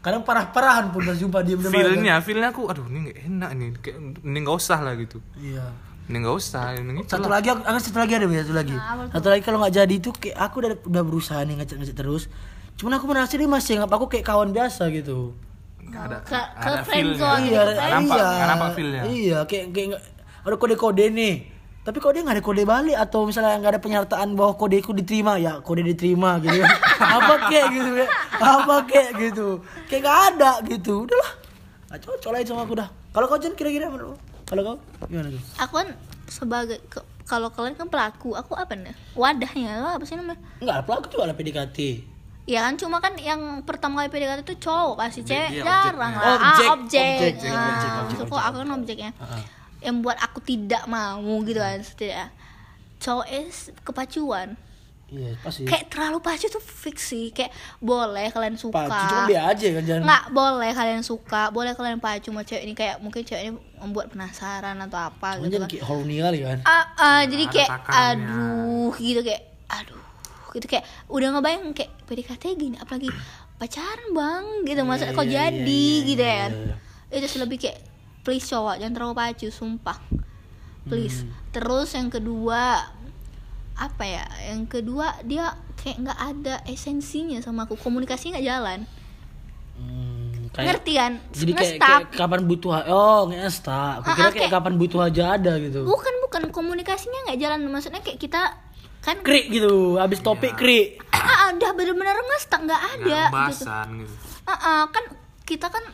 kadang 0.00 0.20
parah-parahan 0.20 0.92
pun 0.92 1.00
pas 1.00 1.16
jumpa 1.16 1.40
dia 1.40 1.56
feelnya 1.56 2.20
feelnya 2.20 2.52
aku 2.52 2.68
aduh 2.68 2.84
ini 2.84 3.08
nggak 3.08 3.18
enak 3.24 3.50
nih 3.54 3.68
kayak 3.80 3.96
ini 4.20 4.38
nggak 4.38 4.52
usah 4.54 4.78
lah 4.78 4.92
gitu 4.94 5.16
iya 5.34 5.64
ini 6.04 6.20
nggak 6.20 6.36
usah 6.36 6.76
ini 6.76 7.00
gitu 7.00 7.08
satu 7.08 7.24
lah. 7.24 7.40
lagi 7.40 7.48
aku, 7.48 7.64
aku 7.64 7.78
satu 7.80 7.98
lagi 7.98 8.12
ada 8.12 8.26
satu 8.28 8.52
lagi 8.52 8.76
Nah, 8.76 9.08
satu 9.10 9.26
lagi 9.26 9.40
kalau 9.40 9.58
nggak 9.58 9.74
jadi 9.74 9.94
itu 9.96 10.12
kayak 10.12 10.36
aku 10.38 10.54
udah 10.60 10.70
udah 10.84 11.02
berusaha 11.02 11.40
nih 11.40 11.56
ngecek 11.56 11.76
ngecek 11.80 11.96
terus 11.96 12.28
cuman 12.76 12.92
aku 12.94 13.04
merasa 13.06 13.32
dia 13.32 13.48
masih 13.48 13.80
nggak 13.80 13.88
aku 13.90 14.06
kayak 14.10 14.26
kawan 14.26 14.52
biasa 14.52 14.92
gitu 14.92 15.32
Nggak 15.80 16.02
ada 16.04 16.16
Ke- 16.20 16.50
ke 16.52 16.68
ada 16.68 16.80
friend 16.82 17.06
feel-nya. 17.08 17.20
zone. 17.24 17.42
iya 17.46 17.62
kan. 17.64 17.88
nampak 17.94 18.16
iya 18.20 18.44
nampak 18.44 18.68
feel-nya. 18.76 19.02
iya 19.06 19.38
kayak 19.46 19.64
kayak 19.72 19.86
nggak- 19.88 20.04
ada 20.42 20.56
kode 20.58 20.76
kode 20.76 21.04
nih 21.08 21.34
tapi 21.84 21.96
kok 21.96 22.10
dia 22.10 22.20
nggak 22.20 22.34
ada 22.34 22.42
kode 22.42 22.64
balik? 22.64 22.96
Atau 22.96 23.24
misalnya 23.24 23.54
nggak 23.56 23.72
ada 23.72 23.82
penyertaan 23.82 24.28
bahwa 24.32 24.52
kodeku 24.54 24.90
diterima? 24.90 25.36
Ya 25.36 25.60
kode 25.60 25.84
diterima 25.84 26.40
gitu. 26.40 26.58
Kan. 26.58 26.72
apa 27.20 27.34
kayak 27.46 27.66
gitu 27.70 27.90
ya? 27.94 28.06
Apa 28.34 28.74
kayak 28.82 29.10
gitu? 29.20 29.48
Kayak 29.84 30.00
nggak 30.02 30.18
ada 30.30 30.50
gitu. 30.64 31.04
Udahlah 31.04 31.30
nggak 31.86 32.00
cocok 32.00 32.30
lah 32.30 32.38
sama 32.42 32.62
aku 32.62 32.74
dah. 32.74 32.88
Kalau 33.12 33.26
kau 33.26 33.36
Jen 33.36 33.52
kira-kira 33.52 33.86
menurut 33.86 34.10
lo? 34.10 34.18
kalau 34.44 34.60
kau 34.62 34.76
gimana 35.06 35.28
tuh? 35.28 35.42
Aku 35.58 35.72
kan 35.74 35.88
sebagai 36.26 36.80
ke- 36.84 37.00
kalau 37.22 37.48
kalian 37.48 37.72
kan 37.74 37.86
pelaku 37.86 38.32
aku 38.32 38.52
apa 38.52 38.72
nih? 38.72 38.92
Wadahnya 39.14 39.78
lo 39.78 39.88
apa 39.92 40.04
sih 40.04 40.14
namanya? 40.14 40.40
Enggak, 40.58 40.84
pelaku 40.84 41.06
juga 41.10 41.28
ada 41.28 41.34
PDKT. 41.34 41.78
ya 42.44 42.60
kan 42.60 42.76
cuma 42.76 43.00
kan 43.00 43.16
yang 43.16 43.40
pertama 43.64 44.04
kali 44.04 44.12
PDKT 44.12 44.40
itu 44.42 44.56
cowok 44.60 45.00
kasih 45.00 45.22
cewek. 45.22 45.48
dia 45.54 45.64
jarang 45.64 46.12
lah. 46.12 46.36
Objek, 46.36 46.44
ah, 46.62 46.74
objek, 46.74 47.16
objek, 47.16 47.32
Ah, 47.32 47.32
objek, 47.32 47.52
objek, 47.56 47.90
maksudku 48.04 48.24
objek. 48.30 48.44
aku 48.44 48.56
kan 48.58 48.70
objeknya. 48.74 49.10
Heeh. 49.16 49.42
Yang 49.84 50.00
buat 50.00 50.16
aku 50.16 50.40
tidak 50.40 50.88
mau 50.88 51.20
gitu 51.44 51.60
kan 51.60 51.78
setidaknya 51.84 52.28
cowok 52.98 53.26
es 53.28 53.68
kepacuan 53.84 54.56
Iya, 55.14 55.36
pasti. 55.44 55.62
kayak 55.68 55.92
terlalu 55.92 56.18
pacu 56.18 56.48
tuh 56.48 56.64
fix 56.64 57.12
sih 57.12 57.28
kayak 57.30 57.52
boleh 57.78 58.32
kalian 58.34 58.56
suka 58.58 58.88
Pacu 58.88 59.04
cuma 59.04 59.28
dia 59.30 59.46
aja 59.46 59.66
kan 59.76 59.82
jangan. 59.84 60.02
nggak 60.02 60.24
boleh 60.32 60.70
kalian 60.74 61.02
suka 61.04 61.42
boleh 61.54 61.72
kalian 61.76 62.00
pacu 62.02 62.32
sama 62.32 62.42
cewek 62.42 62.64
ini 62.66 62.74
kayak 62.74 62.96
mungkin 63.04 63.22
cewek 63.22 63.42
ini 63.46 63.52
membuat 63.78 64.10
penasaran 64.10 64.74
atau 64.80 64.98
apa 64.98 65.38
Cuma 65.38 65.44
gitu 65.46 65.56
kan 65.60 65.68
kayak 65.70 65.84
horny 65.86 66.16
kali 66.18 66.38
kan. 66.42 66.58
Ah, 66.66 66.86
ah, 66.98 67.20
jadi 67.28 67.44
kayak 67.46 67.68
takarnya. 67.68 68.26
aduh 68.26 68.92
gitu 68.96 69.20
kayak 69.22 69.42
aduh 69.70 70.04
gitu 70.56 70.66
kayak 70.66 70.84
udah 71.12 71.28
ngebayang 71.36 71.64
kayak 71.76 71.90
PDKT 72.08 72.44
gini 72.58 72.76
apalagi 72.80 73.10
pacaran 73.60 74.08
bang 74.16 74.44
gitu 74.66 74.80
maksudnya 74.82 75.14
kok 75.14 75.26
iya, 75.28 75.34
jadi 75.52 75.84
iya, 75.94 76.06
gitu 76.10 76.24
iya, 76.24 76.34
kan 76.34 76.50
iya. 77.12 77.18
itu 77.22 77.38
lebih 77.38 77.58
kayak 77.60 77.78
please 78.24 78.44
cowok 78.44 78.80
jangan 78.80 78.94
terlalu 78.94 79.14
pacu 79.14 79.48
sumpah. 79.48 79.98
Please. 80.84 81.22
Hmm. 81.22 81.32
terus 81.48 81.92
yang 81.92 82.08
kedua 82.08 82.84
apa 83.74 84.04
ya 84.04 84.22
yang 84.46 84.64
kedua 84.64 85.16
dia 85.22 85.50
kayak 85.74 85.96
nggak 85.98 86.20
ada 86.20 86.54
esensinya 86.66 87.38
sama 87.38 87.64
aku. 87.64 87.76
Komunikasi 87.76 88.32
nggak 88.32 88.44
jalan. 88.44 88.80
Hmm, 89.74 90.46
kayak 90.54 90.66
ngerti 90.70 90.92
kan? 90.94 91.12
jadi 91.34 91.50
kayak, 91.52 91.72
kayak 91.78 92.02
kapan 92.14 92.40
butuh 92.44 92.70
oh 92.86 93.26
nggak 93.26 93.50
stuck. 93.50 94.00
Aku 94.00 94.08
Ah, 94.08 94.14
kira 94.14 94.22
ah, 94.22 94.30
kayak 94.30 94.40
kayak- 94.40 94.54
kapan 94.54 94.74
butuh 94.76 95.00
aja 95.02 95.24
ada 95.34 95.52
gitu. 95.58 95.80
bukan 95.82 96.14
bukan. 96.22 96.42
Komunikasinya 96.50 97.26
nggak 97.26 97.38
jalan. 97.38 97.58
Maksudnya 97.66 98.00
kayak 98.00 98.18
kita 98.18 98.42
kan 99.00 99.20
Krik 99.20 99.52
gitu, 99.52 100.00
habis 100.00 100.20
topik 100.20 100.56
krik. 100.56 100.96
ah, 101.12 101.52
udah 101.52 101.70
bener-bener 101.72 102.16
nge-stuck 102.16 102.64
nggak 102.64 102.82
ada 102.96 103.20
nggak 103.28 103.48
gitu. 103.52 103.68
gitu. 104.00 104.14
Ah, 104.44 104.52
ah, 104.54 104.82
kan 104.88 105.04
kita 105.44 105.68
kan 105.68 105.84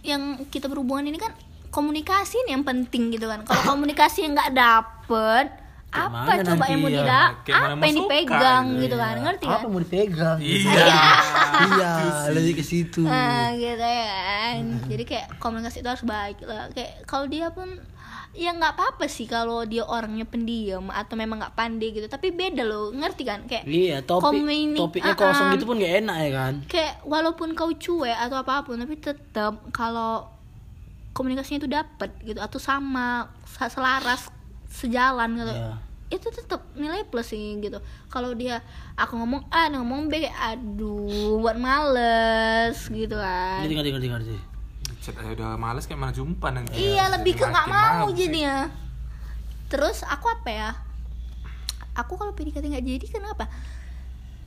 yang 0.00 0.22
kita 0.48 0.64
berhubungan 0.66 1.04
ini 1.04 1.18
kan 1.18 1.34
komunikasi 1.76 2.36
nih 2.42 2.52
yang 2.52 2.64
penting 2.64 3.02
gitu 3.10 3.26
kan. 3.26 3.40
Kalau 3.42 3.62
komunikasi 3.72 4.24
yang 4.24 4.32
nggak 4.32 4.52
dapet, 4.52 5.46
apa 5.88 6.08
mana 6.10 6.42
coba 6.42 6.64
yang 6.66 6.80
mau 6.80 6.88
ya? 6.88 6.96
dida, 6.98 7.22
Kayak 7.42 7.56
mana 7.58 7.72
apa 7.72 7.84
yang 7.84 7.96
dipegang 7.98 8.64
gitu. 8.66 8.80
gitu 8.82 8.96
kan, 8.98 9.14
ngerti 9.18 9.44
Apa 9.46 9.56
kan? 9.56 9.66
mau 9.66 9.80
dipegang? 9.80 10.38
iya 10.40 10.88
iya, 11.70 11.92
lebih 12.28 12.52
ke 12.54 12.64
situ. 12.64 13.00
Nah, 13.02 13.52
gitu 13.54 13.76
ya 13.78 14.04
kan. 14.08 14.56
Jadi 14.86 15.04
kayak 15.04 15.26
komunikasi 15.36 15.80
itu 15.80 15.88
harus 15.88 16.04
baik 16.04 16.40
lah. 16.42 16.68
Kayak 16.70 17.04
kalau 17.04 17.26
dia 17.26 17.48
pun 17.48 17.68
ya 18.34 18.52
nggak 18.52 18.74
apa-apa 18.74 19.08
sih 19.08 19.24
kalau 19.24 19.64
dia 19.64 19.80
orangnya 19.82 20.24
pendiam 20.24 20.92
atau 20.92 21.14
memang 21.14 21.40
nggak 21.40 21.56
pandai 21.56 21.88
gitu 21.88 22.04
tapi 22.04 22.28
beda 22.30 22.62
loh 22.62 22.92
ngerti 22.92 23.24
kan 23.24 23.40
kayak 23.42 23.64
Iya, 23.64 24.04
topik 24.04 24.28
Komuni- 24.28 24.76
topiknya 24.76 25.08
Ah, 25.08 25.16
kosong 25.16 25.56
gitu 25.56 25.64
pun 25.64 25.80
gak 25.80 26.04
enak 26.04 26.16
ya 26.20 26.30
kan. 26.34 26.54
kayak 26.66 27.00
walaupun 27.02 27.56
kau 27.56 27.72
cuek 27.72 28.12
atau 28.12 28.36
apa 28.36 28.60
pun 28.60 28.76
tapi 28.76 29.00
tetap 29.00 29.56
kalau 29.70 30.28
komunikasinya 31.16 31.58
itu 31.58 31.70
dapat 31.70 32.12
gitu 32.20 32.36
atau 32.36 32.60
sama 32.60 33.24
sa- 33.48 33.72
selaras 33.72 34.28
sejalan 34.68 35.32
gitu 35.34 35.48
Iya. 35.48 35.72
itu 36.08 36.28
tetap 36.30 36.60
nilai 36.74 37.02
plus 37.02 37.26
sih 37.26 37.56
gitu 37.58 37.80
kalau 38.06 38.30
dia 38.30 38.60
aku 38.94 39.16
ngomong 39.16 39.48
A 39.48 39.66
dia 39.66 39.80
ngomong 39.80 40.06
B 40.06 40.20
kayak 40.20 40.36
aduh 40.36 41.40
buat 41.40 41.56
males 41.56 42.76
gitu 42.84 43.16
kan 43.16 43.64
Ngerti 43.64 43.74
ngerti 43.74 43.90
ngerti 43.90 44.08
ngerti. 44.08 44.36
chat 44.98 45.16
aja 45.16 45.32
udah 45.32 45.50
males 45.56 45.82
kayak 45.82 45.98
mana 45.98 46.12
jumpa 46.12 46.46
nanti 46.48 46.76
iya 46.76 47.08
ya. 47.08 47.12
lebih 47.12 47.32
Jadi 47.32 47.40
ke 47.40 47.46
nggak 47.48 47.66
mau 47.66 48.06
jadinya 48.12 48.56
terus 49.66 50.04
aku 50.04 50.26
apa 50.28 50.48
ya 50.48 50.70
aku 51.92 52.14
kalau 52.14 52.30
PDKT 52.30 52.64
nggak 52.68 52.84
jadi 52.86 53.06
kenapa 53.08 53.48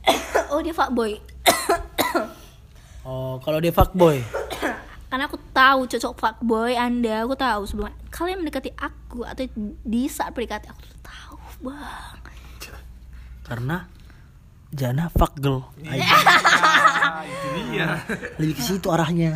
oh 0.52 0.60
dia 0.60 0.72
fuckboy 0.72 1.18
Oh, 3.00 3.40
kalau 3.40 3.58
dia 3.58 3.72
fuckboy. 3.72 4.20
Karena 5.10 5.26
aku 5.26 5.36
tahu 5.50 5.90
cocok 5.90 6.12
fuckboy 6.16 6.78
anda 6.78 7.26
aku 7.26 7.34
tahu 7.34 7.66
sebelum 7.66 7.90
kalian 8.14 8.46
mendekati 8.46 8.70
aku 8.78 9.26
atau 9.26 9.42
di 9.82 10.06
saat 10.06 10.30
PDKT 10.30 10.70
aku 10.70 10.80
tuh 10.86 11.00
tahu 11.02 11.38
bang. 11.66 12.18
Karena 13.42 13.82
Jana 14.70 15.10
fuck 15.10 15.34
girl. 15.42 15.66
Ah 15.82 17.26
itu 17.26 17.74
dia. 17.74 18.06
Lebih 18.38 18.54
ke 18.54 18.62
situ 18.62 18.86
arahnya. 18.86 19.34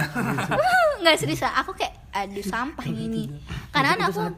Nggak 1.02 1.16
serius 1.18 1.42
aku 1.42 1.74
kayak 1.74 1.90
aduh 2.14 2.46
sampah 2.46 2.86
ini. 2.86 3.26
Karena 3.74 3.98
kan 3.98 4.14
aku 4.14 4.30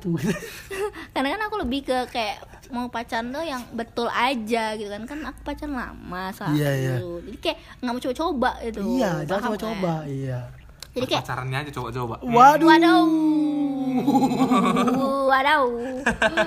karena 1.12 1.36
kan 1.36 1.42
aku 1.52 1.56
lebih 1.60 1.84
ke 1.84 1.98
kayak 2.08 2.40
mau 2.72 2.88
pacaran 2.88 3.28
tuh 3.28 3.44
yang 3.44 3.60
betul 3.76 4.08
aja 4.08 4.72
gitu 4.80 4.88
kan. 4.88 5.04
Kan 5.04 5.20
aku 5.20 5.44
pacaran 5.44 5.76
lama 5.76 6.32
saat 6.32 6.56
Iya, 6.56 6.70
iya. 6.72 6.94
dulu 6.96 7.20
jadi 7.28 7.38
kayak 7.44 7.58
nggak 7.84 7.92
mau 7.92 8.00
coba-coba 8.00 8.50
gitu. 8.64 8.80
Iya, 8.96 9.12
jangan 9.28 9.42
coba-coba. 9.52 9.94
kan? 10.08 10.64
Jadi 10.96 11.06
kayak 11.12 11.22
pacarannya 11.28 11.58
aja 11.60 11.70
coba-coba 11.76 12.14
Waduh. 12.24 12.66
Waduh. 12.72 13.04
Waduh. 15.28 15.64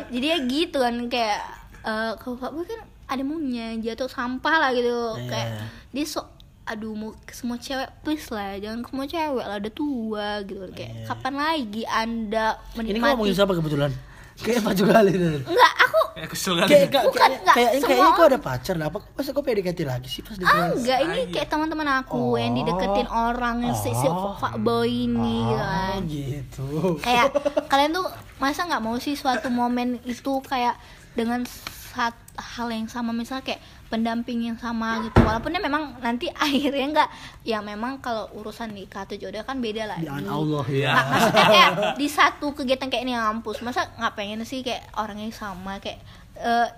Jadi 0.10 0.26
ya 0.26 0.38
gitu 0.50 0.78
kan 0.82 0.96
kayak 1.06 1.42
eh 1.86 2.12
kalau 2.18 2.36
Pak 2.42 2.52
Boy 2.52 2.66
kan 2.66 2.82
ada 3.10 3.22
maunya 3.26 3.78
jatuh 3.78 4.10
sampah 4.10 4.56
lah 4.58 4.70
gitu. 4.74 4.90
Iya. 5.22 5.30
Kayak 5.30 5.48
dia 5.94 6.06
sok 6.06 6.28
aduh 6.70 6.94
mau 6.94 7.10
ke 7.26 7.34
semua 7.34 7.58
cewek 7.58 7.90
please 8.06 8.30
lah 8.30 8.54
jangan 8.62 8.86
ke 8.86 8.94
semua 8.94 9.10
cewek 9.10 9.42
lah 9.42 9.58
udah 9.58 9.74
tua 9.74 10.30
gitu 10.46 10.70
kayak 10.78 11.10
kapan 11.10 11.34
lagi 11.34 11.82
anda 11.90 12.62
Iya. 12.78 12.94
Ini 12.94 13.00
kok 13.02 13.10
ngomongin 13.10 13.34
menikmati 13.34 13.34
siapa 13.34 13.54
kebetulan? 13.58 13.92
Kayak 14.40 14.62
maju 14.64 14.84
kali 14.86 15.12
enggak 15.14 15.74
aku 15.80 16.00
kayak 16.14 16.30
kesel 16.30 16.54
kali 16.56 16.70
Kayak 16.70 16.88
kayak 16.90 17.06
Bukan, 17.06 17.20
kayak 17.20 17.40
enggak, 17.40 17.56
kayak 17.56 17.70
semua 17.72 17.86
kayaknya 17.86 18.08
orang- 18.10 18.30
ada 18.30 18.40
pacar 18.40 18.76
lah. 18.76 18.86
Apa 18.88 18.98
masa 19.12 19.30
kok 19.30 19.44
PDKT 19.44 19.80
lagi 19.84 20.08
sih 20.08 20.22
pas 20.22 20.34
di 20.34 20.44
ah, 20.44 20.50
kelas? 20.50 20.76
enggak 20.78 21.00
ini 21.02 21.20
kayak 21.30 21.48
teman-teman 21.48 21.88
aku 21.98 22.24
yang 22.36 22.52
Oh. 22.52 22.58
dideketin 22.58 23.08
orang 23.10 23.56
yang 23.62 23.76
si, 23.76 23.90
si 23.92 24.08
Oh. 24.08 24.36
fuckboy 24.36 24.88
ini 24.88 25.38
gitu 25.42 25.56
kan. 25.58 25.94
Oh, 25.94 26.08
gitu. 26.08 26.68
kayak 27.00 27.26
kalian 27.72 27.92
tuh 27.94 28.06
masa 28.38 28.64
nggak 28.64 28.80
mau 28.80 28.96
sih 28.96 29.14
suatu 29.14 29.48
momen 29.50 30.00
itu 30.04 30.32
kayak 30.42 30.80
dengan 31.12 31.44
sat, 31.90 32.14
hal 32.38 32.70
yang 32.70 32.86
sama 32.86 33.12
misalnya 33.12 33.44
kayak 33.46 33.62
pendamping 33.90 34.46
yang 34.46 34.54
sama 34.56 35.02
gitu 35.02 35.18
walaupun 35.20 35.50
ya 35.50 35.58
memang 35.58 35.98
nanti 35.98 36.30
akhirnya 36.38 36.86
nggak 36.94 37.10
ya 37.42 37.58
memang 37.60 37.98
kalau 37.98 38.30
urusan 38.34 38.70
nikah 38.70 39.04
atau 39.04 39.18
jodoh 39.18 39.42
kan 39.42 39.58
beda 39.58 39.84
lah 39.86 39.98
Di 39.98 40.06
Allah 40.08 40.66
ya. 40.70 40.94
Nggak, 40.94 41.06
maksudnya 41.06 41.46
kayak 41.46 41.72
di 41.98 42.08
satu 42.08 42.48
kegiatan 42.54 42.88
kayak 42.88 43.04
ini 43.04 43.14
ngampus 43.14 43.60
masa 43.60 43.90
nggak 43.98 44.14
pengen 44.14 44.42
sih 44.44 44.62
kayak 44.62 44.86
orangnya 44.94 45.28
sama 45.30 45.78
kayak 45.78 45.98
eh, 46.38 46.70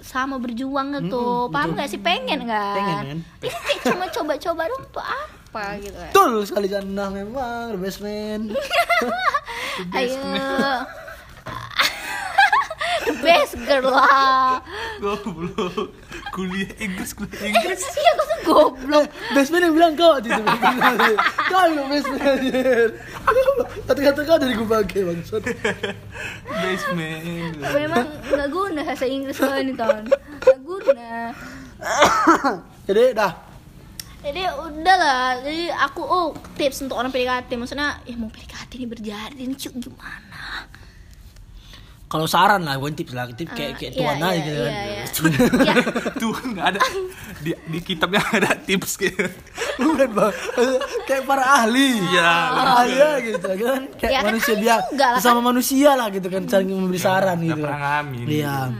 sama 0.00 0.36
berjuang 0.36 0.92
gitu 0.98 1.16
Mm-mm, 1.16 1.52
paham 1.52 1.72
betul. 1.72 1.76
nggak 1.76 1.88
sih 1.88 2.00
pengen 2.00 2.40
kan 2.44 2.76
Pengen, 2.76 2.96
kan? 2.96 3.16
Ini 3.40 3.56
kayak 3.62 3.82
cuma 3.86 4.04
coba-coba 4.06 4.62
dong 4.66 4.82
untuk 4.82 5.04
apa 5.04 5.62
gitu 5.78 5.96
kan 5.96 6.10
Betul 6.10 6.32
sekali 6.44 6.66
Jannah 6.66 7.08
memang 7.08 7.72
the 7.72 7.80
best 7.80 8.00
man. 8.00 8.52
Ayo. 9.96 10.20
The 13.04 13.12
best 13.20 13.52
girl 13.60 13.92
lah. 13.92 14.64
goblok 14.96 15.92
kuliah 16.32 16.70
Inggris 16.80 17.10
kuliah 17.12 17.42
Inggris 17.44 17.84
Iya, 18.00 18.10
kok 18.16 18.26
tuh 18.26 18.40
goblok. 18.44 19.06
best 19.34 19.50
man 19.52 19.62
yang 19.66 19.74
bilang 19.74 19.94
kau 19.98 20.16
gitu. 20.22 20.42
Kau 21.50 21.64
yang 21.68 21.88
best 21.90 22.06
man 22.08 22.20
anjir. 22.24 22.88
Kata-kata 23.84 24.20
kau 24.24 24.38
dari 24.40 24.54
gue 24.56 24.68
pakai 24.68 25.00
bangsat. 25.04 25.42
basement 26.48 27.54
Memang 27.60 28.06
nggak 28.32 28.48
guna 28.48 28.80
bahasa 28.86 29.04
Inggris 29.04 29.36
lo 29.40 29.52
ini 29.58 29.72
tahun. 29.76 30.04
Nggak 30.08 30.60
guna. 30.64 31.12
Jadi 32.88 33.02
dah. 33.12 33.32
Jadi 34.24 34.40
udah 34.48 34.96
lah. 34.96 35.28
Jadi 35.44 35.68
aku 35.68 36.00
oh 36.00 36.32
tips 36.56 36.80
untuk 36.80 36.96
orang 36.96 37.12
PDKT. 37.12 37.60
Maksudnya 37.60 38.00
ya 38.08 38.16
mau 38.16 38.32
PDKT 38.32 38.70
ini 38.80 38.86
berjadi 38.88 39.36
ini 39.36 39.52
cuk 39.52 39.76
gimana? 39.84 40.64
Kalau 42.14 42.30
saran 42.30 42.62
lah 42.62 42.78
bukan 42.78 42.94
tips 42.94 43.10
lah 43.10 43.26
tips 43.26 43.50
kayak 43.50 43.74
kayak 43.74 43.90
Iya, 43.90 43.98
tuan 43.98 44.16
aja 44.16 44.30
iya, 44.30 44.38
gitu 44.38 44.54
kan. 44.54 44.70
iya, 44.70 44.84
iya. 44.86 45.02
Iya. 45.66 45.74
Tuh 46.22 46.30
nggak 46.46 46.66
ada. 46.70 46.80
Di, 47.42 47.50
di 47.66 47.78
kitabnya 47.82 48.22
nggak 48.22 48.38
ada 48.38 48.50
tips 48.54 48.92
gitu. 48.94 49.26
bukan 49.82 50.08
bang. 50.14 50.32
Kayak 51.10 51.22
para 51.26 51.44
ahli. 51.58 51.90
Iya. 52.06 52.30
Para 52.54 52.70
ahli 52.78 52.94
ya 52.94 53.10
gitu 53.18 53.48
kan. 53.58 53.80
Kayak 53.98 54.12
Ya 54.14 54.18
kan 54.22 54.26
manusia 54.30 54.54
biasa. 54.54 54.86
lah, 54.94 55.18
sama 55.18 55.40
manusia 55.42 55.90
lah 55.92 56.06
gitu 56.08 56.28
kan 56.30 56.42
saling 56.46 56.70
memberi 56.70 57.00
saran 57.02 57.36
gitu 57.42 57.58
pernah 57.58 57.78
ngalamin. 57.82 58.26
iya. 58.30 58.70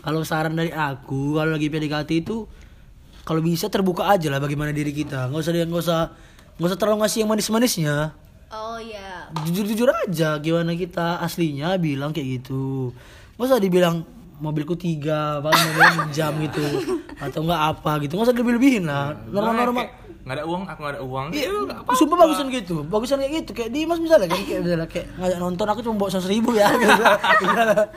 Kalau 0.00 0.24
saran 0.24 0.56
dari 0.56 0.72
aku 0.72 1.36
kalau 1.36 1.52
lagi 1.52 1.68
PDKT 1.68 2.10
itu 2.18 2.48
kalau 3.22 3.40
bisa 3.40 3.68
terbuka 3.68 4.08
aja 4.08 4.32
lah 4.32 4.40
bagaimana 4.40 4.72
diri 4.72 4.96
kita. 4.96 5.28
Nggak 5.28 5.40
usah 5.44 5.52
nggak 5.52 5.82
usah 5.84 6.00
nggak 6.56 6.68
usah 6.72 6.78
terlalu 6.80 6.96
ngasih 7.04 7.18
yang 7.20 7.28
manis-manisnya 7.28 7.96
ya 9.32 9.42
jujur-jujur 9.48 9.88
aja 9.88 10.36
gimana 10.38 10.76
kita 10.76 11.20
aslinya 11.24 11.80
bilang 11.80 12.12
kayak 12.12 12.42
gitu. 12.42 12.92
Nggak 13.36 13.46
usah 13.48 13.60
dibilang 13.60 13.96
mobilku 14.42 14.74
tiga 14.76 15.40
paling 15.40 15.62
mobilnya 15.72 16.04
jam 16.12 16.36
gitu 16.42 16.64
atau 17.24 17.40
enggak 17.46 17.62
apa 17.72 17.92
gitu 18.02 18.18
nggak 18.18 18.26
usah 18.28 18.36
lebih-lebihin 18.36 18.84
lah 18.84 19.14
normal-normal. 19.30 19.84
Kayak, 19.86 20.03
nggak 20.24 20.34
ada 20.34 20.44
uang 20.44 20.62
aku 20.64 20.78
nggak 20.80 20.94
ada 20.94 21.02
uang 21.02 21.26
Iya, 21.30 21.44
Ya, 21.44 21.52
nggak 21.52 21.78
apa 21.84 21.90
sumpah 21.94 22.16
bagusan 22.18 22.46
gitu, 22.48 22.80
bagusan 22.82 23.20
kayak 23.20 23.32
gitu, 23.38 23.50
kayak 23.52 23.70
Dimas 23.70 24.00
misalnya 24.00 24.24
kan, 24.26 24.40
kayak 24.40 24.60
misalnya 24.60 24.88
kayak 24.88 25.06
ngajak 25.14 25.38
nonton 25.38 25.66
aku 25.66 25.80
cuma 25.80 25.94
bawa 25.94 26.08
seratus 26.08 26.28
ribu 26.28 26.50
ya, 26.52 26.72
gitu. 26.72 27.02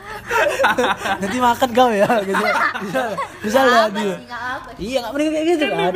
Nanti 1.21 1.37
makan 1.37 1.69
kau 1.71 1.89
ya, 1.89 2.09
gitu. 2.21 2.43
Misalnya, 2.83 3.15
misalnya 3.41 3.77
apa 3.77 3.89
dia. 3.93 4.15
apa 4.27 4.69
Iya 4.75 4.97
nggak 4.99 5.11
mending 5.13 5.29
kayak 5.29 5.45
gitu 5.47 5.65
kan? 5.65 5.91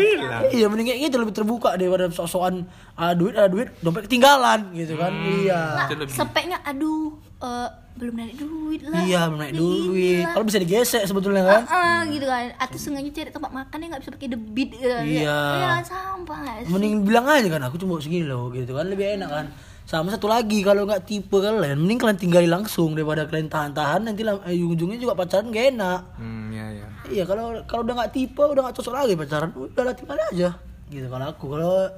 Iya 0.50 0.66
mending 0.68 0.88
kayak 0.88 1.00
gitu 1.04 1.16
lebih 1.20 1.34
terbuka 1.34 1.70
daripada 1.76 2.06
sok-sokan 2.08 2.56
ada 2.94 3.14
duit 3.14 3.34
ada 3.36 3.50
duit 3.50 3.70
dompet 3.80 4.08
ketinggalan 4.08 4.72
gitu 4.72 4.96
kan? 4.96 5.12
Iya. 5.12 5.62
Itu 5.86 5.94
lebih- 6.00 6.16
speknya 6.16 6.58
aduh 6.64 7.12
eh, 7.42 7.70
belum 7.92 8.14
naik 8.16 8.36
duit 8.40 8.82
lah 8.88 9.04
Iya 9.04 9.28
belum 9.28 9.40
naik 9.44 9.56
duit. 9.60 10.24
Kalau 10.24 10.46
bisa 10.48 10.60
digesek 10.64 11.04
sebetulnya 11.04 11.44
kan? 11.44 11.62
Ah, 11.68 12.02
gitu 12.08 12.24
kan 12.24 12.56
atau 12.56 12.78
sengaja 12.80 13.10
cari 13.12 13.30
tempat 13.30 13.52
makan 13.52 13.78
yang 13.78 13.90
nggak 13.92 14.02
bisa 14.08 14.12
pakai 14.16 14.30
debit 14.32 14.70
gitu 14.74 14.88
kan. 14.88 15.04
Iya. 15.04 15.40
ya 15.60 15.72
sampah? 15.84 16.40
Mending 16.72 17.04
bilang 17.04 17.28
aja 17.28 17.48
kan 17.52 17.62
aku 17.68 17.76
cuma 17.78 18.00
segini 18.00 18.26
loh 18.26 18.48
gitu 18.56 18.72
kan 18.72 18.88
lebih 18.88 19.20
enak 19.20 19.30
kan. 19.30 19.46
Sama 19.84 20.08
satu 20.08 20.32
lagi 20.32 20.64
kalau 20.64 20.88
nggak 20.88 21.04
tipe 21.04 21.36
kalian, 21.36 21.76
mending 21.76 22.00
kalian 22.00 22.16
tinggali 22.16 22.48
langsung 22.48 22.96
daripada 22.96 23.28
kalian 23.28 23.52
tahan-tahan 23.52 24.08
nanti 24.08 24.24
eh, 24.24 24.64
ujungnya 24.64 24.96
juga 24.96 25.20
pacaran 25.20 25.52
gak 25.52 25.76
enak. 25.76 26.02
hmm 26.16 26.48
ya 26.56 26.66
ya 26.72 26.88
Iya 27.12 27.24
kalau 27.28 27.60
kalau 27.68 27.84
udah 27.84 27.96
nggak 28.00 28.12
tipe 28.16 28.40
udah 28.40 28.62
nggak 28.72 28.76
cocok 28.80 28.94
lagi 28.96 29.14
pacaran, 29.20 29.52
udah 29.52 29.84
lah 29.84 29.92
tinggal 29.92 30.16
aja. 30.32 30.50
Gitu 30.88 31.08
kalau 31.12 31.26
aku 31.28 31.46
kalau 31.52 31.92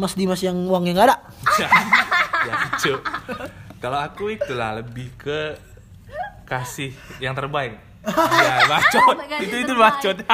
Mas 0.00 0.16
Dimas 0.16 0.40
yang 0.40 0.56
uangnya 0.66 0.92
nggak 0.96 1.06
ada, 1.12 1.16
ya 2.48 2.56
Cuk. 2.80 3.00
Kalau 3.84 4.00
aku 4.00 4.32
itulah 4.32 4.80
lebih 4.80 5.12
ke 5.20 5.60
kasih 6.48 6.96
yang 7.20 7.36
terbaik. 7.36 7.76
Ya 8.08 8.64
bacot. 8.72 9.16
Itu 9.44 9.56
itu 9.60 9.72
bacot. 9.76 10.16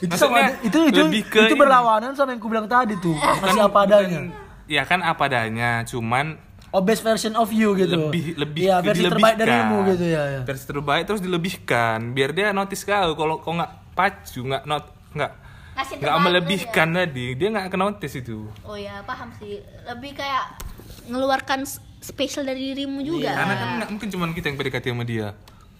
Itu 0.00 0.16
sama 0.16 0.56
itu 0.64 0.88
itu 0.88 0.96
lebih 0.96 1.28
ke 1.28 1.52
itu 1.52 1.60
berlawanan 1.60 2.16
sama 2.16 2.32
yang 2.32 2.40
ku 2.40 2.48
bilang 2.48 2.64
tadi 2.64 2.96
tuh. 2.98 3.12
Masih 3.14 3.60
apa 3.60 3.84
adanya. 3.84 4.32
ya 4.64 4.82
kan 4.88 5.04
apa 5.04 5.28
adanya 5.28 5.84
cuman 5.84 6.40
Oh 6.72 6.80
best 6.80 7.02
version 7.02 7.34
of 7.36 7.50
you 7.52 7.74
gitu. 7.76 8.08
lebih 8.08 8.38
lebih 8.38 8.70
Iya 8.70 8.80
ke 8.80 8.94
versi 8.94 9.02
terbaik 9.02 9.36
darimu 9.36 9.76
gitu 9.92 10.06
ya. 10.06 10.22
ya. 10.38 10.40
versi 10.46 10.64
terbaik 10.70 11.02
terus 11.04 11.20
dilebihkan 11.20 12.14
biar 12.14 12.30
dia 12.30 12.54
notice 12.54 12.86
kau 12.86 13.12
kalau 13.18 13.42
kau 13.42 13.52
nggak 13.58 13.92
pacu 13.92 14.40
nggak 14.46 14.62
not 14.64 14.88
nggak 15.12 15.32
nggak 16.00 16.16
melebihkan 16.22 16.88
tadi 16.94 17.34
dia 17.34 17.48
nggak 17.50 17.66
akan 17.68 17.80
notice 17.90 18.14
itu. 18.16 18.46
Oh 18.64 18.78
ya 18.78 19.02
paham 19.04 19.28
sih. 19.36 19.60
Lebih 19.84 20.16
kayak 20.16 20.56
ngeluarkan 21.10 21.66
spesial 22.00 22.42
dari 22.42 22.72
dirimu 22.72 23.00
juga 23.00 23.32
karena 23.32 23.54
kan 23.54 23.68
mungkin 23.86 24.08
cuma 24.08 24.24
kita 24.32 24.48
yang 24.48 24.56
PDKT 24.56 24.86
sama 24.88 25.04
dia 25.04 25.28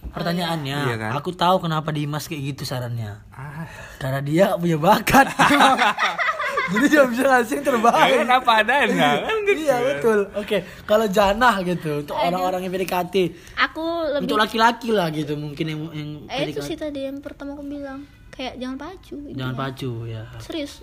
Pertanyaannya, 0.01 0.77
Iya 0.89 0.95
kan? 0.97 1.11
aku 1.13 1.29
tahu 1.29 1.61
kenapa 1.61 1.93
Dimas 1.93 2.25
kayak 2.25 2.41
gitu 2.51 2.65
sarannya. 2.65 3.21
ah 3.29 3.69
Karena 3.95 4.17
dia 4.19 4.57
punya 4.57 4.75
bakat. 4.75 5.29
Jadi 6.73 6.85
dia 6.87 7.03
bisa 7.05 7.23
ngasih 7.23 7.53
yang 7.59 7.65
terbaik. 7.69 8.09
ya 8.09 8.17
kan 8.25 8.29
apa 8.33 8.51
adanya 8.65 9.09
kan 9.21 9.35
gitu 9.45 9.61
Iya 9.61 9.77
betul. 9.77 10.19
Oke, 10.33 10.57
kalau 10.83 11.05
janah 11.05 11.61
gitu 11.61 12.01
untuk 12.01 12.17
orang-orang 12.17 12.65
yang 12.65 12.73
PDKT, 12.73 13.15
aku 13.55 13.85
lebih 14.17 14.25
untuk 14.25 14.37
laki-laki 14.41 14.89
lah 14.89 15.13
gitu 15.13 15.37
mungkin 15.37 15.65
yang 15.69 15.79
yang 15.93 16.09
eh 16.27 16.49
itu 16.49 16.65
sih 16.65 16.75
tadi 16.75 17.05
yang 17.05 17.21
pertama 17.21 17.53
aku 17.53 17.61
bilang 17.61 18.01
kayak 18.33 18.57
jangan 18.57 18.77
pacu 18.81 19.15
gitu. 19.21 19.37
Jangan 19.37 19.53
pacu 19.53 19.91
ya. 20.09 20.23
serius 20.41 20.81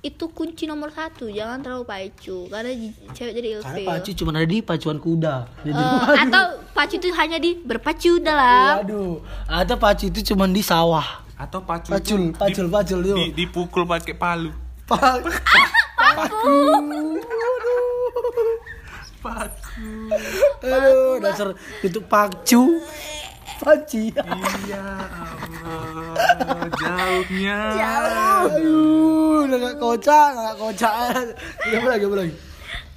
itu 0.00 0.24
kunci 0.28 0.64
nomor 0.64 0.88
satu 0.88 1.26
jangan 1.26 1.58
terlalu 1.58 1.82
pacu 1.84 2.46
karena 2.46 2.70
cewek 3.10 3.32
jadi 3.34 3.48
Karena 3.56 3.74
ilfil 3.74 3.88
pacu 3.88 4.10
cuma 4.14 4.30
ada 4.32 4.46
di 4.46 4.58
pacuan 4.60 4.96
kuda. 4.96 5.36
Jadi, 5.60 5.74
Eh, 5.74 6.22
atau 6.22 6.44
pacu 6.70 6.94
itu 6.96 7.08
hanya 7.12 7.36
di 7.36 7.50
berpacu 7.56 8.12
dalam 8.18 8.78
waduh, 8.80 9.18
atau 9.44 9.76
pacu 9.76 10.04
itu 10.06 10.20
cuma 10.24 10.46
di 10.46 10.62
sawah. 10.62 11.26
atau 11.34 11.60
pacu 11.60 11.90
Pacul, 11.90 12.20
itu 12.24 12.34
pacul, 12.36 12.66
di- 12.66 12.72
pacul 12.72 12.98
itu. 13.00 13.14
di- 13.16 13.32
dipukul 13.36 13.82
pakai 13.84 14.14
palu 14.14 14.50
Pa- 14.84 15.18
paku. 15.98 16.58
paku 19.18 19.94
Aduh, 20.60 21.18
dasar 21.20 21.48
itu 21.80 21.98
pacu. 22.00 22.62
Paci. 23.58 24.12
iya 24.12 24.84
Allah 25.58 26.68
jauhnya 26.70 27.58
Aduh, 28.44 29.44
udah 29.44 29.58
gak 29.58 29.76
kocak, 29.76 30.28
gak 30.30 30.56
kocak. 30.56 30.94
Gak 31.64 31.82
lagi, 31.82 32.04
gak 32.04 32.18
lagi. 32.18 32.34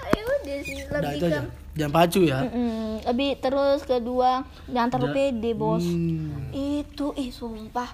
ayo 0.04 0.28
deh 0.42 0.60
sih 0.62 0.76
Udah 0.84 1.00
lebih 1.02 1.18
itu 1.18 1.26
ke. 1.28 1.42
Jangan 1.72 1.94
pacu 1.96 2.20
ya. 2.22 2.40
Mm, 2.44 3.00
lebih 3.06 3.32
terus 3.40 3.80
kedua 3.82 4.44
jangan 4.68 4.90
terlalu 4.90 5.10
pede 5.14 5.52
bos 5.54 5.80
Hmm. 5.82 6.52
itu 6.52 7.16
ih 7.16 7.32
sumpah 7.32 7.88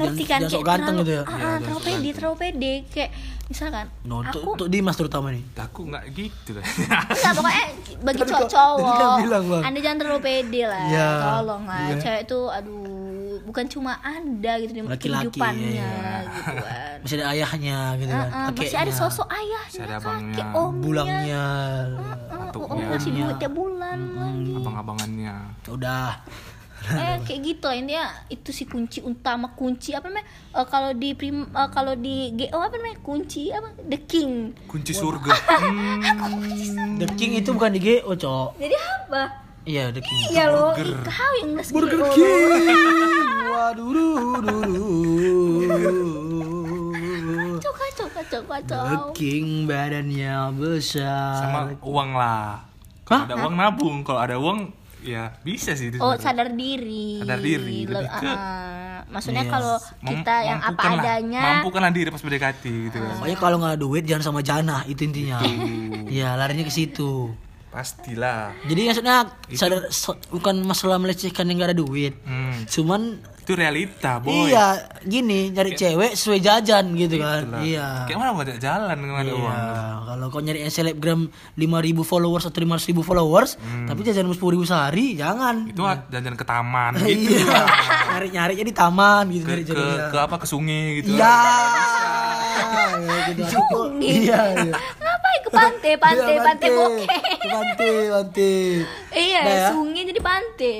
ngerti 0.00 0.22
Jangan- 0.22 0.40
kan 0.42 0.50
sok 0.50 0.62
ganteng 0.62 0.80
terlalu, 0.90 1.02
gitu 1.02 1.12
ya? 1.12 1.22
ah, 1.22 1.34
ah, 1.36 1.56
terlalu 1.58 1.80
pede 1.82 2.08
terlalu 2.10 2.36
pede 2.38 2.74
kayak 2.88 3.10
misalkan 3.46 3.86
No, 4.02 4.14
aku 4.20 4.38
untuk 4.48 4.68
Dimas 4.68 4.94
terutama 4.94 5.26
nih. 5.28 5.42
aku 5.54 5.80
nggak 5.84 6.04
gitu 6.10 6.50
lah 6.52 6.64
Enggak 7.10 7.32
pokoknya 7.34 7.64
bagi 8.00 8.20
cowok 8.20 8.30
kan 8.32 8.46
cowok 8.48 9.16
bilang, 9.20 9.44
Bang. 9.44 9.62
anda 9.62 9.78
jangan 9.78 9.98
terlalu 9.98 10.20
pede 10.20 10.62
lah 10.64 10.84
Iya, 10.86 11.08
tolong 11.20 11.62
lah 11.64 11.80
iya. 11.84 11.94
cewek 11.98 12.20
itu 12.24 12.38
aduh 12.48 12.88
bukan 13.42 13.64
cuma 13.66 13.92
anda 14.00 14.52
gitu 14.56 14.70
di 14.70 14.80
Laki-laki, 14.80 15.26
kehidupannya 15.26 15.68
iya. 15.68 15.90
gitu 16.22 16.52
kan 16.56 16.96
Masih 17.00 17.16
ada 17.16 17.26
ayahnya 17.30 17.78
gitu 17.96 18.12
kan. 18.12 18.28
Ah, 18.28 18.38
ah, 18.38 18.48
masih 18.52 18.78
ada 18.78 18.92
sosok 18.92 19.26
ayahnya 19.26 19.60
Masih 19.66 19.82
ada 19.82 19.96
kakek 19.96 20.06
abangnya. 20.06 20.44
omnya 20.54 20.80
bulangnya. 20.80 21.44
Ah, 22.28 22.44
Atuknya. 22.46 22.70
oh, 22.76 22.88
ngasih 22.88 23.10
duit 23.10 23.36
tiap 23.36 23.52
bulan 23.52 23.98
lagi 24.12 24.52
abang-abangannya 24.54 25.34
Udah. 25.66 26.10
Eh 26.82 27.16
kayak 27.20 27.40
gitu 27.42 27.64
lah 27.64 27.76
intinya 27.76 28.02
itu 28.26 28.50
sih 28.50 28.64
kunci 28.64 28.98
utama 29.00 29.50
kunci 29.50 29.92
apa 29.92 30.06
namanya 30.06 30.26
Eh, 30.50 30.66
kalau 30.66 30.90
di 30.90 31.12
prim 31.12 31.46
eh, 31.46 31.68
kalau 31.70 31.94
di 31.94 32.34
GO 32.34 32.58
apa 32.58 32.74
namanya 32.74 32.98
kunci 33.00 33.48
apa 33.48 33.70
the 33.80 33.98
king 34.00 34.50
kunci 34.64 34.90
surga 34.90 35.30
hmm, 35.62 36.98
The 36.98 37.06
King 37.14 37.32
itu 37.34 37.50
bukan 37.50 37.70
di 37.70 37.80
GO, 37.80 38.12
Cok. 38.12 38.56
jadi 38.56 38.76
apa 38.76 39.22
Iya, 39.62 39.92
The 39.92 40.00
King. 40.00 40.20
iya 40.30 40.44
lo 40.48 40.72
kau 40.72 41.32
yang 41.38 41.48
nggak 41.52 41.68
Burger 41.68 42.00
GO. 42.00 42.08
King. 42.10 42.48
Waduh, 43.46 43.88
duh, 43.92 44.40
duh. 44.40 46.00
kacau 47.54 47.72
kacau 47.74 48.06
kacau 48.10 48.40
kacau 48.42 48.82
The 48.82 48.96
King 49.12 49.46
badannya 49.64 50.56
besar. 50.56 51.44
sama 51.44 51.60
uang 51.80 52.10
lah 52.12 52.64
Hah? 53.06 53.26
kalau 53.26 53.26
ada 53.26 53.36
uang 53.38 53.54
nabung 53.54 53.96
kalau 54.00 54.20
ada 54.20 54.36
uang 54.38 54.58
ya 55.02 55.22
bisa 55.40 55.72
sih 55.72 55.88
itu 55.88 55.96
Oh 55.96 56.12
sebenarnya. 56.12 56.22
sadar 56.22 56.48
diri. 56.52 57.08
Sadar 57.18 57.40
diri, 57.40 57.78
Le- 57.82 57.92
lebih 57.96 58.08
ke- 58.12 58.28
ah, 58.30 58.98
maksudnya 59.06 59.42
Yes. 59.42 59.50
kalau 59.50 59.74
Mem- 59.98 60.08
kita 60.12 60.34
yang 60.42 60.60
apa 60.60 60.82
adanya. 60.94 61.42
mampukanlah 61.56 61.90
diri 61.90 62.08
pas 62.08 62.20
PDKT 62.20 62.62
gitu 62.84 62.96
kan 62.96 63.14
Pokoknya 63.16 63.38
kalau 63.38 63.56
nggak 63.58 63.70
ada 63.70 63.80
duit 63.80 64.02
jangan 64.04 64.24
sama 64.24 64.40
Jana, 64.40 64.84
itu 64.84 65.00
intinya. 65.02 65.38
Iya, 66.06 66.34
larinya 66.34 66.62
ke 66.62 66.70
situ. 66.70 67.32
pastilah 67.70 68.50
Jadi 68.64 68.80
maksudnya 68.84 69.16
sadar 69.52 69.86
so- 69.88 70.18
bukan 70.28 70.58
masalah 70.60 70.96
melecehkan 70.96 71.46
yang 71.46 71.56
nggak 71.56 71.70
ada 71.70 71.78
duit. 71.78 72.18
hmm, 72.20 72.66
Cuman 72.66 73.22
itu 73.50 73.58
realita 73.58 74.12
boy 74.16 74.46
iya, 74.46 74.66
gini 75.02 75.50
nyari 75.50 75.74
cewek 75.74 76.14
sesuai 76.14 76.38
jajan 76.38 76.94
gitu 76.94 77.18
kan. 77.18 77.42
Itulah. 77.44 77.60
Iya. 77.60 77.88
kayak 78.06 78.16
mana 78.16 78.30
mau 78.30 78.46
jalan 78.46 78.94
ada 78.94 79.26
Iya, 79.26 79.34
uang 79.34 79.58
kalau 80.06 80.26
kau 80.28 80.38
nyari 80.38 80.62
selebgram 80.68 81.26
5000 81.56 81.66
followers 82.04 82.44
atau 82.44 82.60
500.000 82.60 82.94
followers, 83.00 83.50
tapi 83.84 84.00
jajan 84.00 84.26
10.000 84.28 84.38
sehari, 84.62 85.14
jangan. 85.14 85.66
Hmm. 85.66 85.70
itu 85.70 85.82
jalan 86.08 86.34
ke 86.34 86.44
taman 86.44 86.92
gitu 87.02 87.42
Iya. 87.42 87.62
Nyari-nyari 88.08 88.52
di 88.60 88.70
taman 88.72 89.24
gitu 89.28 89.42
ke, 89.42 89.50
nyari 89.50 89.62
ke, 89.64 89.74
jajan. 89.74 90.08
ke 90.08 90.18
apa 90.20 90.34
ke 90.36 90.46
sungai 90.46 90.84
gitu 90.96 91.10
Iya. 91.12 91.34
Ya, 93.00 93.16
gitu. 93.28 93.42
Kok- 93.50 93.98
Iya, 93.98 94.40
iya. 94.60 94.72
Ngapain 94.96 95.40
ke 95.40 95.50
pantai, 95.50 95.92
pantai, 95.96 96.32
Iya, 96.32 96.44
pantai 96.44 96.68
bokeh. 96.70 97.06
Ke 97.08 97.48
Pantai, 97.48 97.92
pantai. 98.08 98.58
Iya, 99.10 99.40
ya? 99.42 99.66
sungai 99.70 100.02
jadi 100.04 100.20
pantai. 100.20 100.74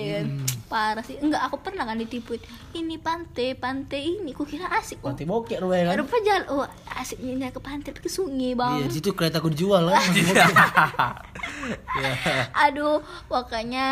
Parah 0.71 1.03
sih. 1.03 1.19
Enggak, 1.19 1.43
aku 1.43 1.59
pernah 1.59 1.83
kan 1.83 1.99
ditipuin. 1.99 2.39
Ini 2.71 2.95
pantai, 2.97 3.59
pantai 3.59 4.23
ini. 4.23 4.31
Kukira 4.31 4.71
asik. 4.71 5.03
Oh, 5.03 5.11
Pantai 5.11 5.27
bokek 5.27 5.59
rupanya 5.59 5.91
kan. 5.91 5.99
Rupa 5.99 6.17
jalan. 6.23 6.45
Oh, 6.47 6.63
asiknya 6.95 7.51
ke 7.51 7.59
pantai 7.59 7.91
ke 7.91 8.07
sungai, 8.07 8.55
Iya, 8.55 8.61
Bang. 8.63 8.87
di 8.87 8.95
situ 8.95 9.11
kereta 9.11 9.43
aku 9.43 9.51
dijual 9.51 9.83
kan. 9.91 9.99
Iya. 11.91 12.13
Aduh, 12.69 13.01
pokoknya 13.27 13.89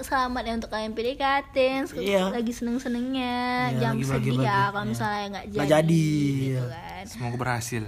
selamat 0.00 0.42
ya 0.42 0.52
untuk 0.56 0.70
kalian 0.70 0.92
PDKT 0.92 1.56
Iya. 1.98 2.30
lagi 2.30 2.52
seneng-senengnya. 2.52 3.36
Iya, 3.68 3.78
Jangan 3.78 3.94
lagi 3.94 4.04
sedih 4.06 4.36
ya 4.38 4.60
kalau 4.70 4.80
Iya. 4.80 4.90
misalnya 4.90 5.24
nggak 5.28 5.46
jadi. 5.50 5.68
Jadi, 5.68 6.06
gitu 6.32 6.48
iya. 6.48 6.62
kan. 6.70 7.04
Semoga 7.04 7.36
berhasil. 7.36 7.82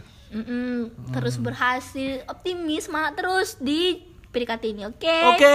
Terus 1.14 1.34
berhasil, 1.38 2.12
optimis, 2.26 2.82
semangat 2.84 3.12
terus 3.14 3.57
di 3.57 4.03
PDKT 4.28 4.64
ini, 4.68 4.82
oke? 4.84 5.16
Oke. 5.32 5.55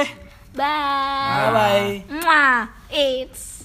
Bye. 0.54 0.64
Bye 0.64 1.52
bye. 1.54 2.04
Mwah. 2.10 2.68
It's 2.92 3.59